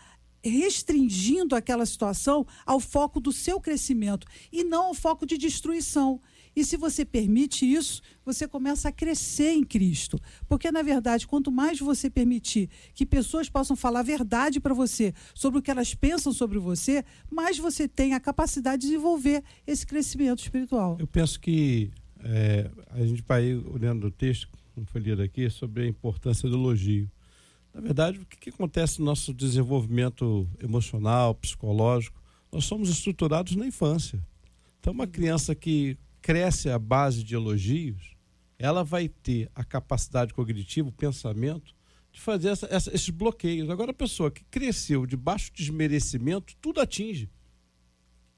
restringindo 0.45 1.57
aquela 1.57 1.85
situação 1.85 2.47
ao 2.65 2.79
foco 2.79 3.19
do 3.19 3.33
seu 3.33 3.61
crescimento 3.61 4.29
e 4.53 4.63
não 4.63 4.85
ao 4.87 4.95
foco 4.95 5.27
de 5.27 5.37
destruição. 5.37 6.21
E 6.55 6.64
se 6.64 6.76
você 6.76 7.05
permite 7.05 7.64
isso, 7.64 8.03
você 8.24 8.46
começa 8.46 8.88
a 8.88 8.92
crescer 8.92 9.53
em 9.53 9.64
Cristo. 9.64 10.18
Porque, 10.48 10.70
na 10.70 10.82
verdade, 10.82 11.26
quanto 11.26 11.51
mais 11.51 11.78
você 11.78 12.11
permitir 12.11 12.68
que 12.94 13.07
pessoas 13.07 13.48
possam 13.48 13.76
falar 13.76 14.01
a 14.01 14.05
verdade 14.05 14.61
para 14.61 14.74
você 14.74 15.14
sobre 15.34 15.61
o 15.61 15.62
que 15.62 15.70
elas 15.70 15.94
pensam 15.94 16.32
sobre 16.32 16.59
você, 16.59 17.05
mais 17.30 17.59
você 17.59 17.86
tem 17.86 18.14
a 18.14 18.20
capacidade 18.20 18.82
de 18.82 18.88
desenvolver 18.88 19.42
esse 19.66 19.86
crescimento 19.86 20.40
espiritual. 20.40 20.96
Eu 20.98 21.07
penso 21.07 21.38
que 21.38 21.90
é, 22.22 22.70
a 22.90 23.07
gente 23.07 23.22
vai 23.26 23.55
olhando 23.55 24.09
o 24.09 24.11
texto, 24.11 24.48
como 24.74 24.86
foi 24.86 25.01
lido 25.01 25.22
aqui, 25.22 25.48
sobre 25.48 25.84
a 25.84 25.86
importância 25.86 26.48
do 26.48 26.57
elogio. 26.57 27.11
Na 27.72 27.80
verdade, 27.80 28.18
o 28.18 28.26
que, 28.26 28.36
que 28.36 28.51
acontece 28.51 28.98
no 28.98 29.05
nosso 29.07 29.32
desenvolvimento 29.32 30.48
emocional, 30.61 31.34
psicológico? 31.34 32.20
Nós 32.51 32.64
somos 32.64 32.88
estruturados 32.88 33.55
na 33.55 33.66
infância. 33.66 34.20
Então, 34.80 34.92
uma 34.92 35.07
criança 35.07 35.55
que 35.55 35.96
cresce 36.21 36.68
à 36.68 36.79
base 36.79 37.23
de 37.23 37.35
elogios, 37.35 38.14
ela 38.59 38.85
vai 38.85 39.09
ter 39.09 39.51
a 39.55 39.64
capacidade 39.64 40.35
cognitiva, 40.35 40.89
o 40.89 40.93
pensamento, 40.93 41.75
de 42.12 42.21
fazer 42.21 42.49
essa, 42.49 42.66
essa, 42.71 42.95
esses 42.95 43.11
bloqueios. 43.11 43.71
Agora, 43.71 43.91
a 43.91 43.95
pessoa 43.95 44.31
que 44.31 44.45
cresceu 44.45 45.07
de 45.07 45.16
baixo 45.16 45.51
desmerecimento, 45.55 46.55
tudo 46.61 46.81
atinge. 46.81 47.31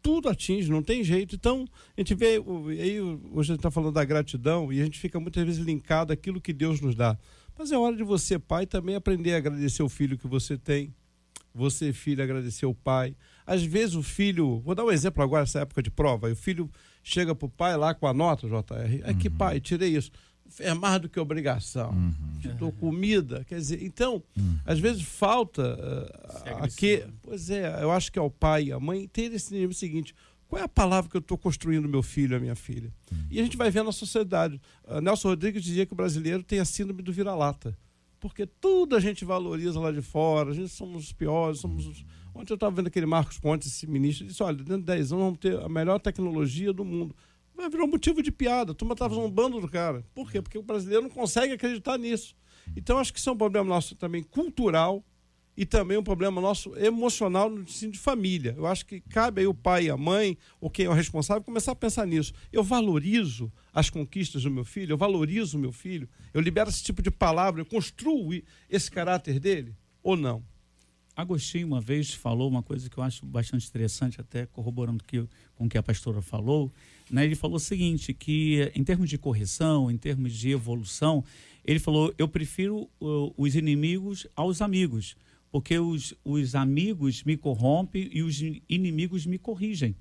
Tudo 0.01 0.29
atinge, 0.29 0.71
não 0.71 0.83
tem 0.83 1.03
jeito. 1.03 1.35
Então, 1.35 1.67
a 1.97 2.01
gente 2.01 2.15
vê, 2.15 2.43
aí 2.81 3.01
hoje 3.01 3.21
a 3.37 3.43
gente 3.43 3.57
está 3.57 3.71
falando 3.71 3.95
da 3.95 4.05
gratidão 4.05 4.73
e 4.73 4.81
a 4.81 4.85
gente 4.85 4.99
fica 4.99 5.19
muitas 5.19 5.45
vezes 5.45 5.65
linkado 5.65 6.13
àquilo 6.13 6.41
que 6.41 6.53
Deus 6.53 6.81
nos 6.81 6.95
dá. 6.95 7.19
Mas 7.57 7.71
é 7.71 7.79
hora 7.79 7.97
de 7.97 8.03
você, 8.03 8.39
pai, 8.39 8.67
também 8.67 8.95
aprender 8.95 9.35
a 9.35 9.39
agradecer 9.39 9.83
o 9.83 9.89
filho 9.89 10.19
que 10.19 10.27
você 10.27 10.57
tem. 10.57 10.95
Você, 11.55 11.93
filho, 11.93 12.23
agradecer 12.23 12.67
o 12.67 12.75
pai. 12.75 13.15
Às 13.47 13.63
vezes 13.63 13.95
o 13.95 14.03
filho, 14.03 14.61
vou 14.61 14.75
dar 14.75 14.85
um 14.85 14.91
exemplo 14.91 15.23
agora, 15.23 15.43
essa 15.43 15.61
época 15.61 15.83
de 15.83 15.91
prova, 15.91 16.31
o 16.31 16.37
filho 16.37 16.71
chega 17.03 17.35
pro 17.35 17.49
pai 17.49 17.77
lá 17.77 17.95
com 17.95 18.07
a 18.07 18.15
nota, 18.15 18.47
JR, 18.47 19.03
é 19.05 19.15
que 19.15 19.29
uhum. 19.29 19.37
pai, 19.37 19.61
tirei 19.61 19.97
isso. 19.97 20.11
É 20.61 20.75
mais 20.75 21.01
do 21.01 21.09
que 21.09 21.19
obrigação. 21.19 21.91
Uhum. 21.93 22.39
Te 22.41 22.49
dou 22.49 22.71
comida. 22.73 23.43
Quer 23.45 23.57
dizer, 23.57 23.83
então, 23.83 24.23
uhum. 24.37 24.59
às 24.67 24.79
vezes 24.79 25.03
falta 25.03 25.63
uh, 25.63 26.65
aqui. 26.65 27.05
Pois 27.23 27.49
é, 27.49 27.83
eu 27.83 27.91
acho 27.91 28.13
que 28.13 28.19
é 28.19 28.23
o 28.23 28.31
pai 28.31 28.65
e 28.65 28.73
a 28.73 28.79
mãe 28.79 29.09
ter 29.09 29.33
esse 29.33 29.55
nível 29.55 29.75
seguinte. 29.75 30.15
Qual 30.47 30.61
é 30.61 30.65
a 30.65 30.69
palavra 30.69 31.11
que 31.11 31.17
eu 31.17 31.21
estou 31.21 31.39
construindo 31.39 31.89
meu 31.89 32.03
filho, 32.03 32.37
a 32.37 32.41
minha 32.41 32.55
filha? 32.55 32.93
Uhum. 33.11 33.27
E 33.31 33.41
a 33.41 33.43
gente 33.43 33.57
vai 33.57 33.71
ver 33.71 33.83
na 33.83 33.93
sociedade. 33.93 34.61
Uh, 34.87 35.01
Nelson 35.01 35.29
Rodrigues 35.29 35.63
dizia 35.63 35.87
que 35.87 35.95
o 35.95 35.97
brasileiro 35.97 36.43
tem 36.43 36.59
a 36.61 36.65
síndrome 36.67 37.03
do 37.03 37.13
vira-lata. 37.13 37.77
Porque 38.21 38.47
tudo 38.47 38.95
a 38.95 39.01
gente 39.01 39.25
valoriza 39.25 39.81
lá 39.81 39.91
de 39.91 40.03
fora, 40.03 40.51
a 40.51 40.55
gente 40.55 40.69
somos 40.69 41.07
os 41.07 41.13
piores, 41.13 41.59
somos 41.59 41.87
os 41.87 42.05
Ontem 42.35 42.53
eu 42.53 42.57
estava 42.57 42.75
vendo 42.75 42.87
aquele 42.87 43.07
Marcos 43.07 43.39
Pontes, 43.39 43.69
esse 43.69 43.87
ministro, 43.87 44.27
disse: 44.27 44.43
olha, 44.43 44.57
dentro 44.57 44.79
de 44.79 44.85
10 44.85 45.13
anos 45.13 45.25
vamos 45.25 45.39
ter 45.39 45.61
a 45.61 45.69
melhor 45.69 45.99
tecnologia 45.99 46.73
do 46.73 46.85
mundo. 46.85 47.15
Vai 47.55 47.69
virar 47.69 47.85
um 47.85 47.89
motivo 47.89 48.23
de 48.23 48.33
piada. 48.33 48.73
A 48.73 48.75
turma 48.75 48.95
estava 48.95 49.15
zombando 49.15 49.61
do 49.61 49.69
cara. 49.69 50.05
Por 50.15 50.31
quê? 50.31 50.41
Porque 50.41 50.59
o 50.59 50.63
brasileiro 50.63 51.03
não 51.03 51.11
consegue 51.11 51.53
acreditar 51.53 51.99
nisso. 51.99 52.35
Então, 52.77 52.99
acho 52.99 53.13
que 53.13 53.19
isso 53.19 53.29
é 53.29 53.33
um 53.33 53.37
problema 53.37 53.69
nosso 53.69 53.95
também 53.95 54.23
cultural 54.23 55.05
e 55.57 55.67
também 55.67 55.99
um 55.99 56.03
problema 56.03 56.41
nosso 56.41 56.75
emocional 56.77 57.51
no 57.51 57.69
sentido 57.69 57.93
de 57.93 57.99
família. 57.99 58.55
Eu 58.57 58.67
acho 58.67 58.87
que 58.87 59.01
cabe 59.01 59.43
aí 59.43 59.47
o 59.47 59.55
pai 59.55 59.85
e 59.85 59.91
a 59.91 59.97
mãe, 59.97 60.37
ou 60.61 60.71
quem 60.71 60.87
é 60.87 60.89
o 60.89 60.95
responsável, 60.95 61.43
começar 61.43 61.73
a 61.73 61.77
pensar 61.77 62.07
nisso. 62.07 62.33
Eu 62.51 62.63
valorizo 62.63 63.53
as 63.73 63.91
conquistas 63.91 64.45
do 64.45 64.51
meu 64.51 64.65
filho, 64.65 64.93
eu 64.93 64.99
valorizo 64.99 65.59
o 65.59 65.61
meu 65.61 65.73
filho, 65.73 66.09
eu 66.33 66.41
libero 66.41 66.71
esse 66.71 66.83
tipo 66.83 67.03
de 67.03 67.11
palavra, 67.11 67.61
eu 67.61 67.67
construo 67.67 68.33
esse 68.69 68.91
caráter 68.91 69.39
dele 69.39 69.77
ou 70.03 70.17
não? 70.17 70.43
Agostinho 71.15 71.67
uma 71.67 71.81
vez 71.81 72.15
falou 72.15 72.49
uma 72.49 72.63
coisa 72.63 72.89
que 72.89 72.97
eu 72.97 73.03
acho 73.03 73.27
bastante 73.27 73.69
interessante, 73.69 74.21
até 74.21 74.47
corroborando 74.47 75.05
que, 75.05 75.23
com 75.55 75.67
o 75.67 75.69
que 75.69 75.77
a 75.77 75.83
pastora 75.83 76.23
falou. 76.23 76.73
Né? 77.11 77.25
Ele 77.25 77.35
falou 77.35 77.57
o 77.57 77.61
seguinte, 77.61 78.15
que 78.15 78.73
em 78.75 78.83
termos 78.83 79.11
de 79.11 79.19
correção, 79.19 79.91
em 79.91 79.99
termos 79.99 80.33
de 80.33 80.51
evolução, 80.51 81.23
ele 81.65 81.79
falou, 81.79 82.15
eu 82.17 82.27
prefiro 82.27 82.89
uh, 83.01 83.33
os 83.37 83.55
inimigos 83.55 84.27
aos 84.35 84.63
amigos, 84.63 85.17
porque 85.51 85.79
os, 85.79 86.15
os 86.25 86.55
amigos 86.55 87.23
me 87.25 87.37
corrompem 87.37 88.09
e 88.11 88.23
os 88.23 88.41
inimigos 88.69 89.27
me 89.27 89.39
corrigem. 89.39 89.95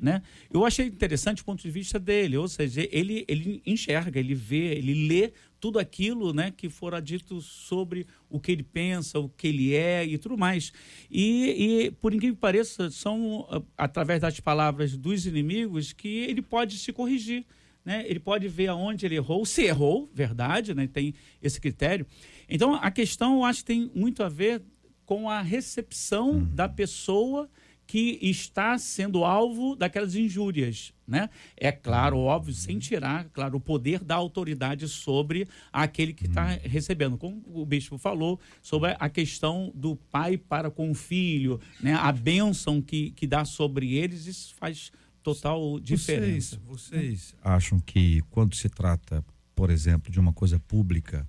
Né? 0.00 0.22
Eu 0.52 0.64
achei 0.64 0.86
interessante 0.86 1.42
o 1.42 1.44
ponto 1.44 1.60
de 1.60 1.70
vista 1.70 1.98
dele, 1.98 2.36
ou 2.36 2.46
seja, 2.46 2.86
ele, 2.92 3.24
ele 3.26 3.60
enxerga, 3.66 4.18
ele 4.20 4.34
vê, 4.34 4.76
ele 4.76 5.08
lê 5.08 5.32
tudo 5.58 5.78
aquilo 5.80 6.32
né, 6.32 6.52
que 6.56 6.68
fora 6.68 7.00
dito 7.00 7.40
sobre 7.40 8.06
o 8.30 8.38
que 8.38 8.52
ele 8.52 8.62
pensa, 8.62 9.18
o 9.18 9.28
que 9.28 9.48
ele 9.48 9.74
é 9.74 10.06
e 10.06 10.16
tudo 10.16 10.38
mais. 10.38 10.72
E, 11.10 11.86
e 11.86 11.90
por 11.90 12.14
incrível 12.14 12.36
que 12.36 12.40
pareça, 12.40 12.90
são 12.90 13.46
ah, 13.50 13.60
através 13.76 14.20
das 14.20 14.38
palavras 14.38 14.96
dos 14.96 15.26
inimigos 15.26 15.92
que 15.92 16.08
ele 16.08 16.42
pode 16.42 16.78
se 16.78 16.92
corrigir. 16.92 17.44
Né? 17.84 18.04
Ele 18.06 18.20
pode 18.20 18.46
ver 18.46 18.68
aonde 18.68 19.04
ele 19.04 19.16
errou, 19.16 19.44
se 19.44 19.62
errou, 19.62 20.08
verdade, 20.14 20.74
né? 20.74 20.86
tem 20.86 21.14
esse 21.42 21.60
critério. 21.60 22.06
Então, 22.48 22.74
a 22.74 22.90
questão, 22.90 23.38
eu 23.38 23.44
acho 23.44 23.60
que 23.60 23.66
tem 23.66 23.90
muito 23.94 24.22
a 24.22 24.28
ver 24.28 24.62
com 25.04 25.28
a 25.28 25.40
recepção 25.40 26.32
uhum. 26.32 26.44
da 26.54 26.68
pessoa 26.68 27.50
que 27.88 28.18
está 28.20 28.76
sendo 28.76 29.24
alvo 29.24 29.74
daquelas 29.74 30.14
injúrias, 30.14 30.92
né? 31.06 31.30
É 31.56 31.72
claro, 31.72 32.18
óbvio, 32.18 32.52
sem 32.52 32.78
tirar, 32.78 33.24
claro, 33.30 33.56
o 33.56 33.60
poder 33.60 34.04
da 34.04 34.14
autoridade 34.14 34.86
sobre 34.86 35.48
aquele 35.72 36.12
que 36.12 36.26
está 36.26 36.48
hum. 36.48 36.58
recebendo. 36.68 37.16
Como 37.16 37.42
o 37.46 37.64
bispo 37.64 37.96
falou 37.96 38.38
sobre 38.60 38.94
a 39.00 39.08
questão 39.08 39.72
do 39.74 39.96
pai 39.96 40.36
para 40.36 40.70
com 40.70 40.90
o 40.90 40.94
filho, 40.94 41.58
né? 41.80 41.94
A 41.94 42.12
bênção 42.12 42.82
que, 42.82 43.10
que 43.12 43.26
dá 43.26 43.46
sobre 43.46 43.94
eles, 43.94 44.26
isso 44.26 44.54
faz 44.56 44.92
total 45.22 45.80
diferença. 45.80 46.60
Vocês, 46.66 47.00
vocês 47.00 47.36
acham 47.42 47.80
que 47.80 48.20
quando 48.28 48.54
se 48.54 48.68
trata, 48.68 49.24
por 49.54 49.70
exemplo, 49.70 50.12
de 50.12 50.20
uma 50.20 50.34
coisa 50.34 50.60
pública, 50.60 51.26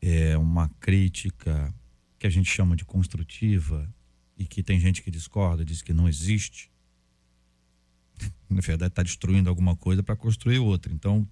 é 0.00 0.38
uma 0.38 0.70
crítica 0.80 1.70
que 2.18 2.26
a 2.26 2.30
gente 2.30 2.50
chama 2.50 2.74
de 2.74 2.86
construtiva, 2.86 3.86
e 4.40 4.46
que 4.46 4.62
tem 4.62 4.80
gente 4.80 5.02
que 5.02 5.10
discorda, 5.10 5.62
diz 5.62 5.82
que 5.82 5.92
não 5.92 6.08
existe, 6.08 6.72
na 8.48 8.62
verdade 8.62 8.90
está 8.90 9.02
destruindo 9.02 9.50
alguma 9.50 9.76
coisa 9.76 10.02
para 10.02 10.16
construir 10.16 10.58
outra. 10.58 10.90
Então, 10.90 11.28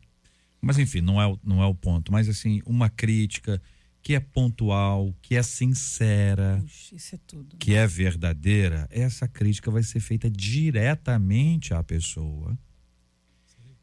mas 0.60 0.78
enfim, 0.78 1.00
não 1.00 1.20
é, 1.20 1.34
não 1.42 1.62
é 1.62 1.66
o 1.66 1.74
ponto. 1.74 2.12
Mas 2.12 2.28
assim, 2.28 2.60
uma 2.66 2.90
crítica 2.90 3.62
que 4.02 4.14
é 4.14 4.20
pontual, 4.20 5.14
que 5.22 5.36
é 5.36 5.42
sincera, 5.42 6.60
Puxa, 6.60 7.16
é 7.16 7.18
tudo, 7.26 7.56
que 7.56 7.74
é 7.74 7.86
verdadeira, 7.86 8.86
essa 8.90 9.26
crítica 9.26 9.70
vai 9.70 9.82
ser 9.82 10.00
feita 10.00 10.30
diretamente 10.30 11.72
à 11.72 11.82
pessoa, 11.82 12.58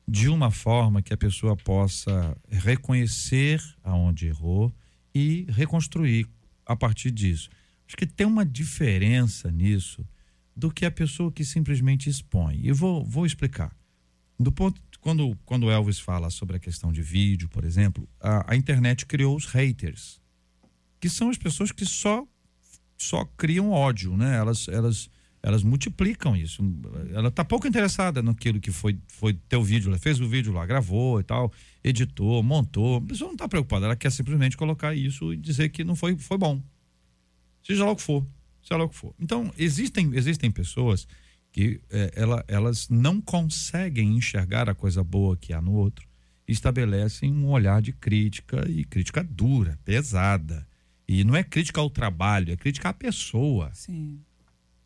de 0.08 0.30
uma 0.30 0.52
forma 0.52 1.02
que 1.02 1.14
a 1.14 1.18
pessoa 1.18 1.58
possa 1.58 2.38
reconhecer 2.48 3.60
aonde 3.84 4.28
errou 4.28 4.72
e 5.16 5.48
reconstruir 5.50 6.28
a 6.64 6.76
partir 6.76 7.10
disso. 7.10 7.50
Acho 7.88 7.96
que 7.96 8.06
tem 8.06 8.26
uma 8.26 8.46
diferença 8.46 9.52
nisso 9.52 10.06
do 10.56 10.72
que 10.72 10.86
a 10.86 10.92
pessoa 10.92 11.32
que 11.32 11.44
simplesmente 11.44 12.10
expõe. 12.10 12.60
E 12.64 12.72
vou, 12.72 13.04
vou 13.06 13.26
explicar. 13.26 13.76
Do 14.40 14.52
ponto 14.52 14.82
quando 15.00 15.38
quando 15.46 15.70
Elvis 15.70 16.00
fala 16.00 16.32
sobre 16.32 16.58
a 16.58 16.60
questão 16.60 16.92
de 16.92 17.02
vídeo, 17.02 17.48
por 17.48 17.64
exemplo, 17.64 18.10
a, 18.20 18.54
a 18.54 18.56
internet 18.56 19.06
criou 19.06 19.36
os 19.36 19.46
haters, 19.46 20.20
que 21.00 21.08
são 21.08 21.30
as 21.30 21.38
pessoas 21.38 21.72
que 21.72 21.86
só 21.86 22.28
só 22.98 23.24
criam 23.38 23.70
ódio, 23.70 24.18
né? 24.18 24.36
Elas 24.36 24.68
elas 24.68 25.10
elas 25.44 25.62
multiplicam 25.62 26.36
isso. 26.36 26.64
Ela 27.14 27.28
está 27.28 27.46
pouco 27.46 27.68
interessada 27.68 28.24
naquilo 28.24 28.60
que 28.60 28.72
foi, 28.72 28.98
foi 29.08 29.34
teu 29.48 29.64
vídeo. 29.64 29.90
Ela 29.90 30.00
fez 30.00 30.20
o 30.20 30.28
vídeo 30.28 30.52
lá, 30.52 30.66
gravou 30.66 31.20
e 31.20 31.24
tal, 31.24 31.54
editou, 31.84 32.42
montou. 32.42 32.98
A 32.98 33.02
pessoa 33.02 33.28
não 33.28 33.36
está 33.36 33.48
preocupada, 33.48 33.86
ela 33.86 33.96
quer 33.96 34.12
simplesmente 34.12 34.58
colocar 34.58 34.96
isso 34.96 35.32
e 35.32 35.38
dizer 35.38 35.70
que 35.70 35.84
não 35.84 35.96
foi, 35.96 36.18
foi 36.18 36.40
bom. 36.40 36.60
Seja 37.66 37.84
lá 37.84 37.92
o 37.92 37.96
que 37.96 38.02
for. 38.02 38.26
Seja 38.62 38.78
lá 38.78 38.86
o 38.86 38.90
que 38.90 38.96
for. 38.96 39.14
Então, 39.20 39.52
existem, 39.58 40.12
existem 40.14 40.52
pessoas 40.52 41.08
que 41.52 41.82
é, 41.90 42.12
ela, 42.16 42.44
elas 42.48 42.90
não 42.90 43.22
conseguem 43.22 44.16
enxergar 44.16 44.70
a 44.70 44.76
coisa 44.76 45.04
boa 45.04 45.38
que 45.38 45.54
há 45.54 45.62
no 45.62 45.74
outro 45.74 46.08
e 46.48 46.52
estabelecem 46.52 47.32
um 47.32 47.48
olhar 47.48 47.82
de 47.82 47.92
crítica 47.92 48.70
e 48.70 48.84
crítica 48.84 49.24
dura, 49.24 49.80
pesada. 49.84 50.68
E 51.08 51.24
não 51.24 51.36
é 51.36 51.44
crítica 51.44 51.80
ao 51.82 51.90
trabalho, 51.90 52.52
é 52.52 52.56
crítica 52.56 52.90
à 52.90 52.94
pessoa. 52.94 53.72
Sim. 53.74 54.20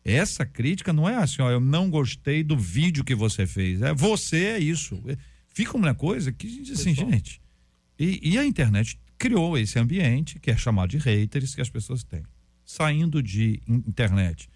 Essa 0.04 0.46
crítica 0.46 0.92
não 0.92 1.08
é 1.08 1.16
assim, 1.16 1.42
ó, 1.42 1.50
eu 1.50 1.60
não 1.60 1.90
gostei 1.90 2.42
do 2.42 2.56
vídeo 2.56 3.04
que 3.04 3.14
você 3.14 3.46
fez. 3.46 3.82
É 3.82 3.92
você 3.92 4.44
é 4.46 4.58
isso. 4.58 5.02
Fica 5.48 5.76
uma 5.76 5.94
coisa 5.94 6.32
que 6.32 6.46
diz 6.46 6.80
assim, 6.80 6.94
gente. 6.94 7.42
E, 7.98 8.30
e, 8.30 8.38
a 8.38 8.46
internet 8.46 8.98
criou 9.18 9.58
esse 9.58 9.78
ambiente 9.78 10.38
que 10.38 10.50
é 10.50 10.56
chamado 10.56 10.90
de 10.90 10.96
haters 10.96 11.54
que 11.54 11.60
as 11.60 11.68
pessoas 11.68 12.02
têm. 12.02 12.22
Saindo 12.70 13.22
de 13.22 13.60
internet. 13.66 14.48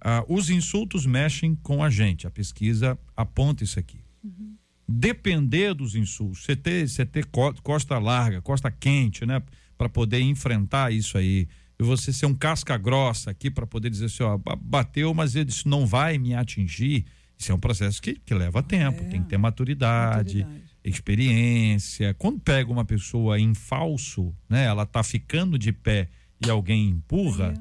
Ah, 0.00 0.24
os 0.28 0.50
insultos 0.50 1.04
mexem 1.04 1.54
com 1.56 1.82
a 1.82 1.90
gente. 1.90 2.26
A 2.26 2.30
pesquisa 2.30 2.96
aponta 3.16 3.64
isso 3.64 3.78
aqui. 3.78 3.98
Uhum. 4.22 4.56
Depender 4.88 5.74
dos 5.74 5.96
insultos, 5.96 6.44
você 6.44 6.54
ter, 6.54 6.88
você 6.88 7.04
ter 7.04 7.26
costa 7.62 7.98
larga, 7.98 8.40
costa 8.40 8.70
quente, 8.70 9.26
né? 9.26 9.42
Para 9.76 9.88
poder 9.88 10.20
enfrentar 10.20 10.92
isso 10.92 11.18
aí 11.18 11.48
e 11.78 11.82
você 11.82 12.12
ser 12.12 12.26
um 12.26 12.34
casca 12.34 12.76
grossa 12.78 13.32
aqui 13.32 13.50
para 13.50 13.66
poder 13.66 13.90
dizer 13.90 14.06
assim, 14.06 14.22
ó, 14.22 14.38
bateu, 14.60 15.12
mas 15.12 15.34
isso 15.34 15.68
não 15.68 15.84
vai 15.86 16.18
me 16.18 16.34
atingir. 16.34 17.04
Isso 17.36 17.50
é 17.50 17.54
um 17.54 17.58
processo 17.58 18.00
que, 18.00 18.14
que 18.14 18.32
leva 18.32 18.62
tempo, 18.62 19.02
é. 19.02 19.08
tem 19.08 19.22
que 19.22 19.28
ter 19.28 19.36
maturidade, 19.36 20.38
maturidade, 20.44 20.70
experiência. 20.84 22.14
Quando 22.14 22.38
pega 22.38 22.70
uma 22.70 22.84
pessoa 22.84 23.40
em 23.40 23.54
falso, 23.54 24.32
né, 24.48 24.64
ela 24.66 24.86
tá 24.86 25.02
ficando 25.02 25.58
de 25.58 25.72
pé 25.72 26.08
e 26.44 26.50
alguém 26.50 26.88
empurra, 26.88 27.54
é. 27.56 27.60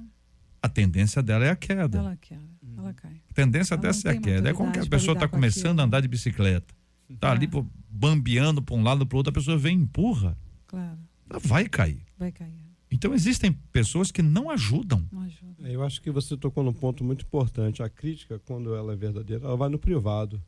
a 0.62 0.70
tendência 0.70 1.22
dela 1.22 1.46
é 1.46 1.50
a 1.50 1.56
queda. 1.56 1.98
Ela 1.98 2.18
queda, 2.18 2.42
ela 2.78 2.94
cai. 2.94 3.22
A 3.30 3.34
tendência 3.34 3.76
ela 3.76 3.82
dessa 3.82 4.10
é 4.10 4.12
a 4.12 4.20
queda. 4.20 4.50
É 4.50 4.54
como 4.54 4.72
que 4.72 4.80
a 4.80 4.86
pessoa 4.86 5.14
está 5.14 5.28
começando 5.28 5.80
a 5.80 5.84
andar 5.84 6.02
de 6.02 6.08
bicicleta. 6.08 6.74
Tá 7.20 7.32
ali 7.32 7.48
pô, 7.48 7.66
bambeando 7.90 8.62
para 8.62 8.76
um 8.76 8.84
lado 8.84 9.06
para 9.06 9.16
o 9.16 9.18
outro, 9.18 9.30
a 9.30 9.34
pessoa 9.34 9.58
vem 9.58 9.78
e 9.78 9.82
empurra. 9.82 10.38
Claro. 10.68 10.98
Ela 11.30 11.40
vai 11.40 11.68
cair. 11.68 12.04
Vai 12.18 12.32
cair. 12.32 12.66
Então 12.92 13.14
existem 13.14 13.52
pessoas 13.72 14.12
que 14.12 14.22
não 14.22 14.50
ajudam. 14.50 15.08
Não 15.12 15.22
ajudam. 15.22 15.66
É, 15.66 15.76
eu 15.76 15.84
acho 15.84 16.02
que 16.02 16.10
você 16.10 16.36
tocou 16.36 16.64
num 16.64 16.74
ponto 16.74 17.04
muito 17.04 17.26
importante. 17.26 17.84
A 17.84 17.90
crítica, 17.90 18.40
quando 18.40 18.74
ela 18.76 18.94
é 18.94 18.96
verdadeira, 18.96 19.46
ela 19.46 19.58
vai 19.58 19.70
no 19.70 19.78
privado. 19.78 20.42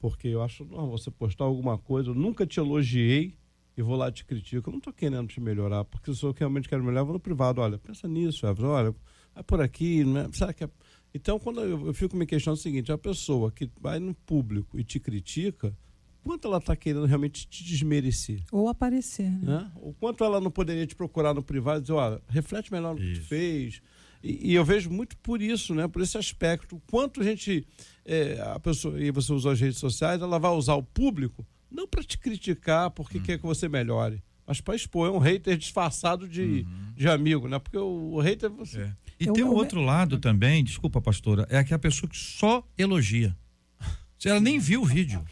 Porque 0.00 0.28
eu 0.28 0.42
acho, 0.42 0.64
não, 0.64 0.88
você 0.88 1.10
postar 1.10 1.44
alguma 1.44 1.76
coisa, 1.76 2.10
eu 2.10 2.14
nunca 2.14 2.46
te 2.46 2.60
elogiei 2.60 3.36
e 3.78 3.82
vou 3.82 3.96
lá 3.96 4.10
te 4.10 4.24
critico. 4.24 4.68
Eu 4.68 4.72
não 4.72 4.78
estou 4.78 4.92
querendo 4.92 5.28
te 5.28 5.40
melhorar, 5.40 5.84
porque 5.84 6.12
se 6.12 6.24
eu 6.24 6.34
realmente 6.36 6.68
quero 6.68 6.82
melhorar, 6.82 7.02
eu 7.02 7.06
vou 7.06 7.14
no 7.14 7.20
privado. 7.20 7.60
Olha, 7.60 7.78
pensa 7.78 8.08
nisso, 8.08 8.44
Everton, 8.44 8.66
olha, 8.66 8.94
é 9.36 9.42
por 9.42 9.60
aqui, 9.60 10.04
né? 10.04 10.28
será 10.32 10.52
que 10.52 10.64
é... 10.64 10.70
Então, 11.14 11.38
quando 11.38 11.60
eu, 11.60 11.86
eu 11.86 11.94
fico 11.94 12.16
me 12.16 12.26
questionando 12.26 12.58
o 12.58 12.60
seguinte, 12.60 12.90
a 12.90 12.98
pessoa 12.98 13.52
que 13.52 13.70
vai 13.80 14.00
no 14.00 14.14
público 14.14 14.78
e 14.78 14.84
te 14.84 14.98
critica, 14.98 15.74
quanto 16.24 16.48
ela 16.48 16.58
está 16.58 16.74
querendo 16.74 17.06
realmente 17.06 17.46
te 17.46 17.64
desmerecer. 17.64 18.42
Ou 18.50 18.68
aparecer, 18.68 19.30
né? 19.30 19.58
né? 19.58 19.72
O 19.76 19.94
quanto 19.94 20.24
ela 20.24 20.40
não 20.40 20.50
poderia 20.50 20.86
te 20.86 20.96
procurar 20.96 21.32
no 21.32 21.42
privado 21.42 21.78
e 21.78 21.82
dizer, 21.82 21.92
olha, 21.92 22.20
reflete 22.28 22.72
melhor 22.72 22.94
no 22.94 23.00
que 23.00 23.14
tu 23.14 23.22
fez. 23.22 23.80
E, 24.22 24.50
e, 24.50 24.54
eu 24.54 24.64
vejo 24.64 24.90
muito 24.90 25.16
por 25.18 25.40
isso, 25.40 25.72
né? 25.72 25.86
Por 25.86 26.02
esse 26.02 26.18
aspecto. 26.18 26.76
O 26.76 26.80
quanto 26.90 27.20
a 27.20 27.24
gente, 27.24 27.64
é, 28.04 28.40
a 28.40 28.58
pessoa, 28.58 29.00
e 29.00 29.10
você 29.12 29.32
usou 29.32 29.52
as 29.52 29.60
redes 29.60 29.78
sociais, 29.78 30.20
ela 30.20 30.38
vai 30.38 30.50
usar 30.50 30.74
o 30.74 30.82
público 30.82 31.46
não 31.70 31.86
para 31.86 32.02
te 32.02 32.18
criticar 32.18 32.90
porque 32.90 33.18
hum. 33.18 33.22
quer 33.22 33.38
que 33.38 33.44
você 33.44 33.68
melhore, 33.68 34.22
mas 34.46 34.60
para 34.60 34.74
expor. 34.74 35.08
É 35.08 35.10
um 35.10 35.18
hater 35.18 35.56
disfarçado 35.56 36.26
de, 36.26 36.66
uhum. 36.66 36.92
de 36.94 37.08
amigo, 37.08 37.48
né? 37.48 37.58
Porque 37.58 37.76
o, 37.76 38.14
o 38.14 38.20
hater 38.20 38.50
você. 38.50 38.80
É. 38.80 38.92
E 39.20 39.26
eu, 39.26 39.32
tem 39.32 39.44
o 39.44 39.48
um 39.48 39.54
outro 39.54 39.80
lado 39.80 40.18
também, 40.18 40.64
desculpa, 40.64 41.00
pastora, 41.00 41.46
é 41.50 41.58
aquela 41.58 41.78
pessoa 41.78 42.08
que 42.08 42.16
só 42.16 42.66
elogia. 42.76 43.36
Ela 44.24 44.40
nem 44.40 44.58
viu 44.58 44.82
o 44.82 44.84
vídeo. 44.84 45.24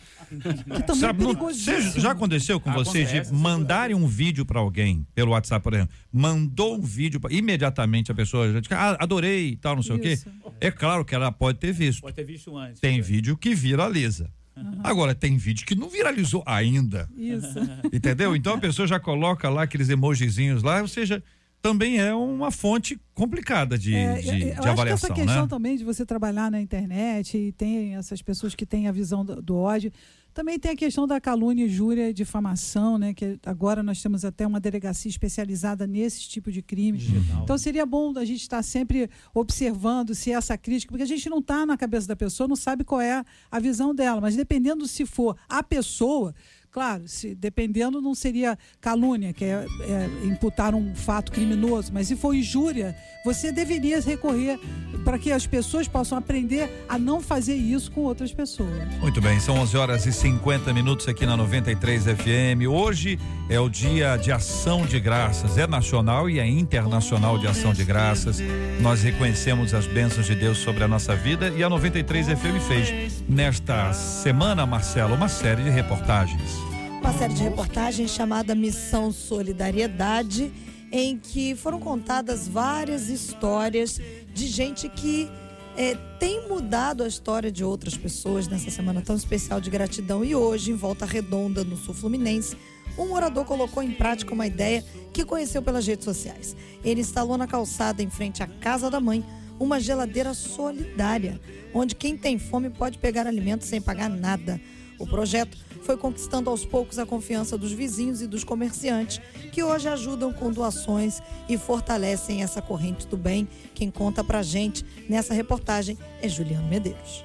Sabe, 0.99 1.25
não, 1.25 1.35
você, 1.35 1.81
já 2.01 2.13
aconteceu 2.13 2.61
com 2.61 2.73
vocês 2.73 3.11
de 3.11 3.33
mandarem 3.33 3.97
um 3.97 4.07
vídeo 4.07 4.45
para 4.47 4.61
alguém 4.61 5.05
pelo 5.15 5.33
WhatsApp, 5.33 5.63
por 5.63 5.75
exemplo? 5.75 5.95
Mandou 6.13 6.77
um 6.77 6.83
vídeo, 6.83 7.19
pra, 7.19 7.33
imediatamente 7.33 8.13
a 8.13 8.15
pessoa 8.15 8.53
já 8.53 8.61
diz, 8.61 8.71
ah, 8.73 8.97
adorei 9.01 9.51
e 9.51 9.57
tal, 9.57 9.75
não 9.75 9.83
sei 9.83 9.97
Isso. 9.97 10.29
o 10.29 10.53
quê. 10.53 10.57
É 10.61 10.71
claro 10.71 11.05
que 11.05 11.15
ela 11.15 11.33
pode 11.33 11.59
ter 11.59 11.73
visto. 11.73 12.01
Pode 12.01 12.15
ter 12.15 12.25
visto 12.25 12.57
antes. 12.57 12.81
Tem 12.81 13.01
vídeo 13.01 13.37
que 13.37 13.55
viraliza. 13.55 14.31
Uhum. 14.57 14.81
Agora, 14.83 15.15
tem 15.15 15.37
vídeo 15.37 15.67
que 15.67 15.75
não 15.75 15.89
viralizou 15.89 16.43
ainda. 16.47 17.09
Isso. 17.17 17.59
Entendeu? 17.93 18.35
Então 18.35 18.55
a 18.55 18.59
pessoa 18.59 18.89
já 18.89 18.99
coloca 18.99 19.49
lá 19.49 19.63
aqueles 19.63 19.89
emojizinhos 19.89 20.63
lá, 20.63 20.81
ou 20.81 20.89
seja, 20.89 21.23
também 21.61 21.99
é 21.99 22.15
uma 22.15 22.51
fonte 22.51 22.99
complicada 23.13 23.77
de, 23.77 23.95
é, 23.95 24.21
de, 24.21 24.29
eu, 24.29 24.37
de 24.39 24.69
avaliação. 24.69 24.73
Acho 24.73 24.87
que 24.87 24.93
essa 24.93 25.15
questão 25.15 25.43
né? 25.43 25.49
também 25.49 25.77
de 25.77 25.85
você 25.85 26.07
trabalhar 26.07 26.51
na 26.51 26.61
internet 26.61 27.37
e 27.37 27.53
tem 27.53 27.97
essas 27.97 28.23
pessoas 28.23 28.55
que 28.55 28.65
têm 28.65 28.89
a 28.89 28.93
visão 28.93 29.25
do, 29.25 29.43
do 29.43 29.57
ódio. 29.57 29.93
Também 30.37 30.59
tem 30.59 30.73
a 30.73 30.77
questão 30.77 31.07
da 31.07 31.19
calúnia, 31.19 31.65
injúria 31.65 32.11
e 32.11 32.13
difamação, 32.13 32.99
né? 32.99 33.15
Que 33.15 33.39
agora 33.47 33.83
nós 33.83 34.03
temos 34.03 34.23
até 34.23 34.47
uma 34.47 34.61
delegacia 34.61 35.09
especializada 35.09 35.87
nesse 35.87 36.29
tipo 36.29 36.53
de 36.53 36.61
crimes. 36.61 37.05
Digital. 37.05 37.43
Então 37.43 37.57
seria 37.57 37.87
bom 37.87 38.13
a 38.19 38.25
gente 38.27 38.43
estar 38.43 38.63
sempre 38.63 39.09
observando 39.33 40.15
se 40.15 40.31
essa 40.31 40.59
crítica, 40.59 40.91
porque 40.91 41.05
a 41.05 41.07
gente 41.07 41.31
não 41.31 41.39
está 41.39 41.65
na 41.65 41.75
cabeça 41.75 42.07
da 42.07 42.15
pessoa, 42.15 42.47
não 42.47 42.55
sabe 42.55 42.85
qual 42.85 43.01
é 43.01 43.25
a 43.51 43.59
visão 43.59 43.95
dela, 43.95 44.21
mas 44.21 44.37
dependendo 44.37 44.87
se 44.87 45.07
for 45.07 45.39
a 45.49 45.63
pessoa, 45.63 46.35
Claro, 46.77 47.09
se, 47.09 47.35
dependendo, 47.35 48.03
não 48.03 48.15
seria 48.15 48.59
calúnia, 48.83 49.33
que 49.33 49.47
é, 49.47 49.65
é, 49.81 50.27
imputar 50.27 50.75
um 50.75 50.95
fato 50.95 51.33
criminoso, 51.33 51.91
mas 51.91 52.07
se 52.07 52.15
for 52.15 52.35
injúria, 52.35 52.95
você 53.25 53.51
deveria 53.51 53.99
recorrer 53.99 54.61
para 55.03 55.19
que 55.19 55.33
as 55.33 55.47
pessoas 55.47 55.89
possam 55.89 56.19
aprender 56.19 56.71
a 56.87 56.99
não 56.99 57.23
fazer 57.23 57.55
isso 57.55 57.91
com 57.91 58.03
outras 58.03 58.31
pessoas. 58.31 58.71
Muito 59.01 59.23
bem, 59.23 59.41
são 59.41 59.55
11 59.59 59.75
horas 59.75 60.05
e 60.05 60.13
50 60.13 60.71
minutos 60.75 61.09
aqui 61.09 61.25
na 61.25 61.35
93 61.35 62.05
FM. 62.05 62.69
Hoje 62.71 63.19
é 63.49 63.59
o 63.59 63.71
dia 63.71 64.19
de 64.19 64.31
ação 64.31 64.85
de 64.85 65.01
graças, 65.01 65.57
é 65.57 65.67
nacional 65.67 66.29
e 66.29 66.39
é 66.39 66.47
internacional 66.47 67.39
de 67.39 67.47
ação 67.47 67.73
de 67.73 67.85
graças. 67.85 68.39
Nós 68.83 69.03
reconhecemos 69.03 69.73
as 69.73 69.87
bênçãos 69.87 70.27
de 70.27 70.35
Deus 70.35 70.59
sobre 70.59 70.85
a 70.85 70.89
nossa 70.89 71.17
vida 71.17 71.49
e 71.57 71.65
a 71.65 71.71
93 71.71 72.27
FM 72.27 72.61
fez 72.69 73.25
nesta 73.27 73.95
semana, 73.95 74.67
Marcelo, 74.67 75.15
uma 75.15 75.29
série 75.29 75.63
de 75.63 75.71
reportagens 75.71 76.66
uma 77.07 77.17
série 77.17 77.35
de 77.35 77.43
reportagens 77.45 78.11
chamada 78.11 78.53
Missão 78.53 79.13
Solidariedade, 79.13 80.53
em 80.91 81.17
que 81.17 81.55
foram 81.55 81.79
contadas 81.79 82.49
várias 82.49 83.09
histórias 83.09 84.01
de 84.35 84.47
gente 84.49 84.89
que 84.89 85.31
é, 85.77 85.95
tem 86.19 86.49
mudado 86.49 87.05
a 87.05 87.07
história 87.07 87.53
de 87.53 87.63
outras 87.63 87.97
pessoas 87.97 88.49
nessa 88.49 88.73
semana 88.73 89.01
tão 89.03 89.15
especial 89.15 89.61
de 89.61 89.71
gratidão. 89.71 90.25
E 90.25 90.35
hoje, 90.35 90.73
em 90.73 90.75
Volta 90.75 91.07
Redonda, 91.07 91.63
no 91.63 91.77
Sul 91.77 91.95
Fluminense, 91.95 92.57
um 92.99 93.07
morador 93.07 93.45
colocou 93.45 93.85
em 93.85 93.93
prática 93.93 94.35
uma 94.35 94.49
ideia 94.49 94.85
que 95.13 95.25
conheceu 95.25 95.63
pelas 95.63 95.87
redes 95.87 96.05
sociais. 96.05 96.57
Ele 96.85 97.03
instalou 97.03 97.39
na 97.39 97.47
calçada, 97.47 98.03
em 98.03 98.11
frente 98.11 98.43
à 98.43 98.49
casa 98.49 98.91
da 98.91 98.99
mãe, 98.99 99.25
uma 99.61 99.79
geladeira 99.79 100.35
solidária, 100.35 101.41
onde 101.73 101.95
quem 101.95 102.17
tem 102.17 102.37
fome 102.37 102.69
pode 102.69 102.99
pegar 102.99 103.29
alimentos 103.29 103.69
sem 103.69 103.81
pagar 103.81 104.11
nada. 104.11 104.61
O 104.99 105.07
projeto 105.07 105.57
foi 105.87 105.97
conquistando 105.97 106.51
aos 106.51 106.65
poucos 106.65 106.99
a 106.99 107.07
confiança 107.07 107.57
dos 107.57 107.71
vizinhos 107.71 108.21
e 108.21 108.27
dos 108.27 108.43
comerciantes, 108.43 109.21
que 109.53 109.63
hoje 109.63 109.89
ajudam 109.89 110.33
com 110.33 110.51
doações 110.51 111.23
e 111.49 111.57
fortalecem 111.57 112.43
essa 112.43 112.61
corrente 112.61 113.07
do 113.07 113.17
bem. 113.17 113.49
Quem 113.73 113.89
conta 113.89 114.25
pra 114.25 114.43
gente 114.43 114.85
nessa 115.09 115.33
reportagem 115.33 115.97
é 116.21 116.29
Juliano 116.29 116.67
Medeiros. 116.67 117.25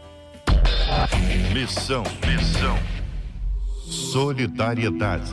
Missão, 1.52 2.04
missão. 2.28 2.78
Solidariedade. 3.90 5.32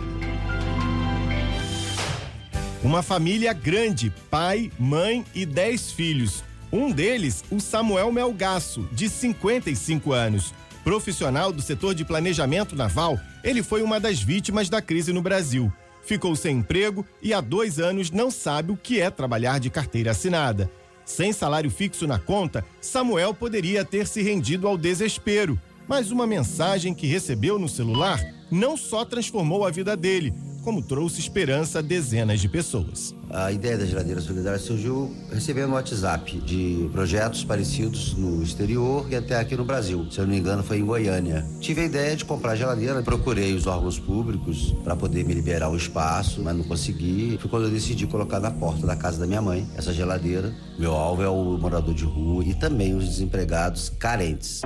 Uma 2.83 3.03
família 3.03 3.53
grande, 3.53 4.11
pai, 4.31 4.73
mãe 4.79 5.23
e 5.35 5.45
dez 5.45 5.93
filhos. 5.93 6.43
Um 6.73 6.91
deles, 6.91 7.45
o 7.51 7.61
Samuel 7.61 8.11
Melgaço, 8.11 8.89
de 8.93 9.09
55 9.09 10.13
anos. 10.13 10.55
Profissional 10.89 11.53
do 11.53 11.61
setor 11.61 11.95
de 11.95 12.03
planejamento 12.03 12.75
naval, 12.75 13.21
ele 13.45 13.63
foi 13.63 13.83
uma 13.83 14.01
das 14.01 14.23
vítimas 14.23 14.71
da 14.71 14.81
crise 14.81 15.13
no 15.13 15.21
Brasil. 15.21 15.71
Ficou 16.03 16.35
sem 16.35 16.57
emprego 16.57 17.05
e 17.21 17.35
há 17.35 17.43
dois 17.43 17.79
anos 17.79 18.11
não 18.11 18.31
sabe 18.31 18.73
o 18.73 18.77
que 18.77 18.99
é 18.99 19.11
trabalhar 19.11 19.61
de 19.61 19.69
carteira 19.69 20.13
assinada. 20.13 20.71
Sem 21.05 21.31
salário 21.31 21.71
fixo 21.71 22.07
na 22.07 22.19
conta, 22.19 22.65
Samuel 22.81 23.35
poderia 23.35 23.85
ter 23.85 24.07
se 24.07 24.23
rendido 24.23 24.67
ao 24.67 24.79
desespero. 24.79 25.61
Mas 25.87 26.11
uma 26.11 26.27
mensagem 26.27 26.95
que 26.95 27.07
recebeu 27.07 27.59
no 27.59 27.69
celular 27.69 28.19
não 28.51 28.75
só 28.75 29.05
transformou 29.05 29.67
a 29.67 29.71
vida 29.71 29.95
dele, 29.95 30.33
como 30.69 30.83
trouxe 30.83 31.19
esperança 31.19 31.79
a 31.79 31.83
dezenas 31.83 32.41
de 32.41 32.47
pessoas. 32.47 33.15
A 33.31 33.51
ideia 33.51 33.79
da 33.79 33.87
geladeira 33.87 34.21
solidária 34.21 34.59
surgiu 34.59 35.11
recebendo 35.33 35.71
um 35.71 35.73
WhatsApp 35.73 36.39
de 36.41 36.91
projetos 36.93 37.43
parecidos 37.43 38.13
no 38.13 38.43
exterior 38.43 39.07
e 39.11 39.17
até 39.17 39.37
aqui 39.37 39.57
no 39.57 39.65
Brasil. 39.65 40.07
Se 40.11 40.19
eu 40.19 40.27
não 40.27 40.35
me 40.35 40.39
engano, 40.39 40.63
foi 40.63 40.81
em 40.81 40.85
Goiânia. 40.85 41.43
Tive 41.59 41.81
a 41.81 41.85
ideia 41.87 42.15
de 42.15 42.23
comprar 42.27 42.55
geladeira, 42.55 43.01
procurei 43.01 43.55
os 43.55 43.67
órgãos 43.67 43.99
públicos 43.99 44.75
para 44.85 44.95
poder 44.95 45.25
me 45.25 45.33
liberar 45.33 45.71
o 45.71 45.77
espaço, 45.77 46.43
mas 46.43 46.55
não 46.55 46.65
consegui. 46.65 47.39
Foi 47.41 47.49
quando 47.49 47.65
eu 47.65 47.71
decidi 47.71 48.07
colocar 48.07 48.39
na 48.39 48.51
porta 48.51 48.87
da 48.87 48.95
casa 48.95 49.19
da 49.19 49.27
minha 49.27 49.41
mãe 49.41 49.67
essa 49.75 49.91
geladeira. 49.91 50.55
Meu 50.79 50.93
alvo 50.93 51.23
é 51.23 51.29
o 51.31 51.57
morador 51.57 51.95
de 51.95 52.05
rua 52.05 52.45
e 52.45 52.53
também 52.53 52.95
os 52.95 53.07
desempregados 53.07 53.89
carentes. 53.99 54.61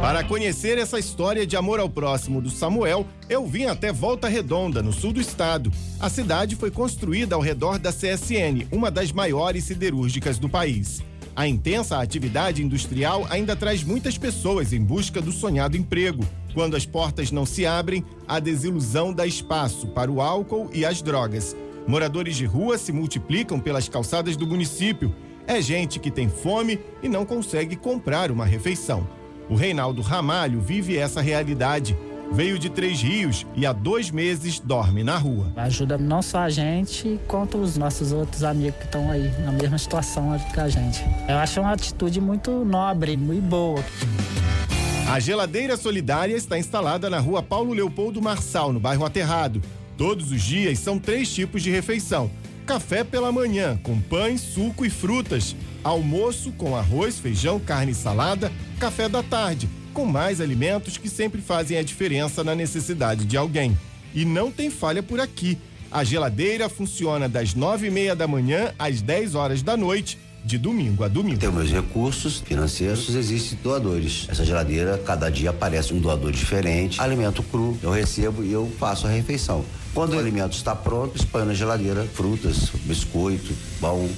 Para 0.00 0.22
conhecer 0.22 0.78
essa 0.78 0.96
história 0.96 1.44
de 1.44 1.56
amor 1.56 1.80
ao 1.80 1.90
próximo 1.90 2.40
do 2.40 2.50
Samuel, 2.50 3.04
eu 3.28 3.44
vim 3.44 3.64
até 3.64 3.92
Volta 3.92 4.28
Redonda, 4.28 4.80
no 4.80 4.92
sul 4.92 5.12
do 5.12 5.20
estado. 5.20 5.72
A 5.98 6.08
cidade 6.08 6.54
foi 6.54 6.70
construída 6.70 7.34
ao 7.34 7.40
redor 7.40 7.80
da 7.80 7.92
CSN, 7.92 8.68
uma 8.70 8.92
das 8.92 9.10
maiores 9.10 9.64
siderúrgicas 9.64 10.38
do 10.38 10.48
país. 10.48 11.02
A 11.34 11.48
intensa 11.48 12.00
atividade 12.00 12.62
industrial 12.62 13.26
ainda 13.28 13.56
traz 13.56 13.82
muitas 13.82 14.16
pessoas 14.16 14.72
em 14.72 14.80
busca 14.80 15.20
do 15.20 15.32
sonhado 15.32 15.76
emprego. 15.76 16.24
Quando 16.54 16.76
as 16.76 16.86
portas 16.86 17.32
não 17.32 17.44
se 17.44 17.66
abrem, 17.66 18.04
a 18.26 18.38
desilusão 18.38 19.12
dá 19.12 19.26
espaço 19.26 19.88
para 19.88 20.10
o 20.10 20.20
álcool 20.20 20.70
e 20.72 20.84
as 20.84 21.02
drogas. 21.02 21.56
Moradores 21.88 22.36
de 22.36 22.44
rua 22.44 22.78
se 22.78 22.92
multiplicam 22.92 23.58
pelas 23.58 23.88
calçadas 23.88 24.36
do 24.36 24.46
município. 24.46 25.12
É 25.44 25.60
gente 25.60 25.98
que 25.98 26.10
tem 26.10 26.28
fome 26.28 26.78
e 27.02 27.08
não 27.08 27.26
consegue 27.26 27.74
comprar 27.74 28.30
uma 28.30 28.44
refeição. 28.44 29.17
O 29.48 29.54
Reinaldo 29.54 30.02
Ramalho 30.02 30.60
vive 30.60 30.96
essa 30.96 31.20
realidade. 31.20 31.96
Veio 32.30 32.58
de 32.58 32.68
Três 32.68 33.00
Rios 33.00 33.46
e 33.56 33.64
há 33.64 33.72
dois 33.72 34.10
meses 34.10 34.60
dorme 34.60 35.02
na 35.02 35.16
rua. 35.16 35.50
Ajuda 35.56 35.96
não 35.96 36.20
só 36.20 36.40
a 36.40 36.50
gente, 36.50 37.18
quanto 37.26 37.56
os 37.56 37.78
nossos 37.78 38.12
outros 38.12 38.44
amigos 38.44 38.78
que 38.78 38.84
estão 38.84 39.10
aí 39.10 39.32
na 39.42 39.50
mesma 39.50 39.78
situação 39.78 40.38
que 40.52 40.60
a 40.60 40.68
gente. 40.68 41.02
Eu 41.26 41.36
acho 41.36 41.58
uma 41.60 41.72
atitude 41.72 42.20
muito 42.20 42.50
nobre, 42.66 43.16
muito 43.16 43.44
boa. 43.44 43.82
A 45.10 45.18
geladeira 45.18 45.74
solidária 45.78 46.36
está 46.36 46.58
instalada 46.58 47.08
na 47.08 47.18
rua 47.18 47.42
Paulo 47.42 47.72
Leopoldo 47.72 48.20
Marçal, 48.20 48.74
no 48.74 48.78
bairro 48.78 49.06
Aterrado. 49.06 49.62
Todos 49.96 50.30
os 50.30 50.42
dias 50.42 50.78
são 50.78 50.98
três 50.98 51.32
tipos 51.32 51.62
de 51.62 51.70
refeição: 51.70 52.30
café 52.66 53.02
pela 53.02 53.32
manhã, 53.32 53.78
com 53.82 53.98
pães, 53.98 54.42
suco 54.42 54.84
e 54.84 54.90
frutas. 54.90 55.56
Almoço 55.82 56.52
com 56.52 56.76
arroz, 56.76 57.18
feijão, 57.18 57.58
carne 57.58 57.92
e 57.92 57.94
salada. 57.94 58.52
Café 58.78 59.08
da 59.08 59.22
tarde, 59.22 59.68
com 59.92 60.04
mais 60.04 60.40
alimentos 60.40 60.96
que 60.96 61.08
sempre 61.08 61.40
fazem 61.40 61.78
a 61.78 61.82
diferença 61.82 62.44
na 62.44 62.54
necessidade 62.54 63.24
de 63.24 63.36
alguém. 63.36 63.78
E 64.14 64.24
não 64.24 64.50
tem 64.50 64.70
falha 64.70 65.02
por 65.02 65.20
aqui. 65.20 65.58
A 65.90 66.04
geladeira 66.04 66.68
funciona 66.68 67.28
das 67.28 67.54
nove 67.54 67.86
e 67.86 67.90
meia 67.90 68.14
da 68.14 68.26
manhã 68.26 68.74
às 68.78 69.00
10 69.00 69.34
horas 69.34 69.62
da 69.62 69.76
noite, 69.76 70.18
de 70.44 70.58
domingo 70.58 71.04
a 71.04 71.08
domingo. 71.08 71.38
Tem 71.38 71.50
meus 71.50 71.70
recursos 71.70 72.40
financeiros, 72.40 73.14
existem 73.14 73.58
doadores. 73.62 74.26
Essa 74.28 74.44
geladeira, 74.44 74.98
cada 74.98 75.30
dia 75.30 75.50
aparece 75.50 75.92
um 75.92 76.00
doador 76.00 76.30
diferente. 76.32 77.00
Alimento 77.00 77.42
cru, 77.42 77.76
eu 77.82 77.90
recebo 77.90 78.44
e 78.44 78.52
eu 78.52 78.70
faço 78.78 79.06
a 79.06 79.10
refeição. 79.10 79.64
Quando 79.94 80.14
o 80.14 80.18
alimento 80.18 80.52
está 80.52 80.76
pronto, 80.76 81.16
exponho 81.16 81.46
na 81.46 81.54
geladeira 81.54 82.04
frutas, 82.04 82.70
biscoito, 82.84 83.52
pão. 83.80 84.08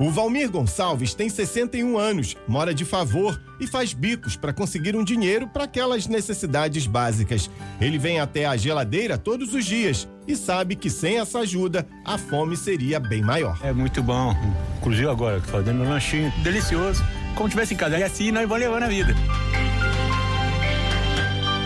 O 0.00 0.10
Valmir 0.10 0.48
Gonçalves 0.48 1.12
tem 1.12 1.28
61 1.28 1.98
anos, 1.98 2.36
mora 2.46 2.72
de 2.72 2.84
favor 2.84 3.40
e 3.58 3.66
faz 3.66 3.92
bicos 3.92 4.36
para 4.36 4.52
conseguir 4.52 4.94
um 4.94 5.02
dinheiro 5.02 5.48
para 5.48 5.64
aquelas 5.64 6.06
necessidades 6.06 6.86
básicas. 6.86 7.50
Ele 7.80 7.98
vem 7.98 8.20
até 8.20 8.46
a 8.46 8.56
geladeira 8.56 9.18
todos 9.18 9.52
os 9.52 9.64
dias 9.64 10.06
e 10.24 10.36
sabe 10.36 10.76
que 10.76 10.88
sem 10.88 11.18
essa 11.18 11.40
ajuda 11.40 11.84
a 12.04 12.16
fome 12.16 12.56
seria 12.56 13.00
bem 13.00 13.22
maior. 13.22 13.58
É 13.60 13.72
muito 13.72 14.00
bom, 14.00 14.36
inclusive 14.78 15.08
agora, 15.08 15.40
fazendo 15.40 15.82
um 15.82 15.88
lanchinho 15.88 16.32
delicioso, 16.44 17.02
como 17.34 17.48
tivesse 17.48 17.74
em 17.74 17.76
casa. 17.76 17.98
E 17.98 18.04
assim 18.04 18.30
nós 18.30 18.48
vamos 18.48 18.62
levando 18.62 18.84
a 18.84 18.88
vida. 18.88 19.12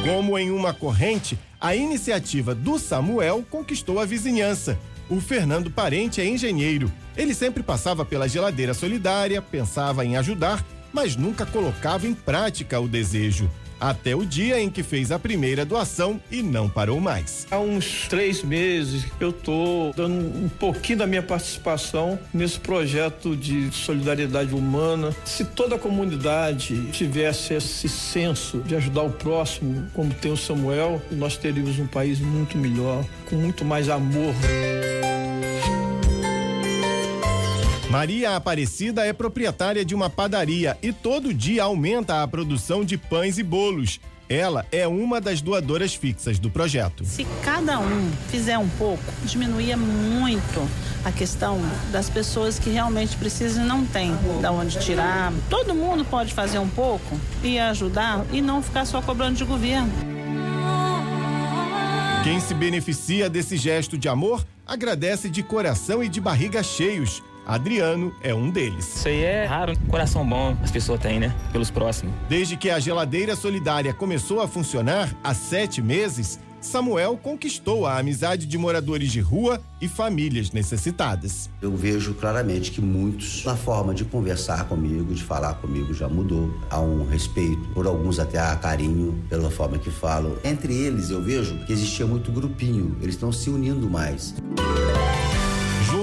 Como 0.06 0.38
em 0.38 0.50
uma 0.50 0.72
corrente, 0.72 1.38
a 1.60 1.76
iniciativa 1.76 2.54
do 2.54 2.78
Samuel 2.78 3.44
conquistou 3.50 4.00
a 4.00 4.06
vizinhança. 4.06 4.78
O 5.12 5.20
Fernando 5.20 5.70
Parente 5.70 6.22
é 6.22 6.26
engenheiro. 6.26 6.90
Ele 7.14 7.34
sempre 7.34 7.62
passava 7.62 8.02
pela 8.02 8.26
geladeira 8.26 8.72
solidária, 8.72 9.42
pensava 9.42 10.06
em 10.06 10.16
ajudar, 10.16 10.64
mas 10.90 11.16
nunca 11.16 11.44
colocava 11.44 12.06
em 12.06 12.14
prática 12.14 12.80
o 12.80 12.88
desejo. 12.88 13.46
Até 13.78 14.14
o 14.14 14.24
dia 14.24 14.58
em 14.58 14.70
que 14.70 14.82
fez 14.82 15.10
a 15.10 15.18
primeira 15.18 15.66
doação 15.66 16.18
e 16.30 16.40
não 16.40 16.66
parou 16.66 16.98
mais. 16.98 17.46
Há 17.50 17.58
uns 17.58 18.06
três 18.08 18.42
meses 18.42 19.04
eu 19.20 19.30
estou 19.30 19.92
dando 19.92 20.14
um 20.14 20.48
pouquinho 20.48 21.00
da 21.00 21.06
minha 21.06 21.22
participação 21.22 22.18
nesse 22.32 22.60
projeto 22.60 23.36
de 23.36 23.70
solidariedade 23.72 24.54
humana. 24.54 25.14
Se 25.24 25.44
toda 25.44 25.74
a 25.74 25.78
comunidade 25.78 26.90
tivesse 26.92 27.52
esse 27.54 27.88
senso 27.88 28.60
de 28.60 28.76
ajudar 28.76 29.02
o 29.02 29.10
próximo, 29.10 29.84
como 29.92 30.14
tem 30.14 30.32
o 30.32 30.36
Samuel, 30.38 31.02
nós 31.10 31.36
teríamos 31.36 31.78
um 31.78 31.86
país 31.86 32.20
muito 32.20 32.56
melhor, 32.56 33.04
com 33.28 33.34
muito 33.34 33.62
mais 33.62 33.90
amor. 33.90 34.32
Maria 37.92 38.36
Aparecida 38.36 39.04
é 39.04 39.12
proprietária 39.12 39.84
de 39.84 39.94
uma 39.94 40.08
padaria 40.08 40.78
e 40.82 40.94
todo 40.94 41.34
dia 41.34 41.64
aumenta 41.64 42.22
a 42.22 42.26
produção 42.26 42.82
de 42.82 42.96
pães 42.96 43.36
e 43.36 43.42
bolos. 43.42 44.00
Ela 44.30 44.64
é 44.72 44.88
uma 44.88 45.20
das 45.20 45.42
doadoras 45.42 45.94
fixas 45.94 46.38
do 46.38 46.48
projeto. 46.48 47.04
Se 47.04 47.26
cada 47.44 47.78
um 47.78 48.10
fizer 48.30 48.56
um 48.56 48.68
pouco, 48.70 49.04
diminuía 49.26 49.76
muito 49.76 50.66
a 51.04 51.12
questão 51.12 51.60
das 51.90 52.08
pessoas 52.08 52.58
que 52.58 52.70
realmente 52.70 53.14
precisam 53.14 53.62
e 53.62 53.68
não 53.68 53.84
têm 53.84 54.16
da 54.40 54.50
onde 54.50 54.78
tirar. 54.78 55.30
Todo 55.50 55.74
mundo 55.74 56.02
pode 56.02 56.32
fazer 56.32 56.58
um 56.58 56.70
pouco 56.70 57.20
e 57.44 57.58
ajudar 57.58 58.24
e 58.32 58.40
não 58.40 58.62
ficar 58.62 58.86
só 58.86 59.02
cobrando 59.02 59.36
de 59.36 59.44
governo. 59.44 59.92
Quem 62.24 62.40
se 62.40 62.54
beneficia 62.54 63.28
desse 63.28 63.58
gesto 63.58 63.98
de 63.98 64.08
amor 64.08 64.46
agradece 64.66 65.28
de 65.28 65.42
coração 65.42 66.02
e 66.02 66.08
de 66.08 66.22
barriga 66.22 66.62
cheios. 66.62 67.22
Adriano 67.46 68.12
é 68.22 68.34
um 68.34 68.50
deles. 68.50 68.96
Isso 68.96 69.08
aí 69.08 69.22
é 69.22 69.44
raro, 69.44 69.78
coração 69.88 70.26
bom 70.26 70.56
as 70.62 70.70
pessoas 70.70 71.00
têm, 71.00 71.20
né? 71.20 71.34
Pelos 71.52 71.70
próximos. 71.70 72.14
Desde 72.28 72.56
que 72.56 72.70
a 72.70 72.78
geladeira 72.78 73.36
solidária 73.36 73.92
começou 73.92 74.40
a 74.40 74.48
funcionar 74.48 75.14
há 75.22 75.34
sete 75.34 75.82
meses, 75.82 76.38
Samuel 76.62 77.18
conquistou 77.20 77.86
a 77.86 77.98
amizade 77.98 78.46
de 78.46 78.56
moradores 78.56 79.10
de 79.10 79.20
rua 79.20 79.60
e 79.80 79.88
famílias 79.88 80.52
necessitadas. 80.52 81.50
Eu 81.60 81.76
vejo 81.76 82.14
claramente 82.14 82.70
que 82.70 82.80
muitos, 82.80 83.44
na 83.44 83.56
forma 83.56 83.92
de 83.92 84.04
conversar 84.04 84.68
comigo, 84.68 85.12
de 85.12 85.24
falar 85.24 85.54
comigo, 85.54 85.92
já 85.92 86.08
mudou. 86.08 86.54
Há 86.70 86.80
um 86.80 87.04
respeito, 87.04 87.68
por 87.74 87.86
alguns 87.86 88.20
até 88.20 88.38
há 88.38 88.54
carinho 88.54 89.20
pela 89.28 89.50
forma 89.50 89.76
que 89.76 89.90
falam. 89.90 90.36
Entre 90.44 90.72
eles, 90.72 91.10
eu 91.10 91.20
vejo 91.20 91.58
que 91.66 91.72
existia 91.72 92.06
muito 92.06 92.30
grupinho, 92.30 92.96
eles 93.02 93.16
estão 93.16 93.32
se 93.32 93.50
unindo 93.50 93.90
mais. 93.90 94.34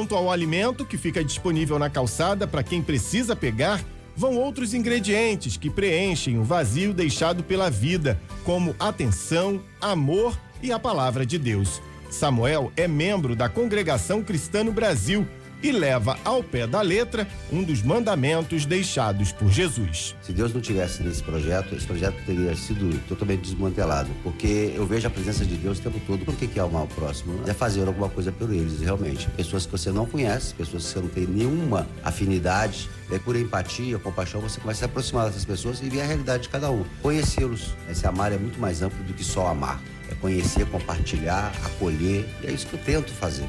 Junto 0.10 0.24
ao 0.24 0.32
alimento 0.32 0.84
que 0.84 0.98
fica 0.98 1.24
disponível 1.24 1.78
na 1.78 1.88
calçada 1.88 2.48
para 2.48 2.64
quem 2.64 2.82
precisa 2.82 3.36
pegar, 3.36 3.80
vão 4.16 4.38
outros 4.38 4.74
ingredientes 4.74 5.56
que 5.56 5.70
preenchem 5.70 6.40
o 6.40 6.44
vazio 6.44 6.96
deixado 6.96 7.44
pela 7.44 7.70
vida, 7.70 8.20
como 8.44 8.76
atenção, 8.80 9.62
amor 9.80 10.36
e 10.64 10.72
a 10.72 10.80
palavra 10.80 11.28
de 11.28 11.38
Deus. 11.38 11.80
Samuel 12.10 12.72
é 12.76 12.88
membro 12.88 13.36
da 13.36 13.48
Congregação 13.48 14.24
Cristã 14.24 14.64
no 14.64 14.72
Brasil 14.72 15.28
e 15.62 15.72
leva 15.72 16.18
ao 16.24 16.44
pé 16.44 16.66
da 16.66 16.82
letra 16.82 17.28
um 17.52 17.64
dos 17.64 17.82
mandamentos 17.82 18.66
deixados 18.66 19.32
por 19.32 19.52
Jesus. 19.52 20.16
Se 20.22 20.32
Deus 20.32 20.54
não 20.54 20.62
tivesse 20.62 21.04
nesse 21.04 21.24
projeto, 21.24 21.76
esse 21.76 21.86
projeto 21.86 22.16
teria 22.26 22.56
sido 22.56 22.98
totalmente 23.08 23.42
desmantelado, 23.42 24.10
porque 24.24 24.74
eu 24.76 24.86
vejo 24.86 25.08
a 25.08 25.10
presença 25.10 25.46
de 25.46 25.56
Deus 25.56 25.80
o 25.80 25.82
tempo 25.82 26.00
todo. 26.06 26.26
Por 26.26 26.36
que, 26.36 26.48
que 26.48 26.60
é 26.60 26.64
amar 26.64 26.84
o 26.84 26.88
próximo? 26.88 27.40
É 27.48 27.54
fazer 27.54 27.88
alguma 27.88 28.10
coisa 28.10 28.32
por 28.32 28.52
eles, 28.54 28.80
realmente. 28.80 29.28
Pessoas 29.32 29.66
que 29.66 29.72
você 29.72 29.92
não 29.92 30.06
conhece, 30.06 30.54
pessoas 30.54 30.86
que 30.86 30.90
você 30.90 31.00
não 31.00 31.10
tem 31.10 31.28
nenhuma 31.28 31.88
afinidade, 32.04 32.90
é 33.12 33.18
por 33.18 33.36
empatia, 33.36 33.98
compaixão, 33.98 34.40
você 34.40 34.60
começa 34.60 34.80
a 34.80 34.82
se 34.82 34.86
aproximar 34.86 35.26
dessas 35.26 35.46
pessoas 35.46 35.82
e 35.82 35.90
ver 35.90 36.02
a 36.02 36.06
realidade 36.06 36.44
de 36.44 36.50
cada 36.50 36.70
um. 36.72 36.84
Conhecê-los. 37.02 37.74
Esse 37.90 38.06
amar 38.06 38.32
é 38.32 38.38
muito 38.38 38.60
mais 38.60 38.82
amplo 38.82 39.04
do 39.04 39.14
que 39.14 39.24
só 39.24 39.48
amar. 39.48 39.82
É 40.10 40.16
conhecer, 40.16 40.66
compartilhar, 40.68 41.52
acolher. 41.64 42.28
E 42.44 42.48
é 42.48 42.52
isso 42.52 42.68
que 42.68 42.74
eu 42.74 42.80
tento 42.80 43.12
fazer. 43.12 43.48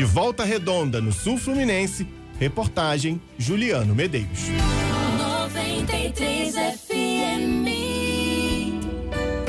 De 0.00 0.04
Volta 0.06 0.44
Redonda, 0.44 0.98
no 0.98 1.12
Sul 1.12 1.36
Fluminense, 1.36 2.08
reportagem 2.38 3.20
Juliano 3.36 3.94
Medeiros. 3.94 4.46
93 5.18 6.54
FM. 6.54 7.66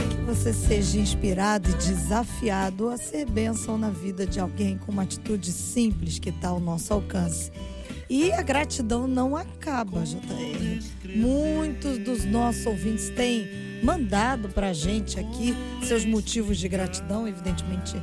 Que 0.10 0.26
você 0.28 0.52
seja 0.52 1.00
inspirado 1.00 1.70
e 1.70 1.74
desafiado 1.76 2.90
a 2.90 2.98
ser 2.98 3.30
bênção 3.30 3.78
na 3.78 3.90
vida 3.92 4.26
de 4.28 4.42
alguém 4.42 4.78
com 4.78 4.92
uma 4.92 5.04
atitude 5.04 5.54
simples 5.54 6.20
que 6.20 6.28
está 6.28 6.50
ao 6.50 6.60
nosso 6.60 6.94
alcance. 6.94 7.50
E 8.10 8.34
a 8.34 8.42
gratidão 8.42 9.08
não 9.08 9.38
acaba, 9.38 10.04
JR. 10.04 10.84
Muitos 11.16 11.98
dos 11.98 12.26
nossos 12.26 12.66
ouvintes 12.66 13.10
têm 13.12 13.48
mandado 13.82 14.50
pra 14.50 14.74
gente 14.74 15.18
aqui 15.18 15.56
seus 15.82 16.04
motivos 16.04 16.58
de 16.58 16.68
gratidão, 16.68 17.26
evidentemente 17.26 17.96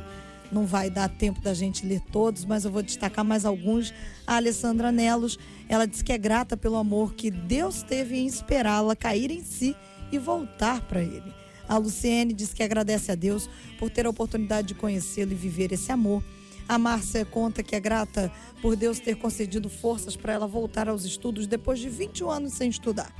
não 0.51 0.65
vai 0.65 0.89
dar 0.89 1.09
tempo 1.09 1.41
da 1.41 1.53
gente 1.53 1.85
ler 1.85 2.01
todos, 2.11 2.45
mas 2.45 2.65
eu 2.65 2.71
vou 2.71 2.81
destacar 2.81 3.23
mais 3.23 3.45
alguns. 3.45 3.93
A 4.25 4.35
Alessandra 4.35 4.91
Nelos, 4.91 5.37
ela 5.67 5.85
diz 5.85 6.01
que 6.01 6.11
é 6.11 6.17
grata 6.17 6.57
pelo 6.57 6.75
amor 6.75 7.13
que 7.13 7.29
Deus 7.29 7.83
teve 7.83 8.17
em 8.17 8.25
esperá-la 8.25 8.95
cair 8.95 9.31
em 9.31 9.43
si 9.43 9.75
e 10.11 10.17
voltar 10.17 10.81
para 10.81 11.01
ele. 11.01 11.33
A 11.67 11.77
Luciene 11.77 12.33
diz 12.33 12.53
que 12.53 12.63
agradece 12.63 13.11
a 13.11 13.15
Deus 13.15 13.47
por 13.77 13.91
ter 13.91 14.07
a 14.07 14.09
oportunidade 14.09 14.69
de 14.69 14.73
conhecê-lo 14.73 15.31
e 15.31 15.35
viver 15.35 15.71
esse 15.71 15.91
amor. 15.91 16.23
A 16.67 16.77
Márcia 16.77 17.23
conta 17.25 17.63
que 17.63 17.75
é 17.75 17.79
grata 17.79 18.31
por 18.61 18.75
Deus 18.75 18.99
ter 18.99 19.15
concedido 19.15 19.69
forças 19.69 20.15
para 20.15 20.33
ela 20.33 20.47
voltar 20.47 20.89
aos 20.89 21.05
estudos 21.05 21.47
depois 21.47 21.79
de 21.79 21.89
21 21.89 22.29
anos 22.29 22.53
sem 22.53 22.69
estudar. 22.69 23.13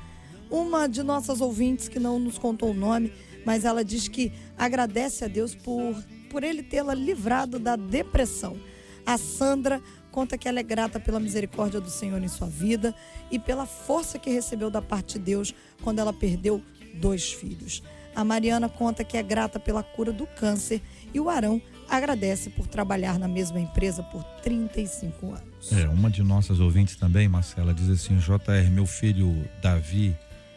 Uma 0.49 0.87
de 0.87 1.03
nossas 1.03 1.41
ouvintes, 1.41 1.87
que 1.87 1.99
não 1.99 2.17
nos 2.17 2.39
contou 2.39 2.71
o 2.71 2.73
nome, 2.73 3.13
mas 3.45 3.65
ela 3.65 3.83
diz 3.83 4.07
que 4.07 4.31
agradece 4.57 5.25
a 5.25 5.27
Deus 5.27 5.53
por, 5.53 5.95
por 6.29 6.43
ele 6.43 6.63
tê-la 6.63 6.93
livrado 6.93 7.59
da 7.59 7.75
depressão. 7.75 8.57
A 9.05 9.17
Sandra 9.17 9.81
conta 10.11 10.37
que 10.37 10.47
ela 10.47 10.59
é 10.59 10.63
grata 10.63 10.99
pela 10.99 11.19
misericórdia 11.19 11.81
do 11.81 11.89
Senhor 11.89 12.21
em 12.21 12.27
sua 12.27 12.47
vida 12.47 12.93
e 13.31 13.39
pela 13.39 13.65
força 13.65 14.19
que 14.19 14.29
recebeu 14.29 14.69
da 14.69 14.81
parte 14.81 15.17
de 15.17 15.25
Deus 15.25 15.53
quando 15.81 15.99
ela 15.99 16.13
perdeu 16.13 16.61
dois 16.95 17.31
filhos. 17.31 17.81
A 18.15 18.23
Mariana 18.23 18.67
conta 18.67 19.03
que 19.03 19.17
é 19.17 19.23
grata 19.23 19.59
pela 19.59 19.83
cura 19.83 20.11
do 20.11 20.27
câncer 20.27 20.81
e 21.13 21.19
o 21.19 21.29
Arão 21.29 21.61
agradece 21.89 22.49
por 22.49 22.67
trabalhar 22.67 23.17
na 23.17 23.27
mesma 23.27 23.59
empresa 23.59 24.03
por 24.03 24.23
35 24.43 25.27
anos. 25.27 25.71
É, 25.71 25.87
uma 25.87 26.09
de 26.09 26.23
nossas 26.23 26.59
ouvintes 26.59 26.95
também, 26.95 27.27
Marcela, 27.27 27.73
diz 27.73 27.89
assim: 27.89 28.17
JR, 28.17 28.69
meu 28.71 28.85
filho 28.85 29.47
Davi 29.61 30.15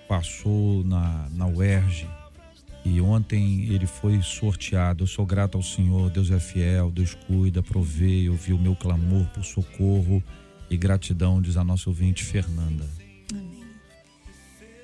passou 0.09 0.85
na, 0.85 1.29
na 1.31 1.47
UERJ 1.47 2.09
e 2.85 3.01
ontem 3.01 3.67
ele 3.73 3.87
foi 3.87 4.21
sorteado. 4.23 5.05
Eu 5.05 5.07
sou 5.07 5.25
grato 5.25 5.57
ao 5.57 5.63
Senhor, 5.63 6.11
Deus 6.11 6.31
é 6.31 6.41
fiel, 6.41 6.91
Deus 6.91 7.15
cuida, 7.15 7.63
provê, 7.63 8.29
ouviu 8.29 8.57
o 8.57 8.61
meu 8.61 8.75
clamor 8.75 9.27
por 9.29 9.45
socorro 9.45 10.23
e 10.69 10.77
gratidão, 10.77 11.41
diz 11.41 11.57
a 11.57 11.65
nossa 11.65 11.89
ouvinte 11.89 12.25
Fernanda. 12.25 12.85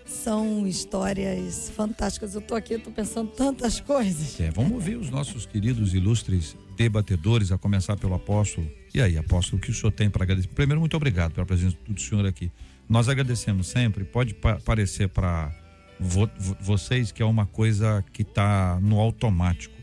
São 0.05 0.66
histórias 0.66 1.70
fantásticas. 1.74 2.34
Eu 2.34 2.40
tô 2.40 2.55
aqui, 2.55 2.78
tô 2.78 2.90
pensando 2.90 3.30
tantas 3.30 3.80
coisas. 3.80 4.40
É, 4.40 4.51
vamos 4.51 4.72
ouvir 4.72 4.96
os 4.96 5.11
nossos 5.11 5.46
queridos 5.46 5.94
ilustres 5.94 6.57
debatedores, 6.76 7.51
a 7.51 7.59
começar 7.59 7.96
pelo 7.96 8.14
apóstolo. 8.14 8.70
E 8.94 9.01
aí, 9.01 9.18
apóstolo, 9.18 9.59
o 9.59 9.61
que 9.61 9.70
o 9.70 9.74
senhor 9.74 9.92
tem 9.92 10.09
para 10.09 10.22
agradecer? 10.22 10.49
Primeiro, 10.49 10.80
muito 10.80 10.96
obrigado 10.96 11.32
pela 11.32 11.46
presença 11.46 11.76
do 11.86 12.01
senhor 12.01 12.24
aqui. 12.24 12.51
Nós 12.88 13.09
agradecemos 13.09 13.66
sempre. 13.66 14.05
Pode 14.05 14.34
pa 14.34 14.59
parecer 14.64 15.09
para 15.09 15.53
vo 15.99 16.30
vo 16.38 16.57
vocês 16.61 17.12
que 17.12 17.22
é 17.22 17.26
uma 17.26 17.46
coisa 17.46 18.05
que 18.12 18.22
está 18.22 18.78
no 18.80 18.99
automático, 18.99 19.74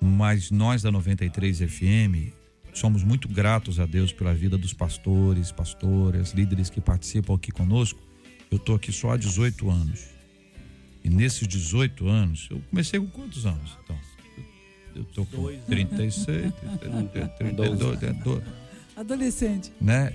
mas 0.00 0.50
nós 0.50 0.82
da 0.82 0.90
93 0.90 1.60
FM 1.60 2.32
somos 2.72 3.02
muito 3.02 3.28
gratos 3.28 3.80
a 3.80 3.86
Deus 3.86 4.12
pela 4.12 4.34
vida 4.34 4.56
dos 4.56 4.72
pastores, 4.72 5.50
pastoras, 5.50 6.32
líderes 6.32 6.70
que 6.70 6.80
participam 6.80 7.34
aqui 7.34 7.50
conosco. 7.50 7.98
Eu 8.50 8.58
tô 8.58 8.74
aqui 8.74 8.92
só 8.92 9.10
há 9.10 9.16
18 9.16 9.68
anos. 9.68 10.06
E 11.04 11.10
nesses 11.10 11.46
18 11.46 12.08
anos, 12.08 12.48
eu 12.50 12.60
comecei 12.70 12.98
com 13.00 13.06
quantos 13.08 13.46
anos? 13.46 13.76
Então, 13.84 13.98
eu 14.94 15.04
tô 15.04 15.24
com 15.26 15.46
36, 15.66 16.52
32, 16.80 17.30
32, 17.38 17.78
Adolescente. 18.98 19.72
né? 19.80 20.12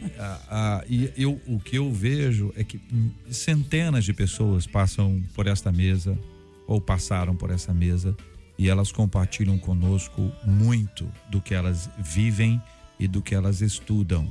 E 0.89 1.09
eu, 1.15 1.39
o 1.47 1.57
que 1.57 1.77
eu 1.77 1.91
vejo 1.91 2.53
é 2.57 2.63
que 2.63 2.81
centenas 3.29 4.03
de 4.03 4.11
pessoas 4.13 4.67
passam 4.67 5.23
por 5.33 5.47
esta 5.47 5.71
mesa 5.71 6.17
ou 6.67 6.81
passaram 6.81 7.33
por 7.33 7.49
essa 7.49 7.73
mesa 7.73 8.13
e 8.57 8.69
elas 8.69 8.91
compartilham 8.91 9.57
conosco 9.57 10.29
muito 10.45 11.09
do 11.29 11.39
que 11.39 11.53
elas 11.53 11.89
vivem 11.97 12.61
e 12.99 13.07
do 13.07 13.21
que 13.21 13.33
elas 13.33 13.61
estudam. 13.61 14.27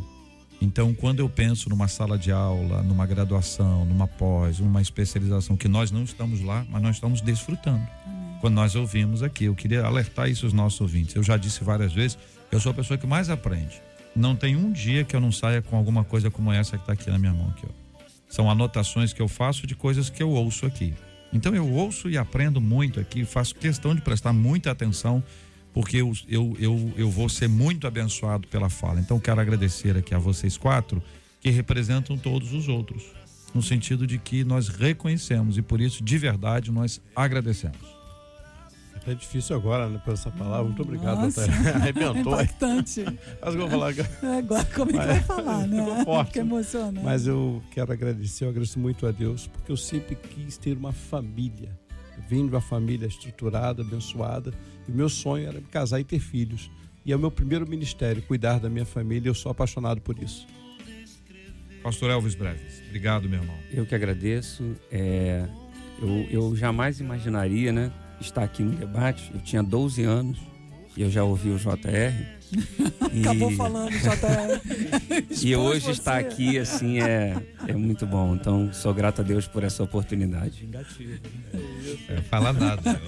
Então, 0.60 0.94
quando 0.94 1.20
eu 1.20 1.28
penso 1.28 1.68
numa 1.68 1.88
sala 1.88 2.18
de 2.18 2.30
aula, 2.30 2.82
numa 2.82 3.06
graduação, 3.06 3.84
numa 3.84 4.06
pós, 4.06 4.60
numa 4.60 4.80
especialização, 4.80 5.56
que 5.56 5.66
nós 5.66 5.90
não 5.90 6.04
estamos 6.04 6.40
lá, 6.40 6.64
mas 6.70 6.82
nós 6.82 6.96
estamos 6.96 7.20
desfrutando. 7.20 7.84
Quando 8.40 8.54
nós 8.54 8.76
ouvimos 8.76 9.22
aqui, 9.22 9.46
eu 9.46 9.54
queria 9.54 9.84
alertar 9.84 10.28
isso 10.28 10.46
aos 10.46 10.52
nossos 10.52 10.80
ouvintes. 10.80 11.16
Eu 11.16 11.22
já 11.22 11.36
disse 11.36 11.64
várias 11.64 11.92
vezes, 11.92 12.18
eu 12.50 12.60
sou 12.60 12.70
a 12.70 12.74
pessoa 12.74 12.96
que 12.98 13.06
mais 13.06 13.28
aprende. 13.30 13.80
Não 14.14 14.36
tem 14.36 14.56
um 14.56 14.70
dia 14.70 15.04
que 15.04 15.16
eu 15.16 15.20
não 15.20 15.32
saia 15.32 15.62
com 15.62 15.76
alguma 15.76 16.04
coisa 16.04 16.30
como 16.30 16.52
essa 16.52 16.76
que 16.76 16.82
está 16.82 16.92
aqui 16.92 17.10
na 17.10 17.18
minha 17.18 17.32
mão. 17.32 17.48
Aqui, 17.48 17.66
ó. 17.66 17.82
São 18.28 18.50
anotações 18.50 19.12
que 19.12 19.20
eu 19.20 19.28
faço 19.28 19.66
de 19.66 19.74
coisas 19.74 20.08
que 20.08 20.22
eu 20.22 20.30
ouço 20.30 20.64
aqui. 20.66 20.94
Então 21.32 21.54
eu 21.54 21.70
ouço 21.70 22.10
e 22.10 22.18
aprendo 22.18 22.60
muito 22.60 23.00
aqui, 23.00 23.24
faço 23.24 23.54
questão 23.54 23.94
de 23.94 24.02
prestar 24.02 24.32
muita 24.32 24.70
atenção, 24.70 25.22
porque 25.72 25.96
eu, 25.96 26.12
eu, 26.28 26.56
eu, 26.58 26.92
eu 26.96 27.10
vou 27.10 27.28
ser 27.28 27.48
muito 27.48 27.86
abençoado 27.86 28.46
pela 28.48 28.68
fala. 28.68 29.00
Então 29.00 29.18
quero 29.18 29.40
agradecer 29.40 29.96
aqui 29.96 30.14
a 30.14 30.18
vocês 30.18 30.56
quatro 30.56 31.02
que 31.40 31.50
representam 31.50 32.16
todos 32.16 32.52
os 32.52 32.68
outros, 32.68 33.02
no 33.54 33.62
sentido 33.62 34.06
de 34.06 34.18
que 34.18 34.44
nós 34.44 34.68
reconhecemos 34.68 35.56
e 35.56 35.62
por 35.62 35.80
isso, 35.80 36.04
de 36.04 36.18
verdade, 36.18 36.70
nós 36.70 37.00
agradecemos. 37.16 38.01
É 39.06 39.14
difícil 39.14 39.56
agora, 39.56 39.88
né, 39.88 40.00
por 40.04 40.14
essa 40.14 40.30
palavra. 40.30 40.64
Muito 40.64 40.82
obrigado, 40.82 41.22
Nossa, 41.22 41.46
Natália. 41.46 41.74
Arrebentou. 41.74 42.34
impactante. 42.34 43.04
Mas 43.42 43.54
eu 43.54 43.60
vou 43.60 43.70
falar 43.70 43.88
agora. 43.88 44.38
Agora, 44.38 44.64
como 44.66 44.90
é 44.90 44.92
que 44.92 45.06
vai 45.06 45.20
falar, 45.22 45.66
né? 45.66 45.82
Ficou 45.84 46.04
forte. 46.04 46.28
Fica 46.28 46.40
emocionante. 46.40 47.04
Mas 47.04 47.26
eu 47.26 47.62
quero 47.72 47.92
agradecer, 47.92 48.44
eu 48.44 48.50
agradeço 48.50 48.78
muito 48.78 49.06
a 49.06 49.10
Deus, 49.10 49.48
porque 49.48 49.72
eu 49.72 49.76
sempre 49.76 50.14
quis 50.14 50.56
ter 50.56 50.76
uma 50.76 50.92
família. 50.92 51.76
Eu 52.16 52.22
vim 52.28 52.46
de 52.46 52.52
uma 52.54 52.60
família 52.60 53.06
estruturada, 53.06 53.82
abençoada, 53.82 54.52
e 54.88 54.92
meu 54.92 55.08
sonho 55.08 55.48
era 55.48 55.58
me 55.58 55.66
casar 55.66 55.98
e 55.98 56.04
ter 56.04 56.20
filhos. 56.20 56.70
E 57.04 57.12
é 57.12 57.16
o 57.16 57.18
meu 57.18 57.30
primeiro 57.30 57.68
ministério, 57.68 58.22
cuidar 58.22 58.60
da 58.60 58.68
minha 58.68 58.86
família, 58.86 59.26
e 59.26 59.30
eu 59.30 59.34
sou 59.34 59.50
apaixonado 59.50 60.00
por 60.00 60.16
isso. 60.22 60.46
Pastor 61.82 62.10
Elvis 62.12 62.36
Breves, 62.36 62.80
obrigado, 62.86 63.28
meu 63.28 63.40
irmão. 63.40 63.56
Eu 63.72 63.84
que 63.84 63.92
agradeço. 63.92 64.76
É, 64.88 65.48
eu, 66.00 66.26
eu 66.30 66.56
jamais 66.56 67.00
imaginaria, 67.00 67.72
né, 67.72 67.90
estar 68.26 68.42
aqui 68.42 68.62
no 68.62 68.72
debate. 68.72 69.30
Eu 69.34 69.40
tinha 69.40 69.62
12 69.62 70.02
anos 70.04 70.38
e 70.96 71.02
eu 71.02 71.10
já 71.10 71.24
ouvi 71.24 71.50
o 71.50 71.58
JR. 71.58 72.42
Acabou 73.22 73.50
falando, 73.52 73.90
JR. 73.92 74.60
E 75.42 75.56
hoje 75.56 75.86
você. 75.86 75.90
estar 75.92 76.18
aqui, 76.18 76.58
assim, 76.58 77.00
é, 77.00 77.34
é 77.66 77.72
muito 77.72 78.06
bom. 78.06 78.34
Então, 78.34 78.70
sou 78.72 78.92
grato 78.92 79.22
a 79.22 79.24
Deus 79.24 79.46
por 79.46 79.64
essa 79.64 79.82
oportunidade. 79.82 80.68
É, 82.08 82.20
fala 82.22 82.52
nada. 82.52 83.00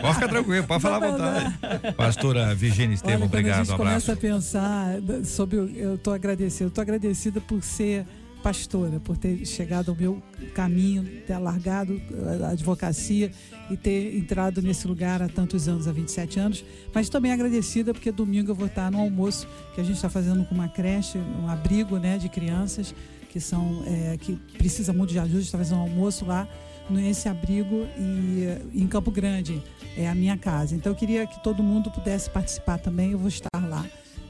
pode 0.00 0.14
ficar 0.14 0.28
tranquilo, 0.28 0.66
pode 0.66 0.82
falar 0.82 0.96
à 1.04 1.10
vontade. 1.10 1.58
Pastora 1.96 2.54
Virginia 2.54 2.94
Estevam, 2.94 3.22
Olha, 3.22 3.28
quando 3.28 3.34
a 3.34 3.38
obrigado, 3.38 3.64
gente 3.64 3.74
um 3.74 3.76
começa 3.76 4.12
abraço. 4.12 4.12
a 4.12 4.16
pensar 4.16 5.24
sobre. 5.24 5.56
Eu 5.76 5.96
estou 5.96 6.12
agradecida. 6.14 6.64
Eu 6.64 6.68
estou 6.68 6.82
agradecida 6.82 7.40
por 7.40 7.62
ser 7.62 8.06
pastora, 8.42 9.00
por 9.00 9.16
ter 9.16 9.44
chegado 9.44 9.90
ao 9.90 9.96
meu 9.96 10.22
caminho, 10.54 11.04
ter 11.26 11.36
largado 11.38 12.00
a 12.44 12.50
advocacia 12.50 13.30
e 13.70 13.76
ter 13.76 14.16
entrado 14.16 14.62
nesse 14.62 14.86
lugar 14.86 15.20
há 15.22 15.28
tantos 15.28 15.68
anos, 15.68 15.86
há 15.88 15.92
27 15.92 16.40
anos. 16.40 16.64
Mas 16.94 17.08
também 17.08 17.32
agradecida 17.32 17.92
porque 17.92 18.10
domingo 18.10 18.50
eu 18.50 18.54
vou 18.54 18.66
estar 18.66 18.90
no 18.90 18.98
almoço 18.98 19.46
que 19.74 19.80
a 19.80 19.84
gente 19.84 19.96
está 19.96 20.08
fazendo 20.08 20.44
com 20.44 20.54
uma 20.54 20.68
creche, 20.68 21.18
um 21.18 21.48
abrigo 21.48 21.98
né, 21.98 22.18
de 22.18 22.28
crianças 22.28 22.94
que 23.28 23.40
são 23.40 23.82
é, 23.86 24.16
que 24.16 24.34
precisa 24.56 24.92
muito 24.92 25.10
de 25.10 25.18
ajuda. 25.18 25.40
Está 25.40 25.58
fazendo 25.58 25.78
um 25.78 25.82
almoço 25.82 26.24
lá 26.24 26.48
nesse 26.88 27.28
abrigo 27.28 27.86
e 27.98 28.80
em 28.82 28.86
Campo 28.86 29.10
Grande 29.10 29.62
é 29.96 30.08
a 30.08 30.14
minha 30.14 30.36
casa. 30.36 30.74
Então 30.74 30.92
eu 30.92 30.96
queria 30.96 31.26
que 31.26 31.42
todo 31.42 31.62
mundo 31.62 31.90
pudesse 31.90 32.30
participar 32.30 32.78
também. 32.78 33.12
Eu 33.12 33.18
vou 33.18 33.28
estar 33.28 33.68
lá. 33.68 33.84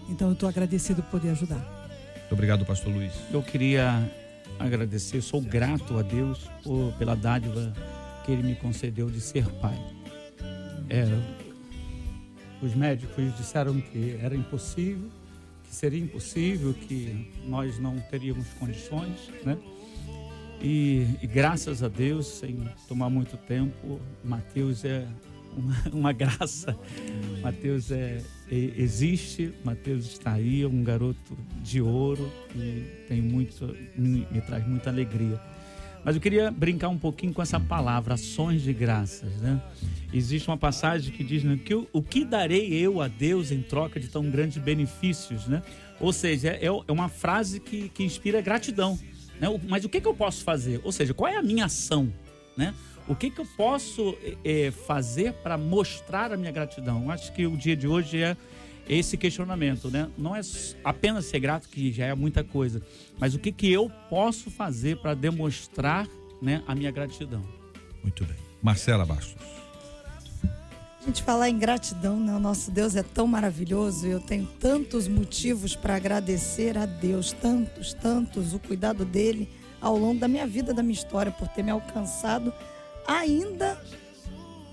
Então 0.08 0.28
eu 0.28 0.32
estou 0.32 0.48
agradecido 0.48 1.02
por 1.02 1.12
poder 1.12 1.30
ajudar. 1.30 1.77
Muito 2.28 2.34
obrigado, 2.34 2.66
Pastor 2.66 2.92
Luiz. 2.92 3.14
Eu 3.32 3.42
queria 3.42 4.06
agradecer, 4.58 5.22
sou 5.22 5.40
grato 5.40 5.98
a 5.98 6.02
Deus 6.02 6.46
por, 6.62 6.92
pela 6.98 7.16
dádiva 7.16 7.72
que 8.22 8.32
Ele 8.32 8.42
me 8.42 8.54
concedeu 8.54 9.08
de 9.08 9.18
ser 9.18 9.46
pai. 9.54 9.78
É, 10.90 11.06
os 12.60 12.74
médicos 12.74 13.34
disseram 13.34 13.80
que 13.80 14.18
era 14.20 14.36
impossível, 14.36 15.08
que 15.64 15.74
seria 15.74 15.98
impossível, 15.98 16.74
que 16.74 17.32
nós 17.46 17.78
não 17.78 17.98
teríamos 17.98 18.46
condições, 18.60 19.30
né? 19.42 19.56
E, 20.60 21.06
e 21.22 21.26
graças 21.26 21.82
a 21.82 21.88
Deus, 21.88 22.26
sem 22.26 22.68
tomar 22.86 23.08
muito 23.08 23.38
tempo, 23.38 23.98
Mateus 24.22 24.84
é 24.84 25.08
uma, 25.56 25.76
uma 25.92 26.12
graça. 26.12 26.76
Mateus 27.42 27.90
é, 27.90 28.18
existe, 28.50 29.52
Mateus 29.64 30.06
está 30.06 30.32
aí, 30.32 30.62
é 30.62 30.66
um 30.66 30.82
garoto 30.82 31.36
de 31.62 31.80
ouro 31.80 32.30
e 32.54 32.84
tem 33.08 33.20
muito, 33.22 33.74
me, 33.96 34.26
me 34.30 34.40
traz 34.40 34.66
muita 34.66 34.90
alegria. 34.90 35.40
Mas 36.04 36.14
eu 36.14 36.22
queria 36.22 36.50
brincar 36.50 36.88
um 36.88 36.96
pouquinho 36.98 37.32
com 37.34 37.42
essa 37.42 37.58
palavra, 37.58 38.14
ações 38.14 38.62
de 38.62 38.72
graças, 38.72 39.30
né? 39.40 39.60
Existe 40.12 40.48
uma 40.48 40.56
passagem 40.56 41.12
que 41.12 41.22
diz 41.24 41.42
né, 41.44 41.58
que 41.62 41.74
eu- 41.74 41.88
o 41.92 42.00
que 42.02 42.24
darei 42.24 42.72
eu 42.72 43.00
a 43.02 43.08
Deus 43.08 43.50
em 43.50 43.60
troca 43.60 43.98
de 44.00 44.08
tão 44.08 44.30
grandes 44.30 44.56
benefícios, 44.62 45.46
né? 45.48 45.60
Ou 46.00 46.12
seja, 46.12 46.50
é, 46.50 46.66
é 46.66 46.92
uma 46.92 47.08
frase 47.08 47.58
que, 47.60 47.88
que 47.90 48.04
inspira 48.04 48.40
gratidão. 48.40 48.98
Né? 49.40 49.48
O- 49.48 49.60
Mas 49.68 49.84
o 49.84 49.88
que, 49.88 50.00
que 50.00 50.06
eu 50.08 50.14
posso 50.14 50.44
fazer? 50.44 50.80
Ou 50.84 50.92
seja, 50.92 51.12
qual 51.12 51.30
é 51.30 51.36
a 51.36 51.42
minha 51.42 51.64
ação? 51.66 52.10
Né? 52.56 52.72
O 53.08 53.16
que, 53.16 53.30
que 53.30 53.40
eu 53.40 53.46
posso 53.56 54.14
eh, 54.44 54.70
fazer 54.70 55.32
para 55.32 55.56
mostrar 55.56 56.30
a 56.30 56.36
minha 56.36 56.52
gratidão? 56.52 57.04
Eu 57.04 57.10
acho 57.10 57.32
que 57.32 57.46
o 57.46 57.56
dia 57.56 57.74
de 57.74 57.88
hoje 57.88 58.22
é 58.22 58.36
esse 58.86 59.16
questionamento, 59.16 59.90
né? 59.90 60.10
Não 60.16 60.36
é 60.36 60.40
apenas 60.84 61.24
ser 61.24 61.40
grato, 61.40 61.68
que 61.70 61.90
já 61.90 62.04
é 62.04 62.14
muita 62.14 62.44
coisa, 62.44 62.82
mas 63.18 63.34
o 63.34 63.38
que, 63.38 63.50
que 63.50 63.72
eu 63.72 63.90
posso 64.10 64.50
fazer 64.50 64.98
para 64.98 65.14
demonstrar 65.14 66.06
né, 66.40 66.62
a 66.66 66.74
minha 66.74 66.90
gratidão? 66.90 67.42
Muito 68.02 68.24
bem. 68.26 68.36
Marcela 68.62 69.06
Bastos. 69.06 69.42
A 71.00 71.06
gente 71.06 71.22
falar 71.22 71.48
em 71.48 71.58
gratidão, 71.58 72.20
né? 72.20 72.34
O 72.34 72.40
nosso 72.40 72.70
Deus 72.70 72.94
é 72.94 73.02
tão 73.02 73.26
maravilhoso 73.26 74.06
e 74.06 74.10
eu 74.10 74.20
tenho 74.20 74.46
tantos 74.60 75.08
motivos 75.08 75.74
para 75.74 75.96
agradecer 75.96 76.76
a 76.76 76.84
Deus, 76.84 77.32
tantos, 77.32 77.94
tantos, 77.94 78.52
o 78.52 78.58
cuidado 78.58 79.06
dele 79.06 79.48
ao 79.80 79.96
longo 79.96 80.20
da 80.20 80.28
minha 80.28 80.46
vida, 80.46 80.74
da 80.74 80.82
minha 80.82 80.92
história, 80.92 81.32
por 81.32 81.48
ter 81.48 81.62
me 81.62 81.70
alcançado 81.70 82.52
ainda 83.08 83.80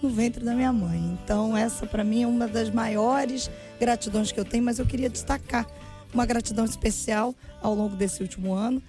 no 0.03 0.09
ventre 0.09 0.43
da 0.43 0.53
minha 0.53 0.73
mãe. 0.73 0.99
Então, 0.99 1.55
essa 1.55 1.87
para 1.87 2.03
mim 2.03 2.23
é 2.23 2.27
uma 2.27 2.47
das 2.47 2.69
maiores 2.69 3.49
gratidões 3.79 4.31
que 4.31 4.39
eu 4.39 4.43
tenho, 4.43 4.63
mas 4.63 4.77
eu 4.77 4.85
queria 4.85 5.09
destacar 5.09 5.65
uma 6.13 6.25
gratidão 6.25 6.65
especial 6.65 7.33
ao 7.61 7.73
longo 7.73 7.95
desse 7.95 8.21
último 8.21 8.53
ano. 8.53 8.83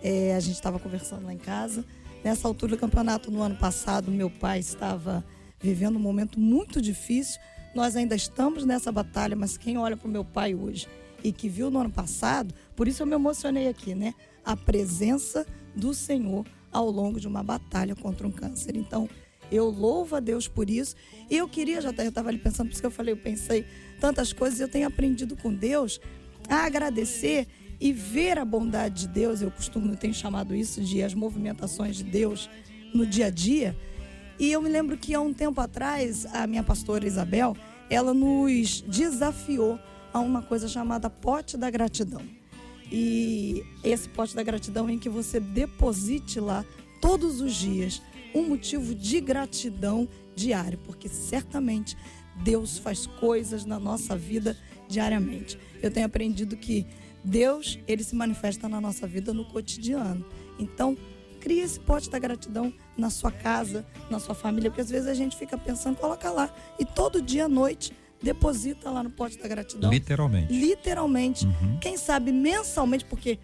É, 0.00 0.34
a 0.34 0.40
gente 0.40 0.54
estava 0.54 0.78
conversando 0.78 1.26
lá 1.26 1.34
em 1.34 1.38
casa. 1.38 1.84
Nessa 2.22 2.46
altura 2.46 2.76
do 2.76 2.78
campeonato, 2.78 3.30
no 3.30 3.42
ano 3.42 3.56
passado, 3.56 4.10
meu 4.10 4.30
pai 4.30 4.60
estava 4.60 5.24
vivendo 5.60 5.96
um 5.96 6.00
momento 6.00 6.38
muito 6.38 6.80
difícil. 6.80 7.40
Nós 7.74 7.96
ainda 7.96 8.14
estamos 8.14 8.64
nessa 8.64 8.92
batalha, 8.92 9.34
mas 9.34 9.56
quem 9.56 9.76
olha 9.76 9.96
para 9.96 10.06
o 10.06 10.10
meu 10.10 10.24
pai 10.24 10.54
hoje 10.54 10.86
e 11.24 11.32
que 11.32 11.48
viu 11.48 11.70
no 11.70 11.80
ano 11.80 11.90
passado, 11.90 12.54
por 12.76 12.86
isso 12.86 13.02
eu 13.02 13.06
me 13.06 13.14
emocionei 13.14 13.68
aqui, 13.68 13.94
né? 13.94 14.14
A 14.44 14.56
presença 14.56 15.46
do 15.74 15.94
Senhor 15.94 16.44
ao 16.72 16.90
longo 16.90 17.20
de 17.20 17.28
uma 17.28 17.42
batalha 17.42 17.94
contra 17.94 18.26
um 18.26 18.30
câncer. 18.30 18.76
Então, 18.76 19.08
eu 19.50 19.68
louvo 19.68 20.16
a 20.16 20.20
Deus 20.20 20.48
por 20.48 20.70
isso. 20.70 20.96
E 21.30 21.36
eu 21.36 21.46
queria, 21.48 21.80
já 21.80 21.90
estava 21.90 22.30
ali 22.30 22.38
pensando, 22.38 22.68
por 22.68 22.72
isso 22.72 22.80
que 22.80 22.86
eu 22.86 22.90
falei, 22.90 23.12
eu 23.12 23.18
pensei 23.18 23.66
tantas 24.00 24.32
coisas, 24.32 24.58
eu 24.58 24.68
tenho 24.68 24.86
aprendido 24.86 25.36
com 25.36 25.52
Deus 25.52 26.00
a 26.48 26.64
agradecer 26.64 27.46
e 27.78 27.92
ver 27.92 28.38
a 28.38 28.44
bondade 28.44 29.02
de 29.02 29.08
Deus. 29.08 29.42
Eu 29.42 29.50
costumo, 29.50 29.92
eu 29.92 29.96
tenho 29.96 30.14
chamado 30.14 30.54
isso 30.54 30.80
de 30.80 31.02
as 31.02 31.14
movimentações 31.14 31.96
de 31.96 32.04
Deus 32.04 32.48
no 32.94 33.06
dia 33.06 33.26
a 33.26 33.30
dia. 33.30 33.76
E 34.38 34.50
eu 34.50 34.62
me 34.62 34.68
lembro 34.68 34.96
que 34.96 35.14
há 35.14 35.20
um 35.20 35.32
tempo 35.32 35.60
atrás, 35.60 36.26
a 36.34 36.46
minha 36.46 36.62
pastora 36.62 37.06
Isabel, 37.06 37.56
ela 37.90 38.14
nos 38.14 38.80
desafiou 38.80 39.78
a 40.12 40.20
uma 40.20 40.42
coisa 40.42 40.66
chamada 40.66 41.10
pote 41.10 41.56
da 41.56 41.70
gratidão. 41.70 42.22
E 42.94 43.64
esse 43.82 44.06
pote 44.06 44.36
da 44.36 44.42
gratidão 44.42 44.90
em 44.90 44.98
que 44.98 45.08
você 45.08 45.40
deposite 45.40 46.38
lá 46.38 46.62
todos 47.00 47.40
os 47.40 47.54
dias 47.54 48.02
um 48.34 48.46
motivo 48.46 48.94
de 48.94 49.18
gratidão 49.18 50.06
diário, 50.36 50.78
porque 50.84 51.08
certamente 51.08 51.96
Deus 52.44 52.76
faz 52.76 53.06
coisas 53.06 53.64
na 53.64 53.80
nossa 53.80 54.14
vida 54.14 54.58
diariamente. 54.88 55.58
Eu 55.82 55.90
tenho 55.90 56.04
aprendido 56.04 56.54
que 56.54 56.86
Deus, 57.24 57.78
ele 57.88 58.04
se 58.04 58.14
manifesta 58.14 58.68
na 58.68 58.78
nossa 58.78 59.06
vida 59.06 59.32
no 59.32 59.46
cotidiano. 59.46 60.24
Então, 60.58 60.94
crie 61.40 61.60
esse 61.60 61.80
pote 61.80 62.10
da 62.10 62.18
gratidão 62.18 62.74
na 62.96 63.08
sua 63.08 63.32
casa, 63.32 63.86
na 64.10 64.18
sua 64.18 64.34
família, 64.34 64.70
porque 64.70 64.82
às 64.82 64.90
vezes 64.90 65.08
a 65.08 65.14
gente 65.14 65.34
fica 65.36 65.56
pensando, 65.56 65.96
coloca 65.96 66.30
lá 66.30 66.54
e 66.78 66.84
todo 66.84 67.22
dia 67.22 67.46
à 67.46 67.48
noite 67.48 67.92
deposita 68.22 68.90
lá 68.90 69.02
no 69.02 69.10
pote 69.10 69.38
da 69.38 69.48
gratidão. 69.48 69.90
Literalmente. 69.90 70.52
Literalmente. 70.52 71.46
Quem 71.80 71.96
sabe 71.96 72.32
mensalmente, 72.32 73.04
porque 73.04 73.38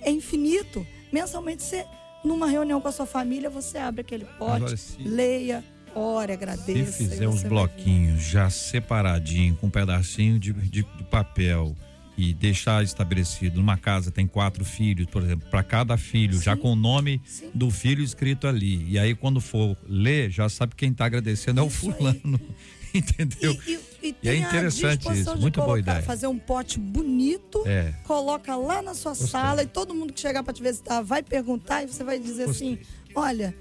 é 0.00 0.10
infinito. 0.10 0.86
Mensalmente 1.12 1.62
você 1.62 1.84
numa 2.24 2.46
reunião 2.46 2.80
com 2.80 2.88
a 2.88 2.92
sua 2.92 3.06
família, 3.06 3.50
você 3.50 3.78
abre 3.78 4.00
aquele 4.02 4.24
pote, 4.24 4.56
Agora, 4.56 4.76
se- 4.76 4.96
leia, 5.02 5.64
ore, 5.94 6.28
Se 6.28 6.32
agradeça. 6.32 6.92
fizer 6.92 7.24
e 7.24 7.26
os 7.26 7.34
você 7.36 7.40
vai 7.42 7.50
bloquinhos 7.50 8.22
já 8.22 8.48
separadinho, 8.48 9.56
com 9.56 9.66
um 9.66 9.70
pedacinho 9.70 10.38
de, 10.38 10.52
de- 10.52 10.82
de 10.82 11.04
papel 11.10 11.74
e 12.16 12.32
deixar 12.32 12.84
estabelecido 12.84 13.56
numa 13.56 13.76
casa 13.76 14.10
tem 14.10 14.26
quatro 14.26 14.64
filhos, 14.64 15.06
por 15.06 15.22
exemplo, 15.22 15.48
para 15.50 15.62
cada 15.64 15.96
filho, 15.96 16.40
já 16.40 16.56
com 16.56 16.72
o 16.72 16.76
nome 16.76 17.20
do 17.52 17.70
filho 17.70 18.04
escrito 18.04 18.46
ali. 18.46 18.86
E 18.88 18.98
aí 18.98 19.14
quando 19.14 19.40
for 19.40 19.76
ler, 19.88 20.30
já 20.30 20.48
sabe 20.48 20.74
quem 20.76 20.92
está 20.92 21.06
agradecendo 21.06 21.60
é 21.60 21.62
o 21.64 21.70
fulano. 21.70 22.38
Entendeu? 22.94 23.56
E, 23.66 23.72
E 23.72 23.80
é 24.08 24.12
tem 24.12 24.44
a 24.44 24.48
interessante 24.48 24.98
disposição 24.98 25.32
isso, 25.32 25.36
de 25.36 25.40
muito 25.42 25.60
boa 25.62 25.78
ideia. 25.78 26.02
Fazer 26.02 26.26
um 26.26 26.38
pote 26.38 26.78
bonito, 26.78 27.62
É. 27.66 27.92
coloca 28.04 28.54
lá 28.56 28.82
na 28.82 28.94
sua 28.94 29.14
sala 29.14 29.62
e 29.62 29.66
todo 29.66 29.94
mundo 29.94 30.12
que 30.12 30.20
chegar 30.20 30.42
para 30.42 30.52
te 30.52 30.62
visitar 30.62 31.00
vai 31.02 31.22
perguntar 31.22 31.82
e 31.82 31.88
você 31.88 32.02
vai 32.04 32.18
dizer 32.18 32.50
assim: 32.50 32.78
olha, 33.14 33.54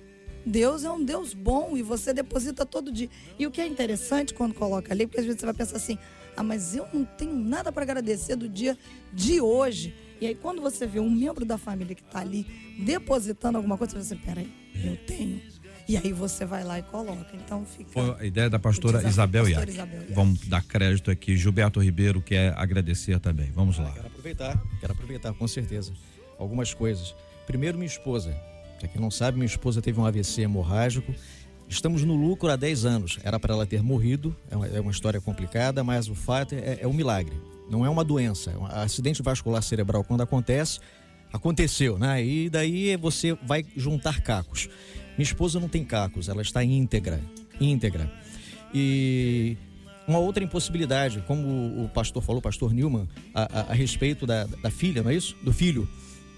Deus 0.46 0.84
é 0.84 0.92
um 0.92 1.04
Deus 1.04 1.34
bom 1.34 1.78
e 1.78 1.82
você 1.84 2.14
deposita 2.14 2.66
todo 2.66 2.92
dia. 2.92 3.10
E 3.38 3.46
o 3.46 3.52
que 3.52 3.62
é 3.62 3.68
interessante 3.68 4.34
quando 4.34 4.54
coloca 4.54 4.92
ali, 4.94 5.06
porque 5.06 5.20
às 5.20 5.26
vezes 5.26 5.40
você 5.40 5.46
vai 5.46 5.56
pensar 5.56 5.78
assim: 5.78 5.98
ah, 6.36 6.44
mas 6.44 6.76
eu 6.76 6.88
não 6.94 7.06
tenho 7.06 7.36
nada 7.36 7.72
para 7.72 7.84
agradecer 7.84 8.36
do 8.36 8.50
dia 8.50 8.78
de 9.14 9.40
hoje. 9.42 9.94
E 10.20 10.28
aí, 10.28 10.36
quando 10.36 10.62
você 10.62 10.86
vê 10.86 11.00
um 11.00 11.10
membro 11.10 11.44
da 11.44 11.58
família 11.58 11.96
que 11.96 12.04
está 12.04 12.20
ali 12.20 12.46
depositando 12.86 13.58
alguma 13.58 13.76
coisa, 13.78 14.00
você 14.00 14.16
vai 14.16 14.18
assim: 14.18 14.26
peraí, 14.26 14.54
eu 14.84 14.98
tenho. 15.06 15.42
E 15.92 15.98
aí 15.98 16.14
você 16.14 16.46
vai 16.46 16.64
lá 16.64 16.80
e 16.80 16.84
coloca. 16.84 17.28
Então 17.34 17.66
fica. 17.66 17.92
Foi 17.92 18.16
a 18.18 18.26
ideia 18.26 18.50
da 18.50 18.58
pastora 18.58 19.00
desafio 19.00 19.10
Isabel 19.10 19.44
pastora 19.44 19.60
Iac. 19.66 19.74
Isabel 19.74 20.02
Iac. 20.04 20.14
Vamos 20.14 20.48
dar 20.48 20.64
crédito 20.64 21.12
aqui. 21.12 21.36
Gilberto 21.36 21.82
Ribeiro 21.82 22.22
quer 22.22 22.54
agradecer 22.58 23.20
também. 23.20 23.52
Vamos 23.52 23.78
lá. 23.78 23.92
Quero 23.92 24.08
aproveitar, 24.08 24.64
quero 24.80 24.94
aproveitar, 24.94 25.34
com 25.34 25.46
certeza. 25.50 25.92
Algumas 26.40 26.74
coisas. 26.74 27.14
Primeiro, 27.46 27.78
minha 27.78 27.88
esposa. 27.88 28.34
Pra 28.80 28.88
quem 28.88 29.02
não 29.02 29.12
sabe, 29.12 29.38
minha 29.38 29.46
esposa 29.46 29.82
teve 29.82 30.00
um 30.00 30.06
AVC 30.06 30.44
hemorrágico. 30.44 31.14
Estamos 31.68 32.06
no 32.06 32.16
lucro 32.16 32.50
há 32.50 32.56
10 32.56 32.86
anos. 32.86 33.20
Era 33.22 33.38
para 33.38 33.54
ela 33.54 33.66
ter 33.66 33.84
morrido, 33.84 34.34
é 34.50 34.56
uma, 34.56 34.68
é 34.68 34.80
uma 34.80 34.92
história 34.92 35.20
complicada, 35.20 35.84
mas 35.84 36.08
o 36.08 36.16
fato 36.16 36.56
é, 36.56 36.80
é 36.80 36.88
um 36.88 36.94
milagre. 36.94 37.38
Não 37.70 37.86
é 37.86 37.90
uma 37.90 38.06
doença. 38.06 38.52
É 38.52 38.58
um 38.58 38.66
acidente 38.66 39.22
vascular 39.22 39.62
cerebral, 39.62 40.06
quando 40.06 40.22
acontece, 40.22 40.80
aconteceu, 41.34 42.00
né? 42.00 42.24
E 42.24 42.50
daí 42.50 42.96
você 42.96 43.38
vai 43.44 43.66
juntar 43.76 44.22
cacos. 44.22 44.70
Minha 45.18 45.24
esposa 45.24 45.60
não 45.60 45.68
tem 45.70 45.84
cacos, 45.84 46.30
ela 46.30 46.42
está 46.42 46.64
íntegra. 46.64 47.22
Íntegra. 47.60 48.12
E 48.74 49.58
uma 50.08 50.20
outra 50.20 50.44
impossibilidade, 50.44 51.24
como 51.28 51.84
o 51.84 51.90
pastor 51.90 52.22
falou, 52.24 52.40
o 52.40 52.42
pastor 52.42 52.74
Newman, 52.74 53.08
a, 53.34 53.60
a- 53.60 53.72
a 53.72 53.74
respeito 53.74 54.26
da, 54.26 54.46
da 54.46 54.72
filha, 54.72 55.04
não 55.04 55.12
é 55.12 55.16
isso? 55.16 55.36
Do 55.44 55.54
filho. 55.54 55.88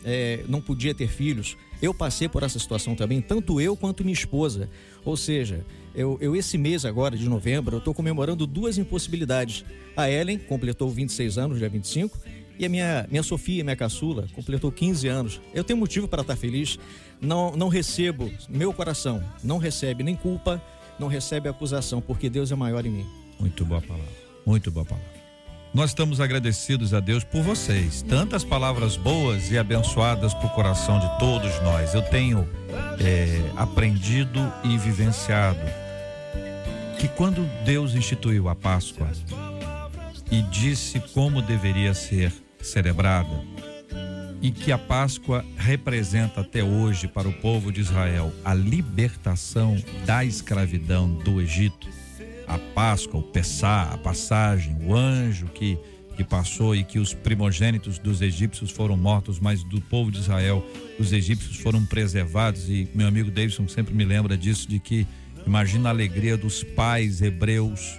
É, 0.05 0.43
não 0.49 0.59
podia 0.61 0.93
ter 0.93 1.07
filhos. 1.07 1.55
Eu 1.81 1.93
passei 1.93 2.27
por 2.27 2.43
essa 2.43 2.59
situação 2.59 2.93
também, 2.95 3.21
tanto 3.21 3.61
eu 3.61 3.75
quanto 3.75 4.03
minha 4.03 4.13
esposa. 4.13 4.69
Ou 5.05 5.15
seja, 5.15 5.65
eu, 5.95 6.17
eu 6.19 6.35
esse 6.35 6.57
mês 6.57 6.83
agora, 6.83 7.15
de 7.17 7.27
novembro, 7.29 7.75
eu 7.75 7.79
estou 7.79 7.93
comemorando 7.93 8.45
duas 8.45 8.77
impossibilidades. 8.77 9.63
A 9.95 10.09
Ellen 10.09 10.37
completou 10.39 10.89
26 10.89 11.37
anos, 11.37 11.57
dia 11.59 11.69
25, 11.69 12.19
e 12.57 12.65
a 12.65 12.69
minha, 12.69 13.07
minha 13.09 13.23
Sofia, 13.23 13.63
minha 13.63 13.75
caçula, 13.75 14.27
completou 14.33 14.71
15 14.71 15.07
anos. 15.07 15.41
Eu 15.53 15.63
tenho 15.63 15.79
motivo 15.79 16.07
para 16.07 16.21
estar 16.21 16.35
feliz. 16.35 16.77
Não, 17.19 17.55
não 17.55 17.67
recebo, 17.67 18.31
meu 18.49 18.73
coração 18.73 19.23
não 19.43 19.57
recebe 19.57 20.03
nem 20.03 20.15
culpa, 20.15 20.61
não 20.99 21.07
recebe 21.07 21.47
acusação, 21.49 22.01
porque 22.01 22.29
Deus 22.29 22.51
é 22.51 22.55
maior 22.55 22.85
em 22.85 22.89
mim. 22.89 23.05
Muito 23.39 23.65
boa 23.65 23.81
palavra. 23.81 24.11
Muito 24.45 24.71
boa 24.71 24.85
palavra. 24.85 25.23
Nós 25.73 25.89
estamos 25.89 26.21
agradecidos 26.21 26.93
a 26.93 26.99
Deus 26.99 27.23
por 27.23 27.41
vocês. 27.41 28.03
Tantas 28.03 28.43
palavras 28.43 28.95
boas 28.95 29.49
e 29.49 29.57
abençoadas 29.57 30.33
para 30.33 30.45
o 30.45 30.49
coração 30.51 30.99
de 30.99 31.17
todos 31.17 31.59
nós. 31.63 31.95
Eu 31.95 32.03
tenho 32.03 32.47
é, 33.03 33.41
aprendido 33.55 34.39
e 34.63 34.77
vivenciado 34.77 35.59
que 36.99 37.07
quando 37.07 37.43
Deus 37.65 37.95
instituiu 37.95 38.47
a 38.49 38.55
Páscoa 38.55 39.09
e 40.29 40.41
disse 40.43 40.99
como 41.13 41.41
deveria 41.41 41.93
ser 41.93 42.42
celebrada, 42.63 43.43
e 44.41 44.51
que 44.51 44.71
a 44.71 44.77
Páscoa 44.77 45.45
representa 45.55 46.41
até 46.41 46.61
hoje 46.61 47.07
para 47.07 47.29
o 47.29 47.33
povo 47.33 47.71
de 47.71 47.79
Israel 47.79 48.33
a 48.43 48.53
libertação 48.53 49.77
da 50.05 50.25
escravidão 50.25 51.09
do 51.09 51.39
Egito. 51.39 51.87
A 52.45 52.57
Páscoa, 52.57 53.21
o 53.21 53.23
Pessá, 53.23 53.83
a 53.93 53.97
passagem, 53.97 54.75
o 54.81 54.93
anjo 54.93 55.45
que, 55.45 55.77
que 56.17 56.25
passou 56.25 56.75
e 56.75 56.83
que 56.83 56.99
os 56.99 57.13
primogênitos 57.13 57.97
dos 57.97 58.21
egípcios 58.21 58.69
foram 58.69 58.97
mortos, 58.97 59.39
mas 59.39 59.63
do 59.63 59.79
povo 59.79 60.11
de 60.11 60.19
Israel, 60.19 60.61
os 60.99 61.13
egípcios 61.13 61.55
foram 61.55 61.85
preservados. 61.85 62.67
E 62.67 62.89
meu 62.93 63.07
amigo 63.07 63.31
Davidson 63.31 63.69
sempre 63.69 63.93
me 63.93 64.03
lembra 64.03 64.37
disso, 64.37 64.67
de 64.67 64.77
que 64.77 65.07
imagina 65.47 65.87
a 65.87 65.91
alegria 65.93 66.35
dos 66.35 66.65
pais 66.65 67.21
hebreus 67.21 67.97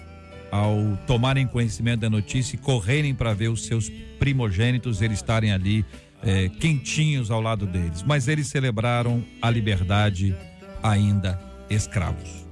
ao 0.55 0.97
tomarem 1.07 1.49
conhecimento 1.49 2.01
da 2.01 2.11
notícia 2.11 2.55
e 2.55 2.59
correrem 2.59 3.13
para 3.13 3.35
ver 3.35 3.49
os 3.49 3.65
seus 3.65 3.91
primogênitos, 4.25 5.03
eles 5.03 5.19
estarem 5.19 5.53
ali 5.53 5.85
eh, 6.23 6.49
quentinhos 6.49 7.31
ao 7.31 7.43
lado 7.43 7.67
deles. 7.67 8.03
Mas 8.03 8.27
eles 8.27 8.47
celebraram 8.47 9.23
a 9.43 9.51
liberdade 9.51 10.35
ainda 10.83 11.39
escravos. 11.69 12.47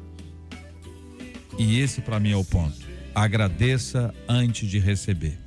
E 1.58 1.80
esse 1.80 2.02
para 2.02 2.20
mim 2.20 2.32
é 2.32 2.36
o 2.36 2.44
ponto. 2.44 2.76
Agradeça 3.14 4.14
antes 4.28 4.68
de 4.68 4.78
receber. 4.78 5.38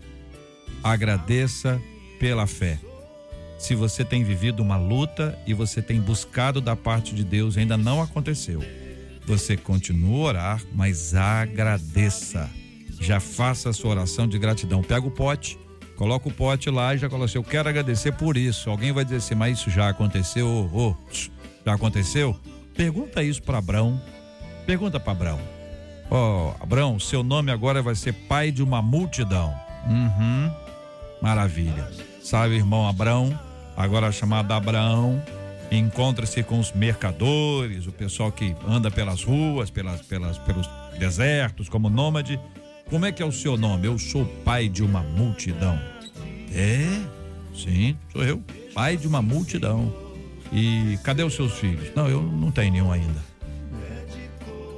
Agradeça 0.84 1.80
pela 2.20 2.48
fé. 2.48 2.80
Se 3.60 3.76
você 3.76 4.04
tem 4.04 4.24
vivido 4.24 4.64
uma 4.64 4.78
luta 4.78 5.38
e 5.46 5.54
você 5.54 5.80
tem 5.80 6.02
buscado 6.02 6.60
da 6.60 6.76
parte 6.76 7.14
de 7.14 7.24
Deus, 7.24 7.56
ainda 7.56 7.78
não 7.78 8.02
aconteceu. 8.02 8.64
Você 9.28 9.56
continua 9.56 10.18
a 10.18 10.30
orar, 10.30 10.64
mas 10.74 11.14
agradeça. 11.14 12.50
Já 13.00 13.20
faça 13.20 13.70
a 13.70 13.74
sua 13.74 13.92
oração 13.92 14.28
de 14.28 14.40
gratidão. 14.40 14.82
Pega 14.82 15.06
o 15.06 15.12
pote, 15.12 15.60
coloca 15.96 16.28
o 16.28 16.32
pote 16.32 16.70
lá 16.70 16.94
e 16.94 16.98
já 16.98 17.10
coloca 17.10 17.26
assim, 17.26 17.38
eu 17.38 17.44
quero 17.44 17.70
agradecer 17.70 18.12
por 18.12 18.38
isso. 18.38 18.70
Alguém 18.70 18.92
vai 18.92 19.04
dizer 19.04 19.18
assim, 19.18 19.36
mas 19.36 19.60
isso 19.60 19.70
já 19.70 19.90
aconteceu? 19.90 20.48
Ô, 20.48 20.96
já 21.66 21.74
aconteceu? 21.74 22.38
Pergunta 22.76 23.24
isso 23.24 23.42
para 23.42 23.58
Abraão. 23.58 24.00
Pergunta 24.66 25.00
para 25.00 25.12
Abraão. 25.12 25.40
Ó, 26.10 26.50
oh, 26.50 26.64
Abraão, 26.64 27.00
seu 27.00 27.24
nome 27.24 27.52
agora 27.52 27.82
vai 27.82 27.96
ser 27.96 28.14
pai 28.14 28.52
de 28.52 28.62
uma 28.62 28.82
multidão. 28.82 29.54
Uhum. 29.88 30.52
Maravilha. 31.22 31.90
Sabe, 32.22 32.56
irmão 32.56 32.88
Abraão, 32.88 33.38
agora 33.78 34.12
chamado 34.12 34.52
Abraão, 34.52 35.22
encontra-se 35.72 36.44
com 36.44 36.60
os 36.60 36.72
mercadores, 36.72 37.88
o 37.88 37.92
pessoal 37.92 38.32
que 38.32 38.56
anda 38.68 38.92
pelas 38.92 39.24
ruas, 39.24 39.70
pelas, 39.70 40.02
pelas, 40.02 40.38
pelos 40.40 40.70
desertos, 40.98 41.70
como 41.70 41.90
nômade. 41.90 42.40
Como 42.90 43.06
é 43.06 43.12
que 43.12 43.24
é 43.24 43.26
o 43.26 43.32
seu 43.32 43.58
nome? 43.58 43.88
Eu 43.88 43.98
sou 43.98 44.26
pai 44.44 44.70
de 44.70 44.84
uma 44.84 45.02
multidão. 45.02 45.80
É? 46.54 46.86
Sim, 47.56 47.98
sou 48.12 48.24
eu. 48.24 48.42
Pai 48.74 48.96
de 48.96 49.08
uma 49.08 49.22
multidão. 49.22 49.94
E 50.52 50.98
cadê 51.04 51.24
os 51.24 51.34
seus 51.34 51.54
filhos? 51.54 51.92
Não, 51.96 52.08
eu 52.08 52.22
não 52.22 52.52
tenho 52.52 52.72
nenhum 52.72 52.92
ainda. 52.92 53.24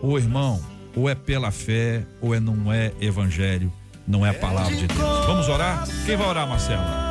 Ô 0.02 0.18
irmão, 0.18 0.62
ou 0.96 1.10
é 1.10 1.16
pela 1.16 1.52
fé, 1.52 2.06
ou 2.22 2.34
é 2.34 2.40
não 2.40 2.72
é 2.72 2.94
evangelho, 3.02 3.72
não 4.08 4.26
é 4.26 4.30
a 4.30 4.34
palavra 4.34 4.76
de 4.76 4.88
Deus. 4.88 5.00
Vamos 5.26 5.50
orar? 5.50 5.86
Quem 6.06 6.16
vai 6.16 6.28
orar, 6.28 6.48
Marcela? 6.48 7.07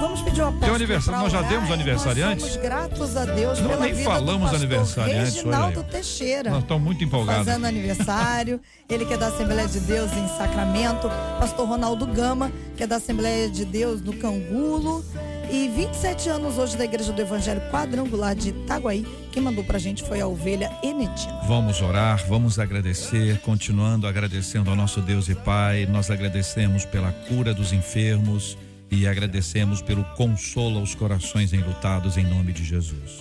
Vamos 0.00 0.20
pedir 0.20 0.42
uma 0.42 0.52
Tem 0.52 0.68
aniversário, 0.70 1.20
nós 1.20 1.32
já 1.32 1.42
demos 1.42 1.70
aniversariante? 1.70 2.42
Nós 2.42 2.52
somos 2.52 2.66
gratos 2.66 3.16
a 3.16 3.24
Deus 3.24 3.60
não, 3.60 3.68
pela 3.68 3.80
nem 3.84 3.94
vida 3.94 4.10
falamos 4.10 4.50
do 4.50 4.56
aniversariante. 4.56 5.36
Reginaldo 5.36 5.82
Teixeira. 5.84 6.50
Nós 6.50 6.62
estamos 6.62 6.84
muito 6.84 7.02
empolgados. 7.02 7.46
Fazendo 7.46 7.64
aniversário. 7.66 8.60
Ele 8.88 9.04
que 9.04 9.14
é 9.14 9.16
da 9.16 9.28
Assembleia 9.28 9.66
de 9.66 9.80
Deus 9.80 10.12
em 10.12 10.28
Sacramento. 10.28 11.08
Pastor 11.40 11.66
Ronaldo 11.66 12.06
Gama, 12.06 12.52
que 12.76 12.82
é 12.82 12.86
da 12.86 12.96
Assembleia 12.96 13.48
de 13.48 13.64
Deus 13.64 14.02
no 14.02 14.12
Cangulo. 14.14 15.04
E 15.50 15.68
27 15.68 16.28
anos 16.28 16.58
hoje 16.58 16.76
da 16.76 16.84
Igreja 16.84 17.12
do 17.12 17.22
Evangelho 17.22 17.60
Quadrangular 17.70 18.34
de 18.34 18.48
Itaguaí. 18.50 19.06
Quem 19.30 19.42
mandou 19.42 19.62
pra 19.62 19.78
gente 19.78 20.02
foi 20.02 20.20
a 20.20 20.26
ovelha 20.26 20.72
Enetina. 20.82 21.40
Vamos 21.46 21.80
orar, 21.80 22.26
vamos 22.26 22.58
agradecer, 22.58 23.40
continuando 23.42 24.08
agradecendo 24.08 24.70
ao 24.70 24.76
nosso 24.76 25.00
Deus 25.00 25.28
e 25.28 25.36
Pai. 25.36 25.86
Nós 25.86 26.10
agradecemos 26.10 26.84
pela 26.84 27.12
cura 27.12 27.54
dos 27.54 27.72
enfermos 27.72 28.58
e 28.90 29.06
agradecemos 29.06 29.82
pelo 29.82 30.04
consolo 30.16 30.78
aos 30.78 30.94
corações 30.94 31.52
enlutados 31.52 32.16
em 32.16 32.24
nome 32.24 32.52
de 32.52 32.64
Jesus. 32.64 33.20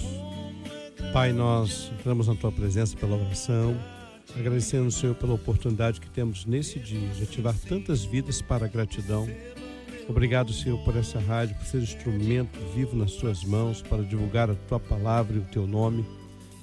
Pai, 1.11 1.31
nós 1.31 1.91
entramos 1.97 2.27
na 2.27 2.35
tua 2.35 2.51
presença 2.51 2.95
pela 2.97 3.15
oração, 3.15 3.75
agradecendo, 4.37 4.91
Senhor, 4.91 5.15
pela 5.15 5.33
oportunidade 5.33 6.01
que 6.01 6.09
temos 6.09 6.45
nesse 6.45 6.77
dia 6.77 7.07
de 7.09 7.23
ativar 7.23 7.55
tantas 7.67 8.03
vidas 8.03 8.41
para 8.41 8.65
a 8.65 8.67
gratidão. 8.67 9.27
Obrigado, 10.07 10.53
Senhor, 10.53 10.77
por 10.83 10.95
essa 10.95 11.19
rádio, 11.19 11.55
por 11.55 11.65
ser 11.65 11.81
instrumento 11.81 12.59
vivo 12.75 12.95
nas 12.95 13.13
tuas 13.13 13.43
mãos 13.43 13.81
para 13.81 14.03
divulgar 14.03 14.49
a 14.51 14.55
tua 14.67 14.79
palavra 14.79 15.37
e 15.37 15.39
o 15.39 15.45
teu 15.45 15.65
nome. 15.65 16.05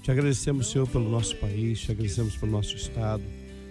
Te 0.03 0.11
agradecemos, 0.11 0.71
Senhor, 0.71 0.87
pelo 0.89 1.09
nosso 1.09 1.37
país, 1.37 1.81
te 1.81 1.91
agradecemos 1.91 2.37
pelo 2.37 2.53
nosso 2.53 2.77
estado, 2.77 3.23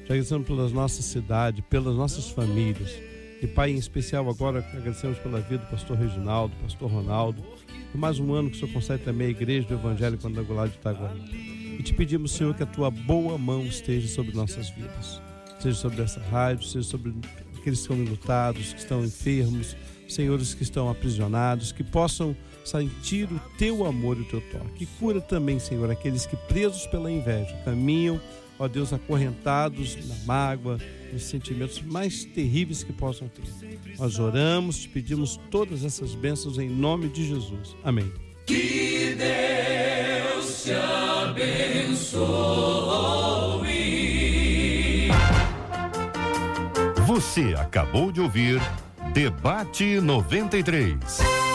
te 0.05 0.11
agradecemos 0.11 0.47
pela 0.47 0.69
nossa 0.69 1.01
cidade, 1.01 1.61
pelas 1.61 1.95
nossas 1.95 2.29
famílias. 2.29 3.10
E 3.41 3.47
Pai, 3.47 3.71
em 3.71 3.75
especial 3.75 4.29
agora 4.29 4.59
agradecemos 4.59 5.17
pela 5.17 5.41
vida 5.41 5.65
do 5.65 5.71
pastor 5.71 5.97
Reginaldo, 5.97 6.55
pastor 6.61 6.91
Ronaldo, 6.91 7.43
por 7.91 7.97
mais 7.97 8.19
um 8.19 8.33
ano 8.35 8.51
que 8.51 8.57
o 8.57 8.59
Senhor 8.59 8.71
concede 8.71 9.03
também 9.03 9.27
a 9.27 9.31
igreja 9.31 9.67
do 9.67 9.73
Evangelho 9.73 10.15
Quadrangular 10.19 10.67
de 10.67 10.75
Itaguaí. 10.75 11.77
E 11.79 11.81
te 11.81 11.91
pedimos, 11.91 12.33
Senhor, 12.33 12.53
que 12.53 12.61
a 12.61 12.67
tua 12.67 12.91
boa 12.91 13.39
mão 13.39 13.65
esteja 13.65 14.07
sobre 14.07 14.35
nossas 14.35 14.69
vidas. 14.69 15.19
Seja 15.59 15.75
sobre 15.75 16.03
essa 16.03 16.19
rádio, 16.19 16.67
seja 16.67 16.87
sobre 16.87 17.15
aqueles 17.57 17.79
que 17.79 17.91
estão 17.91 17.97
lutados, 17.97 18.73
que 18.73 18.79
estão 18.79 19.03
enfermos, 19.03 19.75
senhores 20.07 20.53
que 20.53 20.61
estão 20.61 20.87
aprisionados, 20.87 21.71
que 21.71 21.83
possam 21.83 22.35
sentir 22.63 23.25
o 23.31 23.39
teu 23.57 23.87
amor 23.87 24.17
e 24.17 24.21
o 24.21 24.25
teu 24.25 24.41
toque. 24.51 24.83
E 24.83 24.85
cura 24.85 25.19
também, 25.19 25.57
Senhor, 25.57 25.89
aqueles 25.89 26.27
que 26.27 26.35
presos 26.35 26.85
pela 26.85 27.11
inveja 27.11 27.55
caminham, 27.65 28.21
ó 28.61 28.67
Deus, 28.67 28.93
acorrentados 28.93 29.97
na 30.07 30.15
mágoa, 30.23 30.77
nos 31.11 31.23
sentimentos 31.23 31.81
mais 31.81 32.23
terríveis 32.23 32.83
que 32.83 32.93
possam 32.93 33.27
ter. 33.27 33.43
Nós 33.97 34.19
oramos, 34.19 34.77
te 34.77 34.87
pedimos 34.87 35.39
todas 35.49 35.83
essas 35.83 36.13
bênçãos 36.13 36.59
em 36.59 36.69
nome 36.69 37.09
de 37.09 37.27
Jesus. 37.27 37.75
Amém. 37.83 38.13
Que 38.45 39.15
Deus 39.15 40.63
te 40.63 40.73
abençoe. 40.73 42.21
Você 47.07 47.55
acabou 47.57 48.11
de 48.11 48.21
ouvir 48.21 48.61
Debate 49.11 49.99
93. 49.99 51.50